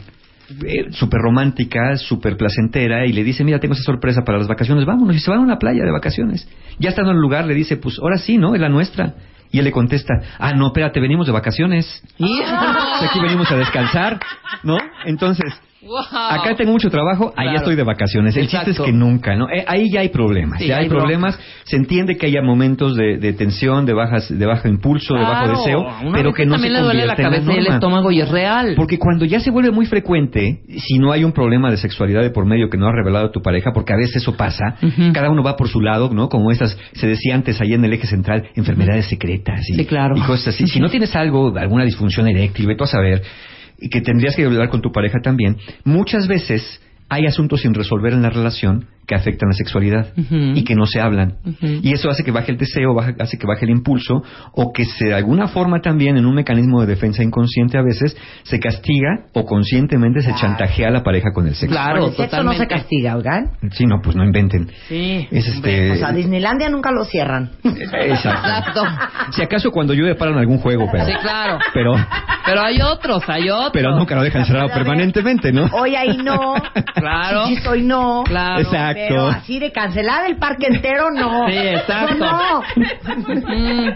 eh, 0.49 0.91
súper 0.91 1.21
romántica, 1.21 1.97
súper 1.97 2.38
placentera, 2.38 3.05
y 3.05 3.13
le 3.13 3.23
dice, 3.23 3.43
mira, 3.43 3.60
tengo 3.60 3.73
esa 3.73 3.84
sorpresa 3.84 4.23
para 4.23 4.38
las 4.38 4.47
vacaciones, 4.47 4.86
vámonos, 4.86 5.15
y 5.15 5.19
se 5.19 5.29
van 5.29 5.39
a 5.39 5.43
una 5.43 5.58
playa 5.58 5.84
de 5.84 5.91
vacaciones. 5.91 6.47
Ya 6.79 6.89
estando 6.89 7.12
en 7.12 7.17
el 7.17 7.21
lugar, 7.21 7.45
le 7.45 7.53
dice, 7.53 7.77
pues 7.77 7.97
ahora 7.99 8.17
sí, 8.17 8.38
¿no? 8.38 8.55
Es 8.55 8.62
la 8.62 8.69
nuestra. 8.69 9.15
Y 9.51 9.60
él 9.60 9.65
le 9.65 9.71
contesta, 9.71 10.13
ah, 10.38 10.53
no, 10.53 10.67
espérate, 10.67 10.99
venimos 10.99 11.27
de 11.27 11.31
vacaciones. 11.31 12.03
Y... 12.17 12.41
Aquí 13.01 13.19
venimos 13.21 13.49
a 13.51 13.58
descansar, 13.58 14.19
¿no? 14.63 14.77
Entonces, 15.05 15.53
Wow. 15.86 16.02
acá 16.12 16.56
tengo 16.56 16.71
mucho 16.71 16.89
trabajo, 16.89 17.28
allá 17.36 17.43
Claro. 17.52 17.58
estoy 17.60 17.76
de 17.76 17.84
vacaciones. 17.84 18.36
El 18.36 18.48
chiste 18.48 18.71
es 18.71 18.80
que 18.80 18.91
nunca, 18.91 19.36
¿no? 19.36 19.48
Eh, 19.50 19.63
ahí 19.67 19.91
ya 19.91 20.00
hay 20.02 20.10
problemas, 20.10 20.60
Sí, 20.60 20.67
ya 20.67 20.78
hay, 20.78 20.84
hay 20.84 20.89
problemas. 20.89 21.39
Se 21.63 21.76
entiende 21.78 22.17
que 22.17 22.26
haya 22.26 22.41
momentos 22.41 22.95
de, 22.95 23.17
de 23.17 23.34
tensión, 23.34 23.86
de 23.86 23.93
bajas, 23.93 24.28
de 24.36 24.45
bajo 24.45 24.67
impulso, 24.67 25.13
de 25.13 25.21
bajo 25.21 25.50
deseo, 25.50 25.82
una 26.04 26.17
pero 26.17 26.34
que 26.34 26.45
no 26.45 26.54
se 26.56 26.56
también 26.56 26.74
le 26.74 26.80
duele 26.82 27.06
la 27.06 27.15
cabeza 27.15 27.54
y 27.54 27.58
el 27.58 27.67
estómago 27.67 28.12
y 28.12 28.19
es 28.21 28.30
real. 28.30 28.74
Porque 28.76 28.98
cuando 28.98 29.26
ya 29.26 29.39
se 29.39 29.52
vuelve 29.52 29.71
muy 29.71 29.86
frecuente, 29.86 30.62
si 30.78 30.98
no 30.98 31.12
hay 31.12 31.24
un 31.24 31.32
problema 31.32 31.69
de 31.69 31.78
sexualidad 31.78 32.21
de 32.24 32.32
por 32.32 32.45
medio 32.45 32.69
que 32.69 32.78
no 32.78 32.88
ha 32.88 32.91
revelado 32.91 33.30
tu 33.32 33.41
pareja, 33.41 33.71
porque 33.74 33.93
a 33.93 33.98
veces 33.98 34.15
eso 34.17 34.36
pasa, 34.36 34.76
cada 35.13 35.30
uno 35.30 35.43
va 35.43 35.56
por 35.56 35.67
su 35.69 35.82
lado, 35.82 36.10
¿no? 36.13 36.30
Como 36.30 36.52
esas, 36.52 36.78
se 36.93 37.08
decía 37.08 37.36
antes 37.36 37.62
ahí 37.62 37.74
en 37.74 37.86
el 37.86 37.93
eje 37.93 38.08
central, 38.08 38.43
enfermedades 38.56 39.06
secretas 39.08 39.62
y, 39.69 39.76
Sí, 39.76 39.86
claro. 39.86 40.15
y 40.17 40.21
cosas 40.21 40.48
así. 40.56 40.65
Si 40.67 40.80
no 40.80 40.89
tienes 40.89 41.15
algo, 41.15 41.56
alguna 41.58 41.84
disfunción 41.84 42.28
eréctil, 42.28 42.65
vete 42.67 42.84
a 42.84 42.88
saber, 42.88 43.21
y 43.79 43.89
que 43.89 44.01
tendrías 44.01 44.35
que 44.35 44.45
hablar 44.45 44.69
con 44.69 44.81
tu 44.81 44.91
pareja 44.91 45.19
también, 45.21 45.57
muchas 45.83 46.27
veces 46.27 46.81
hay 47.09 47.25
asuntos 47.25 47.61
sin 47.61 47.73
resolver 47.73 48.13
en 48.13 48.21
la 48.21 48.29
relación 48.29 48.88
que 49.07 49.15
afectan 49.15 49.49
la 49.49 49.55
sexualidad 49.55 50.07
y 50.17 50.63
que 50.63 50.75
no 50.75 50.85
se 50.85 50.99
hablan. 50.99 51.35
Y 51.61 51.93
eso 51.93 52.09
hace 52.09 52.23
que 52.23 52.31
baje 52.31 52.51
el 52.51 52.57
deseo, 52.57 52.93
baja- 52.93 53.13
hace 53.19 53.37
que 53.37 53.45
baje 53.47 53.65
el 53.65 53.71
impulso, 53.71 54.23
o 54.53 54.71
que 54.73 54.85
se, 54.85 55.05
de 55.07 55.13
alguna 55.13 55.47
forma 55.47 55.79
también, 55.81 56.17
en 56.17 56.25
un 56.25 56.35
mecanismo 56.35 56.81
de 56.81 56.87
defensa 56.87 57.23
inconsciente 57.23 57.77
a 57.77 57.81
veces, 57.83 58.15
se 58.43 58.59
castiga 58.59 59.25
o 59.33 59.45
conscientemente 59.45 60.21
se 60.21 60.33
chantajea 60.35 60.87
a 60.87 60.91
la 60.91 61.03
pareja 61.03 61.29
con 61.33 61.47
el 61.47 61.55
sexo. 61.55 61.75
Claro, 61.75 62.07
el 62.07 62.13
sexo 62.13 62.43
no 62.43 62.53
se 62.53 62.57
totalmente. 62.65 62.67
castiga, 62.75 63.15
¿oigan? 63.15 63.51
Sí, 63.71 63.85
no, 63.85 64.01
pues 64.01 64.15
no 64.15 64.23
inventen. 64.23 64.69
Sí. 64.87 65.27
Es 65.31 65.47
este... 65.47 65.91
O 65.91 65.95
sea, 65.97 66.11
Disneylandia 66.11 66.69
nunca 66.69 66.91
lo 66.91 67.03
cierran. 67.05 67.51
Exacto. 67.63 68.05
Exacto. 68.05 68.83
Si 69.31 69.41
acaso 69.41 69.71
cuando 69.71 69.93
llueve 69.93 70.15
paran 70.15 70.37
algún 70.37 70.57
juego, 70.59 70.87
pero... 70.91 71.05
Sí, 71.05 71.13
claro. 71.21 71.59
Pero, 71.73 71.93
Pero 72.45 72.61
hay 72.61 72.81
otros, 72.81 73.23
hay 73.27 73.49
otros. 73.49 73.71
pero 73.73 73.95
nunca 73.97 74.15
lo 74.15 74.23
dejan 74.23 74.45
cerrado 74.45 74.67
permanentemente, 74.69 75.51
¿no? 75.51 75.65
Hoy 75.73 75.95
ahí 75.95 76.17
no. 76.17 76.55
Claro. 76.95 77.47
Sí, 77.47 77.57
hoy 77.67 77.83
no. 77.83 78.23
Claro. 78.25 78.61
Exacto. 78.61 78.94
Pero 78.95 79.27
así 79.27 79.60
de 79.60 79.71
cancelar 79.71 80.25
el 80.25 80.38
parque 80.38 80.67
entero, 80.67 81.12
no. 81.12 81.47
Sí, 81.49 81.53
exacto. 81.58 82.15
No. 82.17 82.62
Mm. 83.05 83.89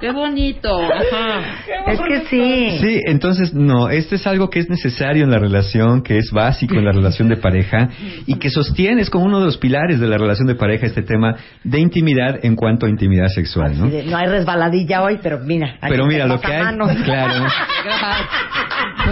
Qué 0.00 0.10
bonito. 0.10 0.78
Ajá. 0.82 1.40
Es 1.86 2.00
que 2.00 2.20
sí. 2.26 2.78
Sí, 2.80 3.00
entonces 3.06 3.54
no, 3.54 3.88
esto 3.88 4.14
es 4.16 4.26
algo 4.26 4.50
que 4.50 4.58
es 4.58 4.68
necesario 4.68 5.24
en 5.24 5.30
la 5.30 5.38
relación, 5.38 6.02
que 6.02 6.18
es 6.18 6.30
básico 6.32 6.74
en 6.74 6.84
la 6.84 6.92
relación 6.92 7.28
de 7.28 7.36
pareja 7.36 7.88
y 8.26 8.34
que 8.38 8.50
sostiene, 8.50 9.00
es 9.02 9.08
como 9.08 9.24
uno 9.24 9.38
de 9.38 9.46
los 9.46 9.56
pilares 9.56 10.00
de 10.00 10.06
la 10.08 10.18
relación 10.18 10.48
de 10.48 10.54
pareja 10.56 10.84
este 10.86 11.02
tema 11.02 11.36
de 11.64 11.78
intimidad 11.78 12.44
en 12.44 12.56
cuanto 12.56 12.86
a 12.86 12.88
intimidad 12.90 13.28
sexual, 13.28 13.78
¿no? 13.78 13.88
De- 13.88 14.02
No 14.04 14.16
hay 14.18 14.26
resbaladilla 14.26 15.02
hoy, 15.02 15.18
pero 15.22 15.38
mira. 15.38 15.78
Pero 15.88 16.06
mira 16.06 16.26
lo 16.26 16.40
que 16.40 16.52
hay, 16.52 16.62
manos. 16.64 16.90
claro, 17.04 17.44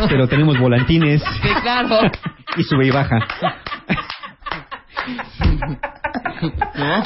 pero 0.08 0.26
tenemos 0.28 0.58
volantines 0.58 1.22
Sí, 1.42 1.48
claro. 1.62 2.00
y 2.56 2.62
sube 2.64 2.86
y 2.86 2.90
baja. 2.90 3.18
¿No? 6.76 7.02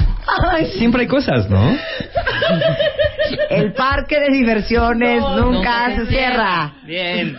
Ay, 0.50 0.66
Siempre 0.78 1.02
hay 1.02 1.06
cosas, 1.08 1.48
¿no? 1.48 1.76
el 3.50 3.72
parque 3.72 4.18
de 4.20 4.30
diversiones 4.30 5.22
nunca 5.22 5.94
se 5.96 6.06
cierra. 6.06 6.72
Bien. 6.86 7.36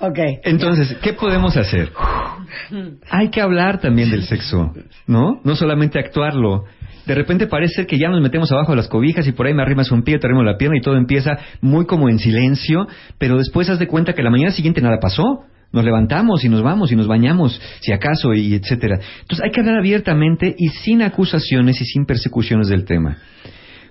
Ok. 0.00 0.18
Entonces, 0.44 0.96
¿qué 1.02 1.12
podemos 1.12 1.56
hacer? 1.56 1.90
Hay 3.10 3.30
que 3.30 3.40
hablar 3.40 3.80
también 3.80 4.10
del 4.10 4.24
sexo, 4.24 4.72
¿no? 5.06 5.40
No 5.44 5.54
solamente 5.54 5.98
actuarlo. 5.98 6.64
De 7.06 7.14
repente 7.14 7.46
parece 7.46 7.86
que 7.86 7.98
ya 7.98 8.08
nos 8.08 8.20
metemos 8.20 8.50
abajo 8.52 8.72
de 8.72 8.76
las 8.76 8.88
cobijas 8.88 9.26
y 9.26 9.32
por 9.32 9.46
ahí 9.46 9.54
me 9.54 9.62
arrimas 9.62 9.90
un 9.90 10.02
pie, 10.02 10.18
te 10.18 10.26
arrimo 10.26 10.42
la 10.42 10.56
pierna 10.56 10.76
y 10.76 10.80
todo 10.80 10.96
empieza 10.96 11.36
muy 11.60 11.86
como 11.86 12.08
en 12.08 12.18
silencio, 12.18 12.86
pero 13.18 13.36
después 13.36 13.68
haz 13.70 13.78
de 13.78 13.88
cuenta 13.88 14.12
que 14.12 14.22
la 14.22 14.30
mañana 14.30 14.52
siguiente 14.52 14.80
nada 14.80 14.98
pasó. 15.00 15.44
Nos 15.72 15.84
levantamos 15.84 16.44
y 16.44 16.48
nos 16.48 16.62
vamos 16.62 16.92
y 16.92 16.96
nos 16.96 17.06
bañamos, 17.06 17.60
si 17.80 17.92
acaso, 17.92 18.34
y 18.34 18.54
etcétera. 18.54 19.00
Entonces 19.20 19.44
hay 19.44 19.50
que 19.50 19.60
hablar 19.60 19.78
abiertamente 19.78 20.54
y 20.56 20.68
sin 20.68 21.02
acusaciones 21.02 21.80
y 21.80 21.84
sin 21.84 22.04
persecuciones 22.04 22.68
del 22.68 22.84
tema. 22.84 23.16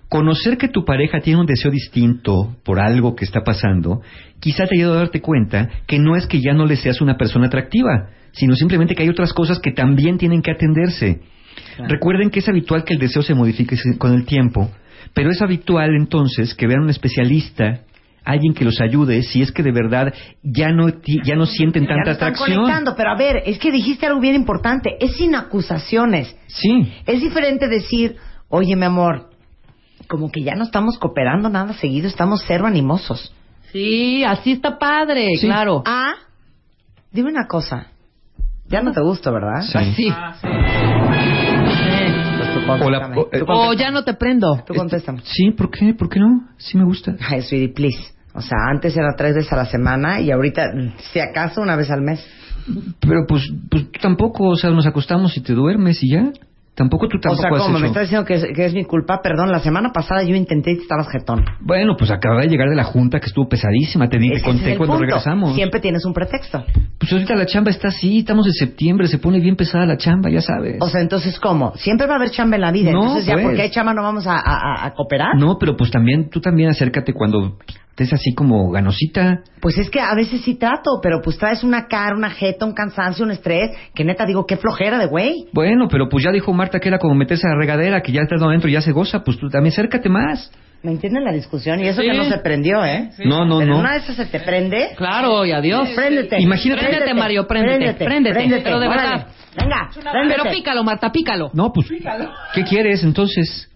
Conocer 0.07 0.57
que 0.57 0.67
tu 0.67 0.83
pareja 0.83 1.21
tiene 1.21 1.39
un 1.39 1.45
deseo 1.45 1.71
distinto 1.71 2.57
por 2.63 2.79
algo 2.79 3.15
que 3.15 3.23
está 3.25 3.43
pasando, 3.43 4.01
quizá 4.39 4.67
te 4.67 4.75
ayude 4.75 4.91
a 4.91 4.95
darte 4.95 5.21
cuenta 5.21 5.69
que 5.87 5.99
no 5.99 6.15
es 6.15 6.27
que 6.27 6.41
ya 6.41 6.53
no 6.53 6.65
le 6.65 6.75
seas 6.75 7.01
una 7.01 7.15
persona 7.15 7.47
atractiva, 7.47 8.09
sino 8.33 8.55
simplemente 8.55 8.93
que 8.93 9.03
hay 9.03 9.09
otras 9.09 9.33
cosas 9.33 9.59
que 9.59 9.71
también 9.71 10.17
tienen 10.17 10.41
que 10.41 10.51
atenderse. 10.51 11.21
Recuerden 11.87 12.29
que 12.29 12.39
es 12.39 12.49
habitual 12.49 12.83
que 12.83 12.93
el 12.93 12.99
deseo 12.99 13.21
se 13.23 13.33
modifique 13.33 13.75
con 13.97 14.13
el 14.13 14.25
tiempo, 14.25 14.69
pero 15.13 15.29
es 15.29 15.41
habitual 15.41 15.95
entonces 15.95 16.53
que 16.55 16.67
vean 16.67 16.83
un 16.83 16.89
especialista, 16.89 17.81
alguien 18.23 18.53
que 18.53 18.63
los 18.65 18.79
ayude, 18.81 19.23
si 19.23 19.41
es 19.41 19.51
que 19.51 19.63
de 19.63 19.71
verdad 19.71 20.13
ya 20.43 20.69
no, 20.71 20.87
ya 21.23 21.35
no 21.35 21.45
sienten 21.45 21.83
Ya 21.83 21.89
tanta 21.89 22.05
no 22.05 22.11
están 22.11 22.27
atracción. 22.33 22.57
conectando, 22.59 22.95
pero 22.95 23.11
a 23.11 23.15
ver, 23.17 23.43
es 23.45 23.57
que 23.59 23.71
dijiste 23.71 24.05
algo 24.05 24.19
bien 24.19 24.35
importante, 24.35 24.95
es 24.99 25.15
sin 25.15 25.35
acusaciones. 25.35 26.35
Sí, 26.47 26.91
Es 27.05 27.21
diferente 27.21 27.67
decir, 27.67 28.17
oye, 28.49 28.75
mi 28.75 28.85
amor, 28.85 29.29
como 30.07 30.29
que 30.31 30.41
ya 30.43 30.55
no 30.55 30.63
estamos 30.63 30.97
cooperando 30.99 31.49
nada 31.49 31.73
seguido, 31.73 32.07
estamos 32.07 32.43
cero 32.47 32.67
animosos. 32.67 33.33
Sí, 33.71 34.23
así 34.23 34.51
está 34.51 34.77
padre, 34.77 35.29
Sí. 35.39 35.47
claro. 35.47 35.81
Ah, 35.85 36.13
dime 37.11 37.29
una 37.31 37.47
cosa. 37.47 37.87
Ya 38.67 38.81
no 38.81 38.91
te 38.91 39.01
gusta, 39.01 39.31
¿verdad? 39.31 39.61
Sí. 39.61 39.77
Así. 39.77 40.07
Ah, 40.15 40.33
sí. 40.41 40.47
O 42.73 42.89
la- 42.89 42.99
contéstame. 43.09 43.45
o- 43.47 43.73
eh, 43.73 43.77
ya 43.77 43.91
no 43.91 44.03
te 44.03 44.13
prendo. 44.13 44.63
Tú 44.65 44.73
contéstame. 44.73 45.21
Sí, 45.23 45.51
¿por 45.51 45.69
qué? 45.71 45.93
¿Por 45.93 46.09
qué 46.09 46.19
no? 46.19 46.47
Sí 46.57 46.77
me 46.77 46.83
gusta. 46.83 47.15
Ay, 47.27 47.41
sweetie, 47.41 47.69
please. 47.69 47.99
O 48.33 48.41
sea, 48.41 48.57
antes 48.69 48.95
era 48.95 49.13
tres 49.17 49.35
veces 49.35 49.51
a 49.51 49.57
la 49.57 49.65
semana 49.65 50.21
y 50.21 50.31
ahorita, 50.31 50.71
si 51.11 51.19
acaso, 51.19 51.61
una 51.61 51.75
vez 51.75 51.89
al 51.91 52.01
mes. 52.01 52.25
Pero 52.99 53.25
pues, 53.27 53.43
pues 53.69 53.91
tú 53.91 53.99
tampoco, 54.01 54.49
o 54.49 54.55
sea, 54.55 54.69
nos 54.69 54.85
acostamos 54.85 55.35
y 55.35 55.41
te 55.41 55.53
duermes 55.53 56.01
y 56.03 56.11
ya. 56.11 56.31
Tampoco 56.73 57.09
tú 57.09 57.17
O 57.17 57.19
tampoco 57.19 57.41
sea, 57.41 57.57
has 57.57 57.63
¿cómo? 57.65 57.79
¿Me 57.79 57.87
estás 57.87 58.03
diciendo 58.03 58.25
que 58.25 58.33
es, 58.35 58.45
que 58.55 58.65
es 58.65 58.73
mi 58.73 58.85
culpa? 58.85 59.21
Perdón, 59.21 59.51
la 59.51 59.59
semana 59.59 59.91
pasada 59.91 60.23
yo 60.23 60.35
intenté 60.35 60.71
y 60.71 60.77
estabas 60.77 61.09
jetón. 61.09 61.43
Bueno, 61.59 61.95
pues 61.97 62.09
acababa 62.11 62.41
de 62.41 62.47
llegar 62.47 62.69
de 62.69 62.77
la 62.77 62.85
junta 62.85 63.19
que 63.19 63.25
estuvo 63.25 63.49
pesadísima, 63.49 64.07
te, 64.07 64.17
di- 64.17 64.31
te 64.31 64.41
conté 64.41 64.77
cuando 64.77 64.93
punto. 64.95 64.99
regresamos. 65.05 65.53
Siempre 65.53 65.81
tienes 65.81 66.05
un 66.05 66.13
pretexto. 66.13 66.63
Pues 66.97 67.11
ahorita 67.11 67.35
la 67.35 67.45
chamba 67.45 67.71
está 67.71 67.89
así, 67.89 68.19
estamos 68.19 68.47
en 68.47 68.53
septiembre, 68.53 69.07
se 69.07 69.17
pone 69.17 69.41
bien 69.41 69.57
pesada 69.57 69.85
la 69.85 69.97
chamba, 69.97 70.29
ya 70.29 70.41
sabes. 70.41 70.77
O 70.79 70.87
sea, 70.87 71.01
entonces, 71.01 71.37
¿cómo? 71.41 71.73
Siempre 71.75 72.07
va 72.07 72.13
a 72.13 72.15
haber 72.15 72.31
chamba 72.31 72.55
en 72.55 72.61
la 72.61 72.71
vida. 72.71 72.91
No, 72.93 73.01
entonces, 73.01 73.25
ya 73.25 73.33
pues. 73.33 73.45
porque 73.47 73.61
hay 73.63 73.69
chamba 73.69 73.93
no 73.93 74.03
vamos 74.03 74.25
a, 74.25 74.37
a- 74.37 74.85
a 74.85 74.91
cooperar. 74.93 75.35
no, 75.37 75.57
pero 75.59 75.75
pues 75.75 75.91
también, 75.91 76.29
tú 76.29 76.39
también 76.39 76.69
acércate 76.69 77.11
cuando 77.13 77.57
estés 78.03 78.13
así 78.13 78.33
como 78.33 78.69
ganosita. 78.71 79.41
Pues 79.61 79.77
es 79.77 79.89
que 79.89 79.99
a 79.99 80.13
veces 80.15 80.41
sí 80.41 80.55
trato, 80.55 80.99
pero 81.01 81.21
pues 81.23 81.37
traes 81.37 81.63
una 81.63 81.87
cara, 81.87 82.15
una 82.15 82.29
jeta, 82.31 82.65
un 82.65 82.73
cansancio, 82.73 83.23
un 83.25 83.31
estrés, 83.31 83.71
que 83.93 84.03
neta 84.03 84.25
digo, 84.25 84.45
qué 84.45 84.57
flojera 84.57 84.97
de 84.97 85.07
güey. 85.07 85.45
Bueno, 85.53 85.87
pero 85.89 86.09
pues 86.09 86.23
ya 86.23 86.31
dijo 86.31 86.51
Marta 86.53 86.79
que 86.79 86.87
era 86.89 86.97
como 86.99 87.15
meterse 87.15 87.47
a 87.47 87.51
la 87.51 87.57
regadera, 87.57 88.01
que 88.01 88.11
ya 88.11 88.21
está 88.21 88.35
adentro 88.43 88.69
y 88.69 88.73
ya 88.73 88.81
se 88.81 88.91
goza, 88.91 89.23
pues 89.23 89.37
tú 89.37 89.49
también 89.49 89.71
acércate 89.73 90.09
más. 90.09 90.51
¿Me 90.83 90.91
entienden 90.91 91.23
la 91.23 91.31
discusión? 91.31 91.79
Y 91.79 91.87
eso 91.87 92.01
Sí. 92.01 92.07
que 92.09 92.17
no 92.17 92.23
se 92.23 92.39
prendió, 92.39 92.83
¿eh? 92.83 93.11
No, 93.23 93.45
no, 93.45 93.59
Pero 93.59 93.73
no. 93.73 93.79
una 93.81 93.91
de 93.93 93.97
esas 93.99 94.15
se 94.15 94.25
te 94.25 94.39
prende. 94.39 94.89
Claro, 94.97 95.45
y 95.45 95.51
adiós. 95.51 95.89
Préndete. 95.95 96.41
Imagínate- 96.41 96.81
Préndete, 96.87 97.13
Mario, 97.13 97.45
préndete, 97.45 98.03
préndete, 98.03 98.61
pero 98.63 98.79
de 98.79 98.87
órale. 98.87 99.09
verdad. 99.09 99.27
Venga, 99.55 99.89
préndete. 100.11 100.41
Pero 100.43 100.51
pícalo, 100.55 100.83
Marta, 100.83 101.11
pícalo. 101.11 101.51
No, 101.53 101.71
pues, 101.71 101.87
¿qué 102.55 102.63
quieres 102.63 103.03
entonces? 103.03 103.70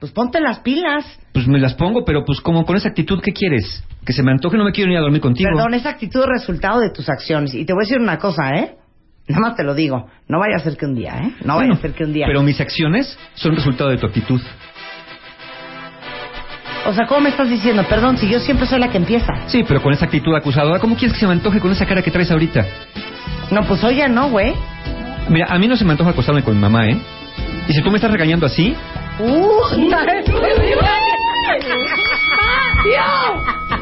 Pues 0.00 0.12
ponte 0.12 0.40
las 0.40 0.58
pilas. 0.60 1.04
Pues 1.32 1.46
me 1.46 1.58
las 1.58 1.74
pongo, 1.74 2.04
pero 2.04 2.24
pues 2.24 2.40
como 2.40 2.64
con 2.64 2.76
esa 2.76 2.88
actitud, 2.88 3.20
¿qué 3.22 3.32
quieres? 3.32 3.82
Que 4.04 4.12
se 4.12 4.22
me 4.22 4.32
antoje, 4.32 4.56
no 4.58 4.64
me 4.64 4.72
quiero 4.72 4.90
ni 4.90 4.96
a 4.96 5.00
dormir 5.00 5.20
contigo. 5.20 5.48
Perdón, 5.54 5.74
esa 5.74 5.90
actitud 5.90 6.20
es 6.22 6.26
resultado 6.40 6.80
de 6.80 6.90
tus 6.90 7.08
acciones. 7.08 7.54
Y 7.54 7.64
te 7.64 7.72
voy 7.72 7.82
a 7.82 7.86
decir 7.86 8.00
una 8.00 8.18
cosa, 8.18 8.50
¿eh? 8.56 8.74
Nada 9.28 9.40
más 9.40 9.56
te 9.56 9.64
lo 9.64 9.74
digo. 9.74 10.06
No 10.28 10.38
vaya 10.38 10.56
a 10.56 10.58
ser 10.58 10.76
que 10.76 10.84
un 10.84 10.94
día, 10.94 11.14
¿eh? 11.16 11.32
No 11.44 11.54
vaya 11.54 11.68
Bueno, 11.68 11.74
a 11.74 11.76
ser 11.78 11.92
que 11.92 12.04
un 12.04 12.12
día. 12.12 12.26
Pero 12.26 12.42
mis 12.42 12.60
acciones 12.60 13.18
son 13.34 13.54
resultado 13.56 13.88
de 13.90 13.96
tu 13.96 14.06
actitud. 14.06 14.40
O 16.86 16.92
sea, 16.92 17.06
¿cómo 17.06 17.22
me 17.22 17.30
estás 17.30 17.48
diciendo? 17.48 17.82
Perdón, 17.88 18.18
si 18.18 18.28
yo 18.28 18.38
siempre 18.40 18.66
soy 18.66 18.78
la 18.78 18.90
que 18.90 18.98
empieza. 18.98 19.32
Sí, 19.46 19.64
pero 19.66 19.80
con 19.80 19.94
esa 19.94 20.04
actitud 20.04 20.34
acusadora, 20.34 20.78
¿cómo 20.80 20.96
quieres 20.96 21.14
que 21.14 21.20
se 21.20 21.26
me 21.26 21.32
antoje 21.32 21.58
con 21.58 21.72
esa 21.72 21.86
cara 21.86 22.02
que 22.02 22.10
traes 22.10 22.30
ahorita? 22.30 22.66
No, 23.50 23.62
pues 23.66 23.82
oye, 23.84 24.06
no, 24.10 24.28
güey. 24.28 24.52
Mira, 25.30 25.46
a 25.48 25.58
mí 25.58 25.66
no 25.66 25.76
se 25.76 25.84
me 25.86 25.92
antoja 25.92 26.10
acostarme 26.10 26.42
con 26.42 26.54
mi 26.54 26.60
mamá, 26.60 26.86
¿eh? 26.86 26.98
Y 27.68 27.72
si 27.72 27.82
tú 27.82 27.90
me 27.90 27.96
estás 27.96 28.10
regañando 28.10 28.44
así, 28.44 28.74
Uh, 29.18 29.60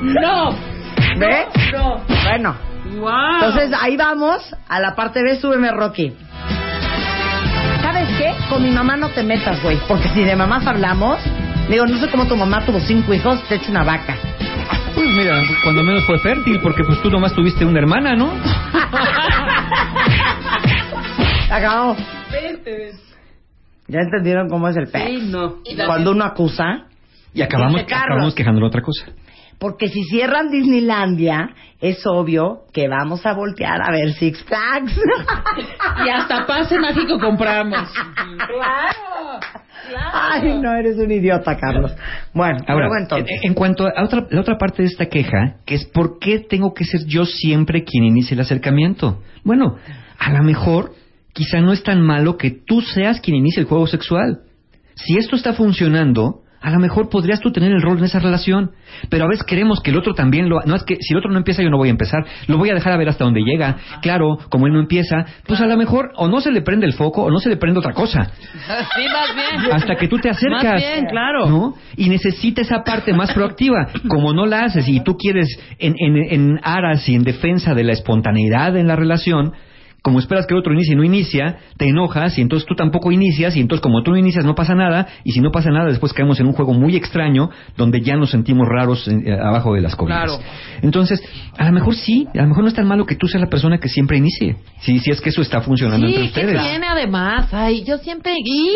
¡No! 0.02 0.50
¿Ves? 1.16 1.46
Bueno, 2.24 2.54
Wow. 2.98 3.34
entonces 3.34 3.70
ahí 3.80 3.96
vamos 3.96 4.42
a 4.68 4.80
la 4.80 4.94
parte 4.94 5.22
B, 5.22 5.40
súbeme 5.40 5.70
Rocky. 5.72 6.12
¿Sabes 7.82 8.08
qué? 8.18 8.34
Con 8.48 8.62
mi 8.62 8.70
mamá 8.70 8.96
no 8.96 9.08
te 9.10 9.22
metas, 9.22 9.62
güey. 9.62 9.78
Porque 9.88 10.08
si 10.10 10.22
de 10.24 10.36
mamás 10.36 10.66
hablamos, 10.66 11.18
digo, 11.68 11.86
no 11.86 11.98
sé 11.98 12.08
cómo 12.10 12.26
tu 12.26 12.36
mamá 12.36 12.64
tuvo 12.66 12.80
cinco 12.80 13.12
hijos, 13.14 13.42
te 13.48 13.54
echa 13.56 13.70
una 13.70 13.84
vaca. 13.84 14.16
pues 14.94 15.06
mira, 15.16 15.42
cuando 15.62 15.82
menos 15.82 16.04
fue 16.04 16.18
fértil, 16.18 16.60
porque 16.60 16.84
pues 16.84 17.00
tú 17.02 17.10
nomás 17.10 17.32
tuviste 17.34 17.64
una 17.64 17.78
hermana, 17.80 18.14
¿no? 18.14 18.30
Acabó. 21.50 21.96
¿Ya 23.88 23.98
entendieron 24.00 24.48
cómo 24.48 24.68
es 24.68 24.76
el 24.76 24.88
pez? 24.88 25.02
Sí, 25.06 25.28
no. 25.30 25.56
Cuando 25.86 26.12
uno 26.12 26.24
acusa, 26.24 26.86
Y 27.34 27.42
acabamos, 27.42 27.80
acabamos 27.82 28.34
quejando 28.34 28.60
de 28.60 28.66
otra 28.66 28.80
cosa. 28.82 29.06
porque 29.58 29.88
si 29.88 30.02
cierran 30.04 30.50
Disneylandia, 30.50 31.50
es 31.80 32.04
obvio 32.06 32.62
que 32.72 32.88
vamos 32.88 33.24
a 33.26 33.32
voltear 33.34 33.80
a 33.82 33.92
ver 33.92 34.12
Six 34.14 34.44
Flags. 34.44 34.92
Y 36.06 36.08
hasta 36.08 36.46
pase 36.46 36.78
mágico 36.80 37.18
compramos. 37.20 37.88
Ay, 40.12 40.58
no, 40.60 40.72
eres 40.74 40.96
un 40.98 41.10
idiota, 41.10 41.56
Carlos. 41.56 41.92
Bueno, 42.32 42.58
Ahora, 42.66 42.86
luego 42.86 42.96
entonces. 43.02 43.38
en, 43.42 43.48
en 43.50 43.54
cuanto 43.54 43.86
a 43.86 44.02
otra, 44.02 44.26
la 44.30 44.40
otra 44.40 44.56
parte 44.58 44.82
de 44.82 44.88
esta 44.88 45.06
queja, 45.06 45.56
que 45.66 45.74
es 45.74 45.84
¿por 45.86 46.18
qué 46.18 46.38
tengo 46.38 46.72
que 46.72 46.84
ser 46.84 47.04
yo 47.06 47.24
siempre 47.24 47.84
quien 47.84 48.04
inicie 48.04 48.34
el 48.34 48.40
acercamiento? 48.40 49.20
Bueno, 49.44 49.76
a 50.18 50.32
lo 50.32 50.42
mejor 50.44 50.92
quizá 51.32 51.60
no 51.60 51.72
es 51.72 51.82
tan 51.82 52.00
malo 52.02 52.36
que 52.36 52.50
tú 52.50 52.80
seas 52.80 53.20
quien 53.20 53.36
inicie 53.36 53.60
el 53.60 53.68
juego 53.68 53.86
sexual. 53.86 54.40
Si 54.94 55.16
esto 55.16 55.36
está 55.36 55.54
funcionando, 55.54 56.42
a 56.62 56.70
lo 56.70 56.78
mejor 56.78 57.08
podrías 57.08 57.40
tú 57.40 57.50
tener 57.50 57.72
el 57.72 57.82
rol 57.82 57.98
en 57.98 58.04
esa 58.04 58.20
relación. 58.20 58.70
Pero 59.08 59.24
a 59.24 59.28
veces 59.28 59.44
queremos 59.44 59.80
que 59.80 59.90
el 59.90 59.98
otro 59.98 60.14
también 60.14 60.48
lo... 60.48 60.60
No 60.64 60.76
es 60.76 60.84
que 60.84 60.96
si 61.00 61.12
el 61.12 61.18
otro 61.18 61.30
no 61.30 61.38
empieza, 61.38 61.62
yo 61.62 61.70
no 61.70 61.76
voy 61.76 61.88
a 61.88 61.90
empezar. 61.90 62.24
Lo 62.46 62.56
voy 62.56 62.70
a 62.70 62.74
dejar 62.74 62.92
a 62.92 62.96
ver 62.96 63.08
hasta 63.08 63.24
dónde 63.24 63.40
llega. 63.40 63.76
Claro, 64.00 64.38
como 64.48 64.66
él 64.66 64.72
no 64.72 64.78
empieza, 64.78 65.26
pues 65.46 65.60
a 65.60 65.66
lo 65.66 65.76
mejor 65.76 66.12
o 66.14 66.28
no 66.28 66.40
se 66.40 66.52
le 66.52 66.62
prende 66.62 66.86
el 66.86 66.92
foco 66.92 67.24
o 67.24 67.30
no 67.30 67.38
se 67.38 67.48
le 67.48 67.56
prende 67.56 67.80
otra 67.80 67.92
cosa. 67.92 68.30
Sí, 68.94 69.06
más 69.06 69.34
bien. 69.34 69.72
Hasta 69.72 69.96
que 69.96 70.06
tú 70.06 70.18
te 70.18 70.28
acercas. 70.28 70.64
Más 70.64 70.82
bien, 70.82 71.06
claro. 71.06 71.48
¿no? 71.48 71.74
Y 71.96 72.08
necesita 72.08 72.62
esa 72.62 72.84
parte 72.84 73.12
más 73.12 73.32
proactiva. 73.32 73.88
Como 74.08 74.32
no 74.32 74.46
la 74.46 74.64
haces 74.64 74.86
y 74.88 75.00
tú 75.00 75.16
quieres 75.16 75.48
en, 75.78 75.94
en, 75.98 76.16
en 76.16 76.60
aras 76.62 77.08
y 77.08 77.14
en 77.14 77.22
defensa 77.22 77.74
de 77.74 77.84
la 77.84 77.92
espontaneidad 77.92 78.76
en 78.76 78.86
la 78.86 78.96
relación, 78.96 79.52
como 80.02 80.18
esperas 80.18 80.46
que 80.46 80.54
el 80.54 80.58
otro 80.58 80.72
inicie 80.72 80.94
y 80.94 80.96
no 80.96 81.04
inicia, 81.04 81.58
te 81.76 81.86
enojas 81.88 82.36
y 82.36 82.40
entonces 82.42 82.66
tú 82.66 82.74
tampoco 82.74 83.12
inicias 83.12 83.56
y 83.56 83.60
entonces 83.60 83.80
como 83.82 84.02
tú 84.02 84.10
no 84.10 84.16
inicias 84.16 84.44
no 84.44 84.54
pasa 84.56 84.74
nada 84.74 85.06
y 85.22 85.30
si 85.30 85.40
no 85.40 85.52
pasa 85.52 85.70
nada 85.70 85.86
después 85.86 86.12
caemos 86.12 86.40
en 86.40 86.46
un 86.48 86.52
juego 86.54 86.74
muy 86.74 86.96
extraño 86.96 87.50
donde 87.76 88.00
ya 88.00 88.16
nos 88.16 88.30
sentimos 88.30 88.66
raros 88.68 89.06
eh, 89.06 89.32
abajo 89.32 89.74
de 89.74 89.80
las 89.80 89.94
cobijas. 89.94 90.24
Claro. 90.24 90.42
Entonces, 90.82 91.22
a 91.56 91.66
lo 91.66 91.72
mejor 91.72 91.94
sí, 91.94 92.26
a 92.34 92.42
lo 92.42 92.48
mejor 92.48 92.64
no 92.64 92.68
es 92.68 92.74
tan 92.74 92.86
malo 92.88 93.06
que 93.06 93.14
tú 93.14 93.28
seas 93.28 93.40
la 93.42 93.48
persona 93.48 93.78
que 93.78 93.88
siempre 93.88 94.18
inicie. 94.18 94.56
Si, 94.80 94.98
si 94.98 95.10
es 95.12 95.20
que 95.20 95.28
eso 95.30 95.40
está 95.40 95.60
funcionando 95.60 96.06
entre 96.06 96.24
Sí, 96.24 96.30
¿qué 96.34 96.40
ustedes. 96.40 96.62
tiene 96.68 96.86
además? 96.88 97.48
Ay, 97.54 97.84
yo 97.84 97.98
siempre... 97.98 98.32
¿Y? 98.44 98.70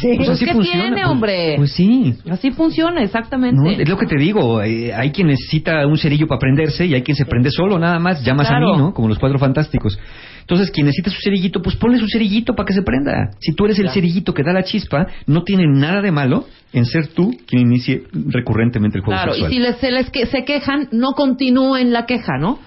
Sí. 0.00 0.14
Pues, 0.16 0.38
¿qué 0.38 0.46
tiene, 0.46 0.92
pues- 0.92 1.06
hombre? 1.06 1.54
Pues 1.58 1.72
sí. 1.72 2.14
Así 2.30 2.50
funciona, 2.52 3.02
exactamente. 3.02 3.60
No, 3.62 3.70
es 3.70 3.86
lo 3.86 3.98
que 3.98 4.06
te 4.06 4.16
digo, 4.16 4.62
eh, 4.62 4.94
hay 4.94 5.10
quien 5.10 5.26
necesita 5.26 5.86
un 5.86 5.98
cerillo 5.98 6.26
para 6.26 6.38
prenderse 6.38 6.86
y 6.86 6.94
hay 6.94 7.02
quien 7.02 7.16
se 7.16 7.26
prende 7.26 7.50
solo, 7.50 7.78
nada 7.78 7.98
más, 7.98 8.24
llamas 8.24 8.48
Claro. 8.48 8.70
a 8.72 8.76
mí, 8.76 8.82
¿no? 8.82 8.94
Como 8.94 9.08
los 9.08 9.18
cuatro 9.18 9.38
fantásticos. 9.38 9.98
Entonces, 10.44 10.70
quien 10.70 10.84
necesita 10.86 11.10
su 11.10 11.16
cerillito, 11.22 11.62
pues 11.62 11.74
ponle 11.76 11.96
su 11.98 12.06
cerillito 12.06 12.54
para 12.54 12.66
que 12.66 12.74
se 12.74 12.82
prenda. 12.82 13.30
Si 13.40 13.54
tú 13.54 13.64
eres 13.64 13.78
el 13.78 13.88
cerillito 13.88 14.34
que 14.34 14.42
da 14.42 14.52
la 14.52 14.62
chispa, 14.62 15.06
no 15.26 15.42
tiene 15.42 15.64
nada 15.66 16.02
de 16.02 16.10
malo 16.10 16.46
en 16.74 16.84
ser 16.84 17.06
tú 17.08 17.34
quien 17.46 17.62
inicie 17.62 18.04
recurrentemente 18.12 18.98
el 18.98 19.04
juego 19.04 19.18
Claro, 19.22 19.32
y 19.32 19.40
sexual. 19.40 19.50
si 19.52 19.58
les, 19.58 19.76
se 19.78 19.90
les 19.90 20.10
que, 20.10 20.26
se 20.26 20.44
quejan, 20.44 20.88
no 20.92 21.12
continúen 21.12 21.92
la 21.92 22.04
queja, 22.04 22.36
¿no? 22.38 22.58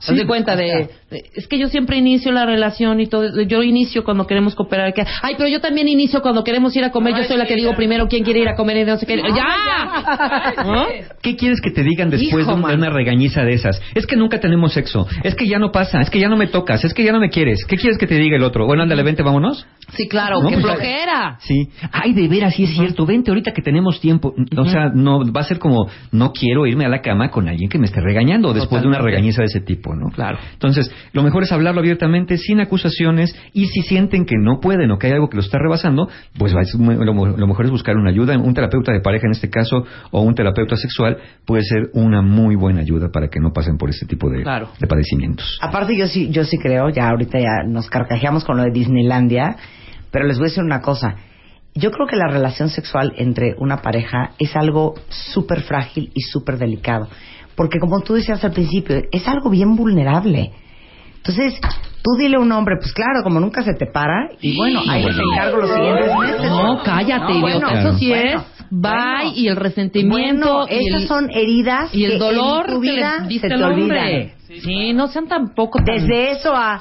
Sí, 0.00 0.14
de 0.14 0.26
cuenta 0.28 0.54
de- 0.54 0.90
es 1.10 1.48
que 1.48 1.58
yo 1.58 1.68
siempre 1.68 1.96
inicio 1.96 2.32
la 2.32 2.44
relación 2.44 3.00
y 3.00 3.06
todo, 3.06 3.40
yo 3.42 3.62
inicio 3.62 4.04
cuando 4.04 4.26
queremos 4.26 4.54
cooperar. 4.54 4.92
que- 4.92 5.04
Ay, 5.22 5.34
pero 5.38 5.48
yo 5.48 5.60
también 5.60 5.88
inicio 5.88 6.20
cuando 6.20 6.44
queremos 6.44 6.76
ir 6.76 6.84
a 6.84 6.90
comer, 6.90 7.14
yo 7.16 7.24
soy 7.24 7.38
la 7.38 7.46
que 7.46 7.56
digo 7.56 7.74
primero 7.74 8.08
quién 8.08 8.24
quiere 8.24 8.40
ir 8.40 8.48
a 8.48 8.54
comer 8.54 8.76
y 8.78 8.84
no 8.84 8.96
sé 8.98 9.06
qué. 9.06 9.16
¡Ya! 9.16 10.62
¿No? 10.64 10.86
¿Qué 11.22 11.36
quieres 11.36 11.60
que 11.60 11.70
te 11.70 11.82
digan 11.82 12.10
después 12.10 12.46
Hijo, 12.46 12.56
de, 12.56 12.74
una 12.74 12.90
regañiza 12.90 13.42
de 13.42 13.54
esas? 13.54 13.80
Es 13.94 14.06
que 14.06 14.16
nunca 14.16 14.38
tenemos 14.40 14.72
sexo, 14.72 15.06
es 15.22 15.34
que 15.34 15.46
ya 15.46 15.58
no 15.58 15.72
pasa, 15.72 16.00
es 16.00 16.10
que 16.10 16.18
ya 16.20 16.28
no 16.28 16.36
me 16.36 16.46
tocas, 16.46 16.84
es 16.84 16.92
que 16.92 17.02
ya 17.04 17.12
no 17.12 17.20
me 17.20 17.30
quieres. 17.30 17.64
¿Qué 17.66 17.76
quieres 17.76 17.98
que 17.98 18.06
te 18.06 18.16
diga 18.16 18.36
el 18.36 18.42
otro? 18.42 18.66
Bueno, 18.66 18.82
ándale, 18.82 19.02
vente, 19.02 19.22
vámonos. 19.22 19.66
Sí, 19.94 20.06
claro, 20.08 20.42
No, 20.42 20.48
qué 20.50 20.56
pues, 20.58 20.66
flojera. 20.66 21.38
Sí. 21.40 21.70
Ay, 21.90 22.12
de 22.12 22.28
veras, 22.28 22.54
sí 22.54 22.64
es 22.64 22.70
cierto. 22.74 23.06
Vente 23.06 23.30
ahorita 23.30 23.52
que 23.52 23.62
tenemos 23.62 24.00
tiempo. 24.00 24.34
O 24.56 24.64
sea, 24.66 24.90
no 24.94 25.20
va 25.32 25.40
a 25.40 25.44
ser 25.44 25.58
como 25.58 25.88
no 26.12 26.32
quiero 26.32 26.66
irme 26.66 26.84
a 26.84 26.88
la 26.88 27.00
cama 27.00 27.30
con 27.30 27.48
alguien 27.48 27.70
que 27.70 27.78
me 27.78 27.86
esté 27.86 28.00
regañando 28.00 28.52
después 28.52 28.82
de 28.82 28.88
una 28.88 28.98
regañiza 28.98 29.40
de 29.40 29.46
ese 29.46 29.60
tipo, 29.60 29.94
¿no? 29.94 30.10
Claro. 30.10 30.38
Entonces, 30.52 30.90
lo 31.12 31.22
mejor 31.22 31.42
es 31.42 31.52
hablarlo 31.52 31.80
abiertamente, 31.80 32.36
sin 32.38 32.60
acusaciones, 32.60 33.34
y 33.52 33.66
si 33.66 33.82
sienten 33.82 34.24
que 34.24 34.36
no 34.38 34.60
pueden 34.60 34.90
o 34.90 34.98
que 34.98 35.06
hay 35.08 35.12
algo 35.14 35.28
que 35.28 35.36
lo 35.36 35.42
está 35.42 35.58
rebasando, 35.58 36.08
pues 36.38 36.54
va- 36.54 36.62
es 36.62 36.74
muy- 36.76 36.94
lo, 36.96 37.12
lo 37.12 37.46
mejor 37.46 37.64
es 37.66 37.70
buscar 37.70 37.96
una 37.96 38.10
ayuda. 38.10 38.36
Un 38.38 38.54
terapeuta 38.54 38.92
de 38.92 39.00
pareja 39.00 39.26
en 39.26 39.32
este 39.32 39.50
caso, 39.50 39.84
o 40.10 40.20
un 40.22 40.34
terapeuta 40.34 40.76
sexual, 40.76 41.18
puede 41.46 41.62
ser 41.64 41.90
una 41.94 42.22
muy 42.22 42.56
buena 42.56 42.80
ayuda 42.80 43.08
para 43.12 43.28
que 43.28 43.40
no 43.40 43.52
pasen 43.52 43.76
por 43.78 43.90
este 43.90 44.06
tipo 44.06 44.28
de, 44.30 44.42
Claro. 44.42 44.68
de 44.78 44.86
padecimientos. 44.86 45.58
Aparte 45.62 45.96
yo 45.96 46.06
sí, 46.06 46.28
yo 46.30 46.44
sí 46.44 46.58
creo, 46.58 46.88
ya 46.90 47.08
ahorita 47.08 47.38
ya 47.38 47.62
nos 47.66 47.88
carcajeamos 47.88 48.44
con 48.44 48.56
lo 48.56 48.62
de 48.64 48.70
Disneylandia, 48.70 49.56
pero 50.10 50.26
les 50.26 50.38
voy 50.38 50.46
a 50.46 50.50
decir 50.50 50.64
una 50.64 50.80
cosa. 50.80 51.16
Yo 51.74 51.90
creo 51.92 52.06
que 52.08 52.16
la 52.16 52.26
relación 52.28 52.70
sexual 52.70 53.12
entre 53.18 53.54
una 53.58 53.82
pareja 53.82 54.30
es 54.38 54.56
algo 54.56 54.94
súper 55.08 55.60
frágil 55.60 56.10
y 56.14 56.22
súper 56.22 56.58
delicado. 56.58 57.08
Porque 57.54 57.78
como 57.78 58.00
tú 58.00 58.14
decías 58.14 58.42
al 58.44 58.52
principio, 58.52 59.02
es 59.12 59.28
algo 59.28 59.50
bien 59.50 59.76
vulnerable. 59.76 60.52
Entonces, 61.18 61.54
Tú 62.00 62.12
dile 62.16 62.38
un 62.38 62.48
nombre, 62.48 62.76
pues 62.80 62.92
claro, 62.94 63.22
como 63.24 63.38
nunca 63.40 63.62
se 63.62 63.74
te 63.74 63.84
para, 63.84 64.30
y 64.40 64.56
bueno, 64.56 64.80
ahí 64.88 65.04
te 65.04 65.10
encargo 65.10 65.58
los 65.58 65.70
siguientes 65.74 66.16
meses. 66.16 66.42
No, 66.48 66.80
cállate, 66.82 67.24
No, 67.24 67.30
idiota. 67.48 67.66
bueno, 67.66 67.80
Eso 67.80 67.98
sí 67.98 68.08
bueno, 68.08 68.40
es. 68.40 68.66
Bye 68.70 68.90
bueno. 68.92 69.32
y 69.34 69.48
el 69.48 69.56
resentimiento. 69.56 70.52
Bueno, 70.58 70.66
y 70.70 70.88
esas 70.88 71.02
el- 71.02 71.08
son 71.08 71.30
heridas 71.30 71.94
y 71.94 72.04
el 72.04 72.12
que 72.12 72.18
dolor 72.18 72.66
en 72.68 72.74
tu 72.76 72.80
que 72.80 72.92
vida 72.92 73.18
le 73.22 73.28
diste 73.28 73.48
se 73.48 73.54
al 73.54 73.60
te 73.60 73.66
hombre. 73.66 74.00
olvidan. 74.00 74.32
Sí, 74.62 74.92
no 74.94 75.08
sean 75.08 75.26
tampoco 75.26 75.80
tan... 75.84 75.96
Desde 75.96 76.30
eso 76.30 76.54
a 76.54 76.80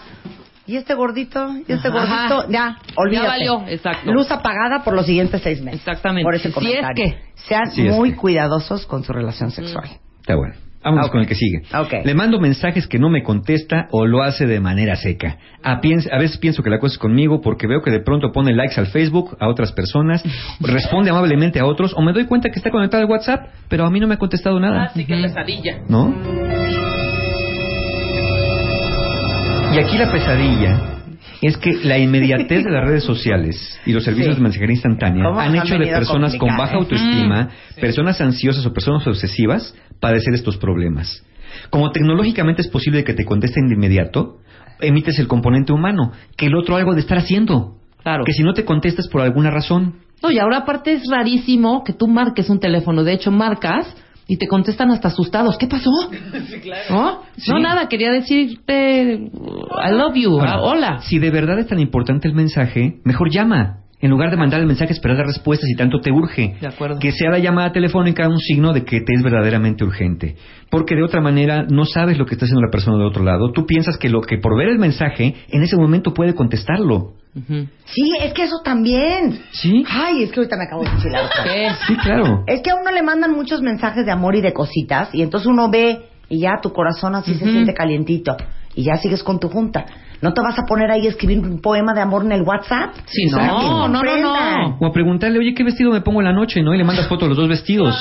y 0.67 0.75
este 0.77 0.93
gordito, 0.93 1.49
y 1.67 1.73
este 1.73 1.87
Ajá. 1.89 2.29
gordito, 2.29 2.51
ya, 2.51 2.77
olvídate. 2.95 3.25
Ya 3.25 3.31
valió, 3.31 3.63
exacto. 3.67 4.11
Luz 4.13 4.29
apagada 4.31 4.83
por 4.83 4.93
los 4.93 5.07
siguientes 5.07 5.41
seis 5.41 5.61
meses. 5.61 5.79
Exactamente. 5.81 6.23
Por 6.23 6.35
ese 6.35 6.43
Si 6.43 6.47
es 6.49 6.53
comentario. 6.53 7.03
que- 7.05 7.17
Sean 7.35 7.71
Si 7.71 7.87
es 7.87 7.93
muy 7.93 8.11
que. 8.11 8.17
cuidadosos 8.17 8.85
con 8.85 9.03
su 9.03 9.11
relación 9.11 9.49
sexual. 9.51 9.89
Está 10.21 10.35
bueno. 10.35 10.53
Vámonos 10.83 11.07
Ok. 11.07 11.11
con 11.11 11.21
el 11.21 11.27
que 11.27 11.35
sigue. 11.35 11.63
Le 12.05 12.13
mando 12.13 12.39
mensajes 12.39 12.87
que 12.87 12.99
no 12.99 13.09
me 13.09 13.23
contesta 13.23 13.87
o 13.91 14.05
lo 14.05 14.23
hace 14.23 14.45
de 14.45 14.59
manera 14.59 14.95
seca. 14.95 15.37
A, 15.63 15.73
a 15.73 16.17
veces 16.19 16.37
pienso 16.37 16.63
que 16.63 16.69
la 16.69 16.79
cosa 16.79 16.93
es 16.93 16.99
conmigo 16.99 17.41
porque 17.41 17.67
veo 17.67 17.81
que 17.81 17.91
de 17.91 17.99
pronto 17.99 18.31
pone 18.31 18.53
likes 18.53 18.79
al 18.79 18.87
Facebook 18.87 19.35
a 19.39 19.47
otras 19.49 19.71
personas, 19.73 20.23
responde 20.61 21.09
amablemente 21.09 21.59
a 21.59 21.65
otros 21.65 21.93
o 21.95 22.01
me 22.01 22.13
doy 22.13 22.25
cuenta 22.25 22.49
que 22.49 22.59
está 22.59 22.69
conectado 22.71 23.03
al 23.03 23.09
WhatsApp, 23.09 23.47
pero 23.67 23.85
a 23.85 23.89
mí 23.91 23.99
no 23.99 24.07
me 24.07 24.15
ha 24.15 24.17
contestado 24.17 24.59
nada. 24.59 24.83
Así 24.83 25.05
que 25.05 25.15
pesadilla. 25.15 25.79
¿No? 25.89 26.13
Y 29.73 29.79
aquí 29.79 29.97
la 29.97 30.11
pesadilla 30.11 30.96
es 31.41 31.57
que 31.57 31.71
la 31.83 31.97
inmediatez 31.97 32.63
de 32.63 32.71
las 32.71 32.83
redes 32.83 33.03
sociales 33.11 33.79
y 33.85 33.93
los 33.93 34.03
servicios 34.03 34.35
Sí. 34.35 34.39
de 34.39 34.43
mensajería 34.43 34.73
instantánea 34.73 35.23
¿Cómo 35.25 35.39
han 35.39 35.55
hecho 35.55 35.77
de 35.77 35.87
personas 35.87 36.35
con 36.35 36.55
baja 36.57 36.73
eh? 36.73 36.77
autoestima, 36.79 37.49
personas 37.79 38.19
ansiosas 38.21 38.65
o 38.65 38.73
personas 38.73 39.05
obsesivas 39.07 39.75
padecer 39.99 40.33
estos 40.33 40.57
problemas. 40.57 41.23
Como 41.69 41.91
tecnológicamente 41.91 42.61
es 42.61 42.67
posible 42.67 43.03
que 43.03 43.13
te 43.13 43.25
contesten 43.25 43.67
de 43.67 43.75
inmediato, 43.75 44.37
emites 44.79 45.17
el 45.19 45.27
componente 45.27 45.73
humano, 45.73 46.11
que 46.35 46.47
el 46.47 46.55
otro 46.55 46.75
algo 46.75 46.93
de 46.93 47.01
estar 47.01 47.17
haciendo. 47.17 47.75
Claro. 48.03 48.23
Que 48.25 48.33
si 48.33 48.43
no 48.43 48.53
te 48.53 48.63
contestas 48.63 49.07
por 49.07 49.21
alguna 49.21 49.49
razón, 49.51 49.95
No, 50.21 50.31
y 50.31 50.39
ahora 50.39 50.57
aparte 50.59 50.93
es 50.93 51.03
rarísimo 51.11 51.83
que 51.83 51.93
tú 51.93 52.07
marques 52.07 52.49
un 52.49 52.59
teléfono. 52.59 53.03
De 53.03 53.13
hecho, 53.13 53.31
marcas 53.31 53.95
y 54.27 54.37
te 54.37 54.47
contestan 54.47 54.91
hasta 54.91 55.07
asustados. 55.07 55.57
¿Qué 55.57 55.67
pasó? 55.67 55.89
¿No? 56.89 57.23
Sí. 57.37 57.51
No, 57.51 57.59
nada. 57.59 57.87
Quería 57.87 58.11
decirte 58.11 59.13
I 59.13 59.91
love 59.91 60.15
you. 60.15 60.39
Ahora, 60.39 60.61
hola. 60.61 61.01
Si 61.01 61.19
de 61.19 61.29
verdad 61.31 61.59
es 61.59 61.67
tan 61.67 61.79
importante 61.79 62.27
el 62.27 62.33
mensaje, 62.33 62.99
mejor 63.03 63.31
llama. 63.31 63.83
En 63.99 64.11
lugar 64.11 64.29
de 64.29 64.37
mandar 64.37 64.59
el 64.59 64.67
mensaje, 64.67 64.93
esperar 64.93 65.17
la 65.17 65.23
respuesta 65.23 65.65
si 65.65 65.75
tanto 65.75 65.99
te 65.99 66.11
urge. 66.11 66.55
De 66.61 66.67
acuerdo. 66.67 66.99
Que 66.99 67.11
sea 67.11 67.31
la 67.31 67.39
llamada 67.39 67.71
telefónica 67.71 68.27
un 68.27 68.37
signo 68.37 68.71
de 68.71 68.85
que 68.85 69.01
te 69.01 69.13
es 69.13 69.23
verdaderamente 69.23 69.83
urgente. 69.83 70.35
Porque 70.69 70.95
de 70.95 71.03
otra 71.03 71.19
manera 71.19 71.65
no 71.67 71.85
sabes 71.85 72.19
lo 72.19 72.25
que 72.25 72.35
está 72.35 72.45
haciendo 72.45 72.61
la 72.61 72.71
persona 72.71 72.97
del 72.97 73.07
otro 73.07 73.23
lado. 73.23 73.51
Tú 73.51 73.65
piensas 73.65 73.97
que 73.97 74.09
lo 74.09 74.21
que 74.21 74.37
por 74.37 74.55
ver 74.55 74.69
el 74.69 74.77
mensaje, 74.77 75.35
en 75.49 75.63
ese 75.63 75.77
momento 75.77 76.13
puede 76.13 76.35
contestarlo. 76.35 77.13
Sí, 77.85 78.11
es 78.21 78.33
que 78.33 78.43
eso 78.43 78.61
también. 78.63 79.39
¿Sí? 79.51 79.83
Ay, 79.89 80.23
es 80.23 80.31
que 80.31 80.41
ahorita 80.41 80.57
me 80.57 80.65
acabo 80.65 80.83
de 80.83 80.89
enchilar. 80.89 81.29
Sí, 81.87 81.95
claro. 81.97 82.43
Es 82.45 82.61
que 82.61 82.71
a 82.71 82.75
uno 82.75 82.91
le 82.91 83.01
mandan 83.01 83.31
muchos 83.31 83.61
mensajes 83.61 84.05
de 84.05 84.11
amor 84.11 84.35
y 84.35 84.41
de 84.41 84.53
cositas 84.53 85.13
y 85.13 85.21
entonces 85.21 85.47
uno 85.47 85.69
ve 85.69 86.01
y 86.29 86.41
ya 86.41 86.59
tu 86.61 86.71
corazón 86.71 87.15
así 87.15 87.33
se 87.35 87.45
siente 87.45 87.73
calientito 87.73 88.35
y 88.75 88.83
ya 88.83 88.97
sigues 88.97 89.23
con 89.23 89.39
tu 89.39 89.49
junta. 89.49 89.85
No 90.21 90.33
te 90.33 90.41
vas 90.41 90.57
a 90.57 90.63
poner 90.65 90.89
ahí 90.91 91.05
a 91.05 91.09
escribir 91.09 91.39
un 91.39 91.61
poema 91.61 91.93
de 91.93 92.01
amor 92.01 92.25
en 92.25 92.31
el 92.31 92.41
WhatsApp. 92.41 92.95
Sí, 93.05 93.25
no, 93.29 93.87
no, 93.87 93.87
no, 93.87 94.03
no. 94.03 94.77
O 94.79 94.85
a 94.85 94.91
preguntarle, 94.91 95.39
oye, 95.39 95.53
¿qué 95.53 95.63
vestido 95.63 95.91
me 95.91 96.01
pongo 96.01 96.21
en 96.21 96.25
la 96.25 96.33
noche? 96.33 96.61
¿No? 96.63 96.73
Y 96.73 96.77
le 96.77 96.83
mandas 96.83 97.07
foto 97.07 97.25
de 97.25 97.29
los 97.29 97.37
dos 97.37 97.49
vestidos. 97.49 97.95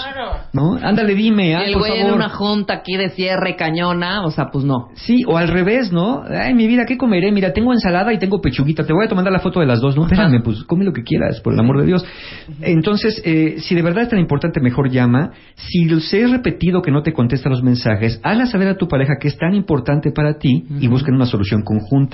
¿No? 0.53 0.77
Ándale, 0.83 1.15
dime, 1.15 1.55
ah, 1.55 1.65
Y 1.65 1.69
el 1.69 1.73
por 1.75 1.89
güey 1.89 2.01
en 2.01 2.13
una 2.13 2.31
junta 2.31 2.75
aquí 2.75 2.97
de 2.97 3.11
cierre 3.11 3.57
cañona. 3.57 4.25
O 4.25 4.31
sea, 4.31 4.47
pues 4.51 4.65
no. 4.65 4.89
Sí, 4.95 5.25
o 5.27 5.37
al 5.37 5.49
revés, 5.49 5.93
¿no? 5.93 6.23
Ay, 6.29 6.55
mi 6.55 6.67
vida, 6.67 6.85
¿qué 6.87 6.97
comeré? 6.97 7.31
Mira, 7.33 7.53
tengo 7.53 7.73
ensalada 7.73 8.13
y 8.13 8.19
tengo 8.19 8.41
pechuguita. 8.41 8.85
Te 8.85 8.93
voy 8.93 9.05
a 9.05 9.09
tomar 9.09 9.31
la 9.31 9.41
foto 9.41 9.61
de 9.61 9.67
las 9.67 9.81
dos. 9.81 9.97
No, 9.97 10.05
espérame, 10.05 10.43
pues 10.43 10.65
come 10.65 10.85
lo 10.85 10.93
que 10.93 11.03
quieras, 11.03 11.41
por 11.41 11.53
el 11.53 11.61
amor 11.61 11.81
de 11.81 11.87
Dios. 11.87 12.05
Entonces, 12.63 13.21
eh, 13.25 13.57
si 13.59 13.75
de 13.75 13.83
verdad 13.83 14.05
es 14.05 14.09
tan 14.09 14.19
importante, 14.19 14.61
mejor 14.61 14.91
llama. 14.91 15.33
Si 15.57 15.89
se 16.01 16.23
es 16.23 16.31
repetido 16.31 16.83
que 16.83 16.91
no 16.91 17.03
te 17.03 17.13
contesta 17.13 17.49
los 17.49 17.63
mensajes, 17.63 18.21
hazla 18.23 18.47
saber 18.47 18.69
a 18.69 18.77
tu 18.77 18.89
pareja 18.89 19.15
que 19.21 19.29
es 19.29 19.37
tan 19.37 19.55
importante 19.55 20.13
para 20.13 20.39
ti 20.39 20.65
y 20.81 20.89
busquen 20.89 21.15
una 21.15 21.27
solución 21.27 21.63
conjunta. 21.63 22.06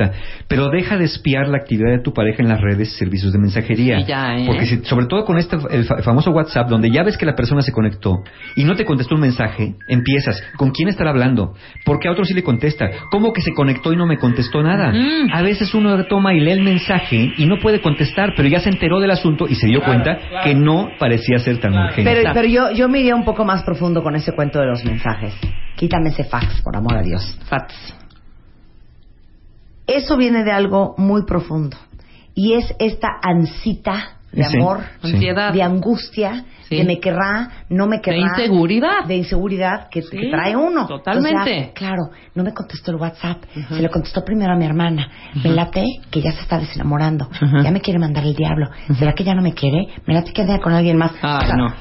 Pero 0.48 0.68
deja 0.70 0.96
de 0.96 1.04
espiar 1.04 1.48
la 1.48 1.58
actividad 1.58 1.90
de 1.90 2.00
tu 2.00 2.12
pareja 2.12 2.42
en 2.42 2.48
las 2.48 2.60
redes 2.60 2.92
y 2.94 2.98
servicios 2.98 3.32
de 3.32 3.38
mensajería. 3.38 3.98
Sí, 4.00 4.04
ya, 4.06 4.36
¿eh? 4.36 4.44
Porque 4.46 4.66
si- 4.66 4.84
sobre 4.84 5.06
todo 5.06 5.24
con 5.24 5.38
este 5.38 5.56
el 5.70 5.84
fa- 5.84 6.02
famoso 6.02 6.30
WhatsApp, 6.30 6.68
donde 6.68 6.90
ya 6.90 7.02
ves 7.02 7.16
que 7.16 7.26
la 7.26 7.34
persona 7.34 7.62
se 7.62 7.72
conectó 7.72 8.22
y 8.56 8.64
no 8.64 8.74
te 8.74 8.84
contestó 8.84 9.14
un 9.14 9.20
mensaje, 9.22 9.74
empiezas, 9.88 10.42
¿con 10.56 10.70
quién 10.70 10.88
estar 10.88 11.06
hablando? 11.06 11.54
Porque 11.84 12.08
a 12.08 12.12
otro 12.12 12.24
sí 12.24 12.34
le 12.34 12.42
contesta. 12.42 12.88
¿Cómo 13.10 13.32
que 13.32 13.40
se 13.42 13.52
conectó 13.52 13.92
y 13.92 13.96
no 13.96 14.06
me 14.06 14.18
contestó 14.18 14.62
nada? 14.62 14.92
Mm. 14.92 15.32
A 15.32 15.42
veces 15.42 15.74
uno 15.74 16.04
toma 16.06 16.34
y 16.34 16.40
lee 16.40 16.52
el 16.52 16.62
mensaje 16.62 17.32
y 17.36 17.46
no 17.46 17.58
puede 17.58 17.80
contestar, 17.80 18.34
pero 18.36 18.48
ya 18.48 18.60
se 18.60 18.68
enteró 18.70 19.00
del 19.00 19.10
asunto 19.10 19.46
y 19.48 19.54
se 19.54 19.66
dio 19.66 19.82
cuenta 19.82 20.18
que 20.44 20.54
no 20.54 20.90
parecía 20.98 21.38
ser 21.38 21.58
tan 21.58 21.72
urgente. 21.74 22.04
Pero, 22.04 22.32
pero 22.34 22.48
yo, 22.48 22.70
yo 22.72 22.88
me 22.88 23.00
iría 23.00 23.14
un 23.14 23.24
poco 23.24 23.44
más 23.44 23.62
profundo 23.62 24.02
con 24.02 24.14
ese 24.16 24.32
cuento 24.32 24.58
de 24.60 24.66
los 24.66 24.84
mensajes. 24.84 25.34
Quítame 25.76 26.10
ese 26.10 26.24
fax, 26.24 26.60
por 26.62 26.76
amor 26.76 26.96
a 26.98 27.02
Dios. 27.02 27.38
Fats. 27.48 27.94
Eso 29.86 30.16
viene 30.16 30.44
de 30.44 30.52
algo 30.52 30.94
muy 30.96 31.24
profundo. 31.24 31.76
Y 32.34 32.54
es 32.54 32.74
esta 32.78 33.08
ansita 33.22 34.20
de 34.32 34.44
Sí, 34.44 34.56
amor, 34.58 34.80
sí. 35.02 35.12
Ansiedad. 35.14 35.52
de 35.52 35.62
angustia, 35.62 36.44
Sí. 36.68 36.76
de 36.78 36.84
me 36.84 37.00
querrá, 37.00 37.50
no 37.68 37.86
me 37.86 38.00
querrá. 38.00 38.16
De 38.16 38.22
inseguridad. 38.22 39.04
De 39.06 39.16
inseguridad 39.16 39.88
que, 39.90 40.00
Sí, 40.02 40.16
que 40.16 40.30
trae 40.30 40.56
uno. 40.56 40.86
totalmente. 40.86 41.30
Entonces, 41.38 41.66
ah, 41.68 41.72
claro, 41.74 42.02
no 42.34 42.44
me 42.44 42.54
contestó 42.54 42.92
el 42.92 42.96
WhatsApp. 42.96 43.42
Se 43.68 43.82
le 43.82 43.90
contestó 43.90 44.24
primero 44.24 44.52
a 44.54 44.56
mi 44.56 44.64
hermana. 44.64 45.06
Me 45.44 45.50
late 45.50 45.84
que 46.10 46.22
ya 46.22 46.32
se 46.32 46.40
está 46.40 46.58
desenamorando. 46.58 47.28
Ya 47.62 47.70
me 47.70 47.80
quiere 47.82 47.98
mandar 47.98 48.24
el 48.24 48.34
diablo. 48.34 48.68
¿Será 48.98 49.12
que 49.12 49.22
ya 49.24 49.34
no 49.34 49.42
me 49.42 49.52
quiere? 49.52 49.86
Me 50.06 50.14
late 50.14 50.32
que 50.32 50.40
anda 50.42 50.58
con 50.60 50.72
alguien 50.72 50.96
más. 50.96 51.12
O 51.12 51.16
sea, 51.46 51.54
no. 51.56 51.74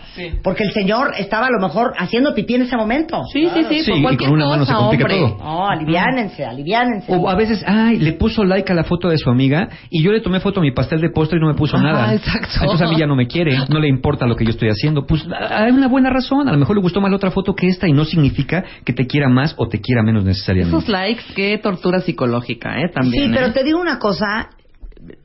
Porque 0.44 0.64
el 0.66 0.72
señor 0.74 1.14
estaba 1.18 1.48
a 1.48 1.52
lo 1.52 1.66
mejor 1.66 1.94
haciendo 1.98 2.34
pipí 2.36 2.56
en 2.56 2.64
ese 2.64 2.76
momento. 2.76 3.22
Sí, 3.32 3.48
sí, 3.54 3.64
sí. 3.70 3.84
Sí, 3.84 4.02
por 4.02 4.12
y 4.14 4.18
con 4.18 4.32
una 4.32 4.46
mano 4.48 4.64
cosa, 4.66 4.74
se 4.74 4.78
complica 4.80 5.06
hombre. 5.06 5.20
todo. 5.20 5.38
No, 5.38 5.68
aliviánense, 5.70 6.44
aliviánense. 6.46 7.16
O 7.16 7.30
a 7.30 7.36
veces, 7.36 7.64
ay, 7.66 7.98
le 7.98 8.12
puso 8.14 8.44
like 8.44 8.70
a 8.70 8.76
la 8.76 8.84
foto 8.84 9.08
de 9.08 9.18
su 9.18 9.30
amiga 9.30 9.70
y 9.90 10.04
yo 10.04 10.12
le 10.12 10.20
tomé 10.20 10.42
foto 10.42 10.60
a 10.60 10.64
mi 10.64 10.72
pastel 10.72 11.00
de 11.00 11.10
postre 11.12 11.38
y 11.38 11.42
no 11.42 11.48
me 11.48 11.54
puso 11.54 11.78
Ajá, 11.78 11.86
nada. 11.86 12.14
exacto. 12.14 12.41
Entonces 12.62 12.88
a 12.88 12.90
mí 12.90 12.98
ya 12.98 13.08
no 13.08 13.16
me 13.16 13.28
quiere, 13.28 13.58
no 13.70 13.80
le 13.80 13.88
importa 13.88 14.26
lo 14.26 14.36
que 14.36 14.44
yo 14.46 14.52
estoy 14.52 14.70
haciendo. 14.70 15.06
Pues 15.06 15.26
a- 15.32 15.64
hay 15.66 15.72
una 15.72 15.88
buena 15.88 16.10
razón, 16.10 16.48
a 16.48 16.52
lo 16.52 16.58
mejor 16.58 16.76
le 16.76 16.82
gustó 16.82 17.02
más 17.02 17.12
la 17.12 17.18
otra 17.18 17.32
foto 17.32 17.54
que 17.56 17.68
esta 17.68 17.88
y 17.88 17.94
no 17.94 18.06
significa 18.06 18.64
que 18.86 18.94
te 18.94 19.06
quiera 19.08 19.30
más 19.30 19.54
o 19.58 19.68
te 19.68 19.80
quiera 19.80 20.04
menos 20.04 20.24
necesariamente. 20.24 20.78
Esos 20.78 20.90
likes, 20.90 21.24
qué 21.36 21.58
tortura 21.58 22.02
psicológica, 22.02 22.80
¿eh? 22.82 22.90
También. 22.94 23.26
Sí, 23.26 23.30
¿eh? 23.30 23.34
pero 23.34 23.54
te 23.54 23.64
digo 23.64 23.80
una 23.80 24.00
cosa, 24.00 24.50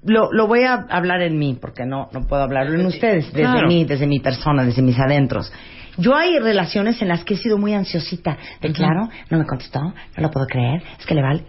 lo, 0.05 0.33
lo 0.33 0.47
voy 0.47 0.62
a 0.62 0.87
hablar 0.89 1.21
en 1.23 1.39
mí, 1.39 1.57
porque 1.61 1.85
no, 1.85 2.09
no 2.12 2.27
puedo 2.27 2.43
hablarlo 2.43 2.79
en 2.81 2.87
ustedes, 2.87 3.27
desde 3.33 3.41
Claro. 3.51 3.69
mí, 3.69 3.85
desde 3.85 4.07
mi 4.07 4.21
persona, 4.21 4.64
desde 4.64 4.83
mis 4.83 4.99
adentros. 4.99 5.53
Yo 5.99 6.14
hay 6.14 6.39
relaciones 6.39 7.01
en 7.01 7.09
las 7.09 7.25
que 7.25 7.35
he 7.35 7.37
sido 7.39 7.57
muy 7.59 7.73
ansiosita, 7.73 8.37
de 8.61 8.73
claro, 8.73 9.09
no 9.31 9.39
me 9.39 9.47
contestó, 9.47 9.81
no 9.81 9.95
lo 10.23 10.31
puedo 10.31 10.47
creer, 10.47 10.83
es 10.99 11.07
que 11.07 11.14
le 11.14 11.23
vale. 11.23 11.45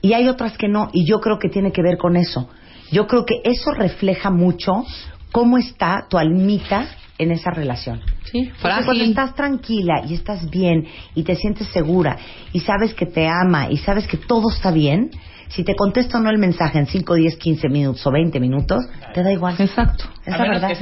Y 0.00 0.12
hay 0.14 0.26
otras 0.28 0.56
que 0.58 0.68
no, 0.68 0.90
y 0.92 1.06
yo 1.08 1.20
creo 1.20 1.38
que 1.38 1.48
tiene 1.48 1.70
que 1.70 1.82
ver 1.82 1.96
con 1.98 2.16
eso. 2.16 2.50
Yo 2.90 3.06
creo 3.06 3.24
que 3.24 3.36
eso 3.44 3.70
refleja 3.70 4.30
mucho 4.30 4.84
cómo 5.32 5.58
está 5.58 6.06
tu 6.08 6.18
almita 6.18 6.86
en 7.18 7.30
esa 7.32 7.50
relación. 7.50 8.00
Sí, 8.30 8.44
Porque 8.50 8.60
cuando 8.62 8.84
frágil. 8.84 9.10
estás 9.10 9.34
tranquila 9.34 10.02
y 10.08 10.14
estás 10.14 10.48
bien 10.50 10.86
y 11.14 11.22
te 11.22 11.34
sientes 11.36 11.66
segura 11.68 12.16
y 12.52 12.60
sabes 12.60 12.94
que 12.94 13.06
te 13.06 13.26
ama 13.28 13.68
y 13.70 13.76
sabes 13.78 14.06
que 14.06 14.16
todo 14.16 14.50
está 14.50 14.70
bien, 14.70 15.10
si 15.48 15.64
te 15.64 15.74
contesta 15.74 16.18
o 16.18 16.22
no 16.22 16.30
el 16.30 16.38
mensaje 16.38 16.78
en 16.78 16.86
5, 16.86 17.14
10, 17.14 17.36
15 17.36 17.68
minutos 17.68 18.06
o 18.06 18.10
20 18.10 18.40
minutos, 18.40 18.82
te 19.12 19.22
da 19.22 19.30
igual. 19.32 19.54
Exacto. 19.58 20.04
Es 20.24 20.32
la 20.38 20.48
verdad. 20.48 20.70
Es 20.70 20.80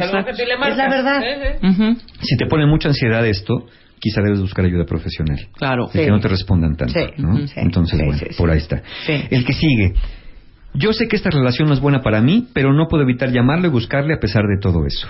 la 0.77 0.89
verdad. 0.89 1.23
Si 2.21 2.37
te 2.37 2.47
pone 2.47 2.67
mucha 2.67 2.89
ansiedad 2.89 3.27
esto, 3.27 3.67
quizá 3.99 4.21
debes 4.23 4.41
buscar 4.41 4.65
ayuda 4.65 4.85
profesional. 4.85 5.39
Claro. 5.55 5.87
De 5.87 5.99
Sí. 5.99 6.05
que 6.05 6.11
no 6.11 6.21
te 6.21 6.29
respondan 6.29 6.77
tanto. 6.77 6.95
Sí. 6.95 7.07
¿no? 7.19 7.35
Ujú. 7.35 7.47
Sí. 7.49 7.55
Entonces, 7.57 7.99
Sí, 7.99 8.05
bueno, 8.05 8.19
sí, 8.21 8.27
sí. 8.31 8.37
por 8.39 8.51
ahí 8.51 8.59
está. 8.59 8.83
Sí. 9.07 9.25
El 9.31 9.45
que 9.45 9.53
sigue. 9.53 9.95
Yo 10.75 10.93
sé 10.93 11.09
que 11.09 11.17
esta 11.17 11.31
relación 11.31 11.69
no 11.69 11.75
es 11.75 11.81
buena 11.81 12.01
para 12.03 12.21
mí, 12.21 12.49
pero 12.53 12.73
no 12.73 12.87
puedo 12.89 13.03
evitar 13.03 13.31
llamarle 13.31 13.69
y 13.69 13.71
buscarle 13.71 14.15
a 14.15 14.19
pesar 14.21 14.45
de 14.45 14.59
todo 14.61 14.87
eso. 14.87 15.09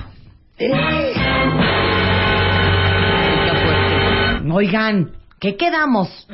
Oigan, 4.52 5.10
¿qué 5.38 5.56
quedamos? 5.56 6.26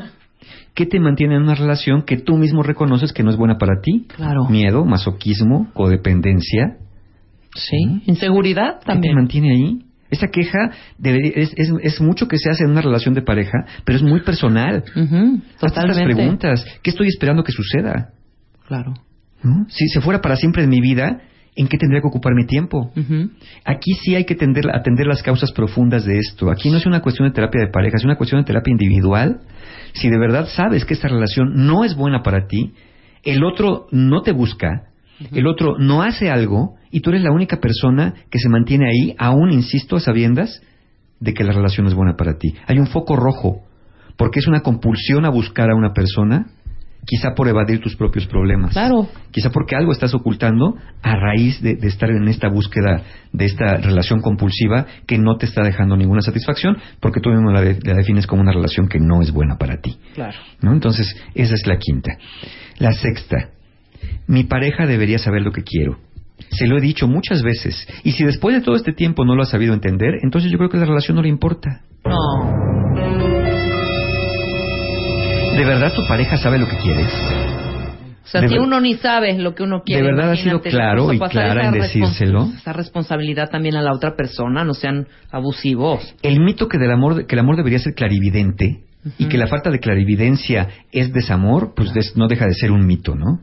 ¿Qué 0.74 0.86
te 0.86 1.00
mantiene 1.00 1.36
en 1.36 1.42
una 1.42 1.54
relación 1.54 2.02
que 2.02 2.16
tú 2.18 2.36
mismo 2.36 2.62
reconoces 2.62 3.12
que 3.12 3.22
no 3.22 3.30
es 3.30 3.36
buena 3.36 3.56
para 3.58 3.80
ti? 3.82 4.06
Claro. 4.14 4.46
Miedo, 4.48 4.84
masoquismo, 4.84 5.68
codependencia. 5.74 6.76
Sí. 7.54 8.02
Inseguridad 8.06 8.74
¿Qué 8.80 8.80
te 8.80 8.92
también. 8.92 9.14
mantiene 9.14 9.50
ahí? 9.52 9.78
Esa 10.10 10.28
queja 10.28 10.70
debería- 10.98 11.32
es, 11.34 11.52
es, 11.56 11.72
es 11.82 12.00
mucho 12.00 12.28
que 12.28 12.38
se 12.38 12.50
hace 12.50 12.64
en 12.64 12.70
una 12.70 12.80
relación 12.82 13.14
de 13.14 13.22
pareja, 13.22 13.58
pero 13.84 13.96
es 13.96 14.02
muy 14.02 14.20
personal. 14.20 14.76
Hazte 14.86 15.42
estas 15.52 15.72
Totalmente. 15.74 16.14
preguntas. 16.14 16.64
¿Qué 16.82 16.90
estoy 16.90 17.08
esperando 17.08 17.42
que 17.42 17.52
suceda? 17.52 18.10
Claro. 18.68 18.94
¿No? 19.42 19.66
Si 19.68 19.86
se 19.88 20.00
fuera 20.00 20.20
para 20.20 20.36
siempre 20.36 20.64
en 20.64 20.70
mi 20.70 20.80
vida, 20.80 21.20
¿en 21.54 21.68
qué 21.68 21.78
tendría 21.78 22.00
que 22.00 22.08
ocupar 22.08 22.34
mi 22.34 22.46
tiempo? 22.46 22.90
Aquí 23.64 23.92
sí 24.02 24.14
hay 24.14 24.24
que 24.24 24.34
atender, 24.34 24.64
atender 24.74 25.06
las 25.06 25.22
causas 25.22 25.52
profundas 25.52 26.04
de 26.04 26.18
esto. 26.18 26.50
Aquí 26.50 26.70
no 26.70 26.76
es 26.76 26.86
una 26.86 27.00
cuestión 27.00 27.28
de 27.28 27.34
terapia 27.34 27.62
de 27.62 27.70
pareja, 27.70 27.96
es 27.96 28.04
una 28.04 28.16
cuestión 28.16 28.40
de 28.40 28.46
terapia 28.46 28.72
individual. 28.72 29.40
Si 29.92 30.08
de 30.08 30.18
verdad 30.18 30.46
sabes 30.46 30.84
que 30.84 30.94
esta 30.94 31.08
relación 31.08 31.66
no 31.66 31.84
es 31.84 31.94
buena 31.96 32.22
para 32.22 32.46
ti, 32.46 32.74
el 33.22 33.44
otro 33.44 33.86
no 33.90 34.22
te 34.22 34.32
busca, 34.32 34.90
el 35.32 35.46
otro 35.46 35.78
no 35.78 36.02
hace 36.02 36.30
algo 36.30 36.74
y 36.90 37.00
tú 37.00 37.10
eres 37.10 37.22
la 37.22 37.32
única 37.32 37.58
persona 37.58 38.14
que 38.30 38.38
se 38.38 38.48
mantiene 38.48 38.88
ahí, 38.88 39.14
aún, 39.18 39.50
insisto, 39.50 39.96
a 39.96 40.00
sabiendas 40.00 40.62
de 41.20 41.32
que 41.32 41.44
la 41.44 41.52
relación 41.52 41.86
es 41.86 41.94
buena 41.94 42.16
para 42.16 42.36
ti. 42.38 42.54
Hay 42.66 42.78
un 42.78 42.86
foco 42.86 43.16
rojo, 43.16 43.62
porque 44.16 44.40
es 44.40 44.46
una 44.46 44.60
compulsión 44.60 45.24
a 45.24 45.30
buscar 45.30 45.70
a 45.70 45.74
una 45.74 45.92
persona, 45.92 46.46
quizá 47.06 47.34
por 47.34 47.46
evadir 47.48 47.80
tus 47.80 47.94
propios 47.96 48.26
problemas. 48.26 48.72
Claro. 48.72 49.08
Quizá 49.30 49.50
porque 49.50 49.76
algo 49.76 49.92
estás 49.92 50.12
ocultando 50.12 50.74
a 51.02 51.14
raíz 51.14 51.62
de, 51.62 51.76
de 51.76 51.86
estar 51.86 52.10
en 52.10 52.26
esta 52.28 52.48
búsqueda 52.48 53.02
de 53.32 53.44
esta 53.44 53.76
relación 53.76 54.20
compulsiva 54.20 54.86
que 55.06 55.16
no 55.16 55.36
te 55.36 55.46
está 55.46 55.62
dejando 55.62 55.96
ninguna 55.96 56.20
satisfacción, 56.20 56.76
porque 57.00 57.20
tú 57.20 57.30
mismo 57.30 57.52
la, 57.52 57.60
de- 57.60 57.78
la 57.82 57.94
defines 57.94 58.26
como 58.26 58.42
una 58.42 58.52
relación 58.52 58.88
que 58.88 58.98
no 58.98 59.22
es 59.22 59.30
buena 59.30 59.56
para 59.56 59.80
ti. 59.80 59.96
Claro. 60.14 60.36
¿no? 60.60 60.72
Entonces, 60.72 61.14
esa 61.34 61.54
es 61.54 61.66
la 61.66 61.78
quinta. 61.78 62.10
La 62.78 62.92
sexta, 62.92 63.50
mi 64.26 64.44
pareja 64.44 64.84
debería 64.86 65.18
saber 65.18 65.42
lo 65.42 65.52
que 65.52 65.62
quiero. 65.62 65.98
Se 66.50 66.66
lo 66.66 66.76
he 66.76 66.80
dicho 66.80 67.06
muchas 67.06 67.42
veces. 67.42 67.86
Y 68.04 68.12
si 68.12 68.24
después 68.24 68.54
de 68.56 68.62
todo 68.62 68.74
este 68.76 68.92
tiempo 68.92 69.24
no 69.24 69.34
lo 69.36 69.42
ha 69.42 69.46
sabido 69.46 69.72
entender, 69.74 70.14
entonces 70.22 70.50
yo 70.50 70.58
creo 70.58 70.68
que 70.70 70.76
la 70.76 70.84
relación 70.84 71.16
no 71.16 71.22
le 71.22 71.28
importa. 71.28 71.80
No. 72.04 72.65
¿De 75.56 75.64
verdad 75.64 75.92
tu 75.94 76.06
pareja 76.06 76.36
sabe 76.36 76.58
lo 76.58 76.68
que 76.68 76.76
quieres? 76.78 77.12
O 78.24 78.28
sea, 78.28 78.40
De 78.40 78.48
si 78.48 78.58
uno 78.58 78.80
ni 78.80 78.94
sabe 78.94 79.38
lo 79.38 79.54
que 79.54 79.62
uno 79.62 79.82
quiere. 79.84 80.02
¿De 80.02 80.08
verdad 80.12 80.32
has 80.32 80.40
sido 80.40 80.60
claro 80.60 81.12
y 81.12 81.18
clara 81.18 81.68
en 81.68 81.72
decírselo? 81.72 82.44
Esa 82.56 82.72
responsabilidad 82.72 83.48
también 83.50 83.76
a 83.76 83.82
la 83.82 83.92
otra 83.92 84.16
persona, 84.16 84.64
no 84.64 84.74
sean 84.74 85.06
abusivos. 85.30 86.14
El 86.22 86.40
mito 86.40 86.68
que, 86.68 86.78
del 86.78 86.90
amor, 86.90 87.26
que 87.26 87.34
el 87.34 87.38
amor 87.38 87.56
debería 87.56 87.78
ser 87.78 87.94
clarividente 87.94 88.80
y 89.18 89.26
que 89.28 89.38
la 89.38 89.46
falta 89.46 89.70
de 89.70 89.78
clarividencia 89.78 90.68
es 90.90 91.12
desamor, 91.12 91.72
pues 91.76 91.94
des- 91.94 92.16
no 92.16 92.26
deja 92.26 92.46
de 92.46 92.54
ser 92.54 92.72
un 92.72 92.84
mito, 92.84 93.14
¿no? 93.14 93.40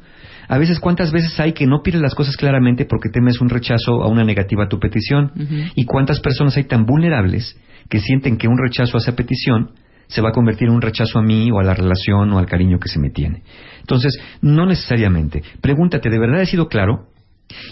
A 0.49 0.57
veces, 0.57 0.81
¿cuántas 0.81 1.13
veces 1.13 1.39
hay 1.39 1.53
que 1.53 1.65
no 1.65 1.81
pides 1.81 2.01
las 2.01 2.13
cosas 2.13 2.35
claramente 2.35 2.83
porque 2.85 3.07
temes 3.09 3.39
un 3.39 3.47
rechazo 3.49 3.93
o 3.93 4.09
una 4.09 4.25
negativa 4.25 4.65
a 4.65 4.67
tu 4.67 4.77
petición? 4.79 5.31
¿Y 5.75 5.85
cuántas 5.85 6.19
personas 6.19 6.57
hay 6.57 6.65
tan 6.65 6.85
vulnerables 6.85 7.57
que 7.89 7.99
sienten 7.99 8.37
que 8.37 8.49
un 8.49 8.57
rechazo 8.61 8.97
a 8.97 8.99
esa 8.99 9.15
petición 9.15 9.71
se 10.07 10.21
va 10.21 10.29
a 10.29 10.33
convertir 10.33 10.67
en 10.67 10.75
un 10.75 10.81
rechazo 10.81 11.19
a 11.19 11.23
mí 11.23 11.51
o 11.51 11.59
a 11.59 11.63
la 11.63 11.73
relación 11.73 12.31
o 12.33 12.39
al 12.39 12.45
cariño 12.45 12.79
que 12.79 12.89
se 12.89 12.99
me 12.99 13.09
tiene? 13.09 13.43
Entonces, 13.79 14.19
no 14.41 14.65
necesariamente. 14.65 15.43
Pregúntate, 15.61 16.09
¿de 16.09 16.19
verdad 16.19 16.41
he 16.41 16.45
sido 16.45 16.67
claro? 16.67 17.07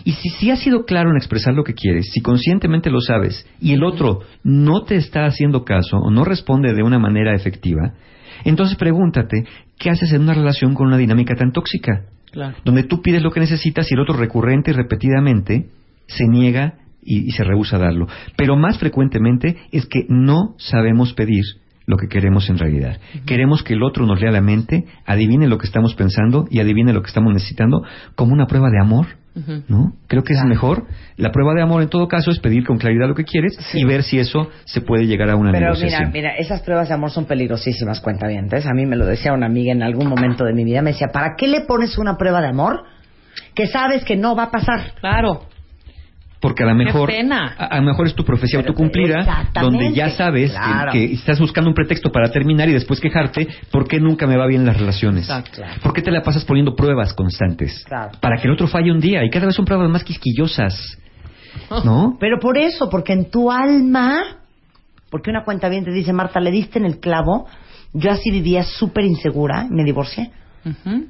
Y 0.04 0.14
si 0.14 0.30
sí 0.30 0.52
has 0.52 0.60
sido 0.60 0.86
claro 0.86 1.10
en 1.12 1.18
expresar 1.18 1.54
lo 1.54 1.64
que 1.64 1.74
quieres, 1.74 2.10
si 2.12 2.22
conscientemente 2.22 2.90
lo 2.90 3.02
sabes 3.02 3.48
y 3.60 3.74
el 3.74 3.84
otro 3.84 4.20
no 4.44 4.84
te 4.84 4.96
está 4.96 5.26
haciendo 5.26 5.64
caso 5.64 5.98
o 5.98 6.12
no 6.12 6.24
responde 6.24 6.74
de 6.74 6.84
una 6.84 7.00
manera 7.00 7.34
efectiva, 7.34 7.94
entonces 8.44 8.78
pregúntate, 8.78 9.46
¿qué 9.78 9.90
haces 9.90 10.14
en 10.14 10.24
una 10.24 10.34
relación 10.34 10.74
con 10.74 10.88
una 10.88 10.98
dinámica 10.98 11.36
tan 11.36 11.52
tóxica? 11.52 12.06
Claro. 12.32 12.56
Donde 12.64 12.84
tú 12.84 13.02
pides 13.02 13.22
lo 13.22 13.32
que 13.32 13.40
necesitas 13.40 13.90
y 13.92 13.94
el 13.94 14.00
otro 14.00 14.16
recurrente 14.16 14.72
y 14.72 14.74
repetidamente 14.74 15.70
se 16.08 16.28
niega 16.28 16.76
y, 17.04 17.28
y 17.28 17.32
se 17.32 17.44
rehúsa 17.44 17.78
a 17.78 17.80
darlo. 17.80 18.08
Pero 18.38 18.56
más 18.56 18.78
frecuentemente 18.78 19.58
es 19.72 19.86
que 19.86 20.06
no 20.08 20.56
sabemos 20.58 21.14
pedir 21.14 21.44
lo 21.86 21.98
que 21.98 22.08
queremos 22.08 22.50
en 22.50 22.58
realidad. 22.58 22.98
Queremos 23.26 23.64
que 23.64 23.74
el 23.74 23.84
otro 23.84 24.06
nos 24.06 24.22
lea 24.22 24.32
la 24.32 24.42
mente, 24.42 24.86
adivine 25.06 25.48
lo 25.48 25.58
que 25.58 25.66
estamos 25.68 25.96
pensando 25.96 26.46
y 26.50 26.60
adivine 26.60 26.94
lo 26.94 27.02
que 27.02 27.08
estamos 27.08 27.34
necesitando 27.34 27.82
como 28.16 28.34
una 28.34 28.48
prueba 28.48 28.70
de 28.70 28.80
amor. 28.80 29.08
¿No? 29.70 29.94
Creo 30.08 30.24
que 30.26 30.34
es 30.34 30.44
mejor. 30.44 30.88
La 31.16 31.32
prueba 31.32 31.54
de 31.54 31.62
amor 31.62 31.82
en 31.82 31.88
todo 31.88 32.10
caso 32.10 32.32
es 32.32 32.40
pedir 32.40 32.66
con 32.66 32.78
claridad 32.78 33.08
lo 33.08 33.16
que 33.16 33.24
quieres 33.24 33.58
y 33.74 33.86
ver 33.86 34.04
si 34.04 34.20
eso 34.20 34.50
se 34.66 34.82
puede 34.82 35.06
llegar 35.08 35.30
a 35.30 35.38
una 35.38 35.54
Pero 35.54 35.68
mira, 35.68 35.74
negociación. 35.74 36.12
mira, 36.12 36.36
esas 36.36 36.62
pruebas 36.64 36.90
de 36.90 36.96
amor 36.96 37.12
son 37.12 37.24
peligrosísimas, 37.26 38.02
cuentavientes. 38.02 38.66
A 38.66 38.74
mí 38.74 38.86
me 38.86 38.98
lo 38.98 39.06
decía 39.06 39.32
una 39.32 39.46
amiga 39.46 39.72
en 39.72 39.84
algún 39.84 40.10
momento 40.10 40.44
de 40.44 40.54
mi 40.54 40.66
vida. 40.66 40.82
Me 40.82 40.92
decía, 40.92 41.08
¿para 41.14 41.36
qué 41.38 41.48
le 41.48 41.62
pones 41.62 41.98
una 41.98 42.18
prueba 42.18 42.42
de 42.42 42.48
amor 42.50 42.84
que 43.56 43.68
sabes 43.68 44.04
que 44.04 44.18
no 44.18 44.36
va 44.36 44.44
a 44.44 44.52
pasar? 44.52 44.96
Claro. 45.00 45.44
Porque 46.42 46.64
a 46.64 46.66
lo 46.66 46.74
mejor, 46.76 47.10
a, 47.12 47.78
lo 47.78 47.84
mejor 47.84 48.08
es 48.08 48.16
tu 48.16 48.26
profecía 48.26 48.60
autocumplida, 48.60 49.50
donde 49.54 49.94
ya 49.94 50.10
sabes 50.10 50.52
que- 50.92 51.14
estás 51.14 51.40
buscando 51.40 51.70
un 51.70 51.76
pretexto 51.76 52.12
para 52.12 52.32
terminar 52.32 52.68
y 52.68 52.74
después 52.74 53.00
quejarte, 53.00 53.48
¿por 53.72 53.88
qué 53.88 54.00
nunca 54.00 54.26
me 54.26 54.36
va 54.38 54.48
bien 54.48 54.66
las 54.66 54.76
relaciones? 54.78 55.26
Exacto. 55.26 55.52
Claro. 55.58 55.82
¿Por 55.84 55.94
qué 55.94 56.02
te 56.02 56.10
la 56.10 56.24
pasas 56.24 56.44
poniendo 56.44 56.76
pruebas 56.76 57.14
constantes? 57.14 57.84
Claro. 57.88 58.12
Para 58.20 58.38
que 58.38 58.48
el 58.48 58.54
otro 58.54 58.68
falle 58.68 58.92
un 58.92 59.00
día 59.00 59.24
y 59.24 59.30
cada 59.30 59.46
vez 59.46 59.56
son 59.56 59.66
pruebas 59.66 59.88
más 59.90 60.04
quisquillosas, 60.04 60.98
¿no? 61.86 62.18
Pero 62.20 62.40
por 62.40 62.58
eso, 62.58 62.90
porque 62.90 63.14
en 63.14 63.30
tu 63.30 63.52
alma, 63.52 64.24
porque 65.12 65.30
una 65.30 65.44
cuenta 65.44 65.70
bien 65.70 65.86
te 65.86 65.92
dice, 65.92 66.12
Marta, 66.12 66.40
le 66.40 66.50
diste 66.50 66.80
en 66.80 66.86
el 66.86 67.00
clavo, 67.00 67.46
yo 67.94 68.10
así 68.10 68.32
vivía 68.32 68.64
súper 68.64 69.06
insegura, 69.06 69.68
me 69.70 69.84
divorcié. 69.84 70.32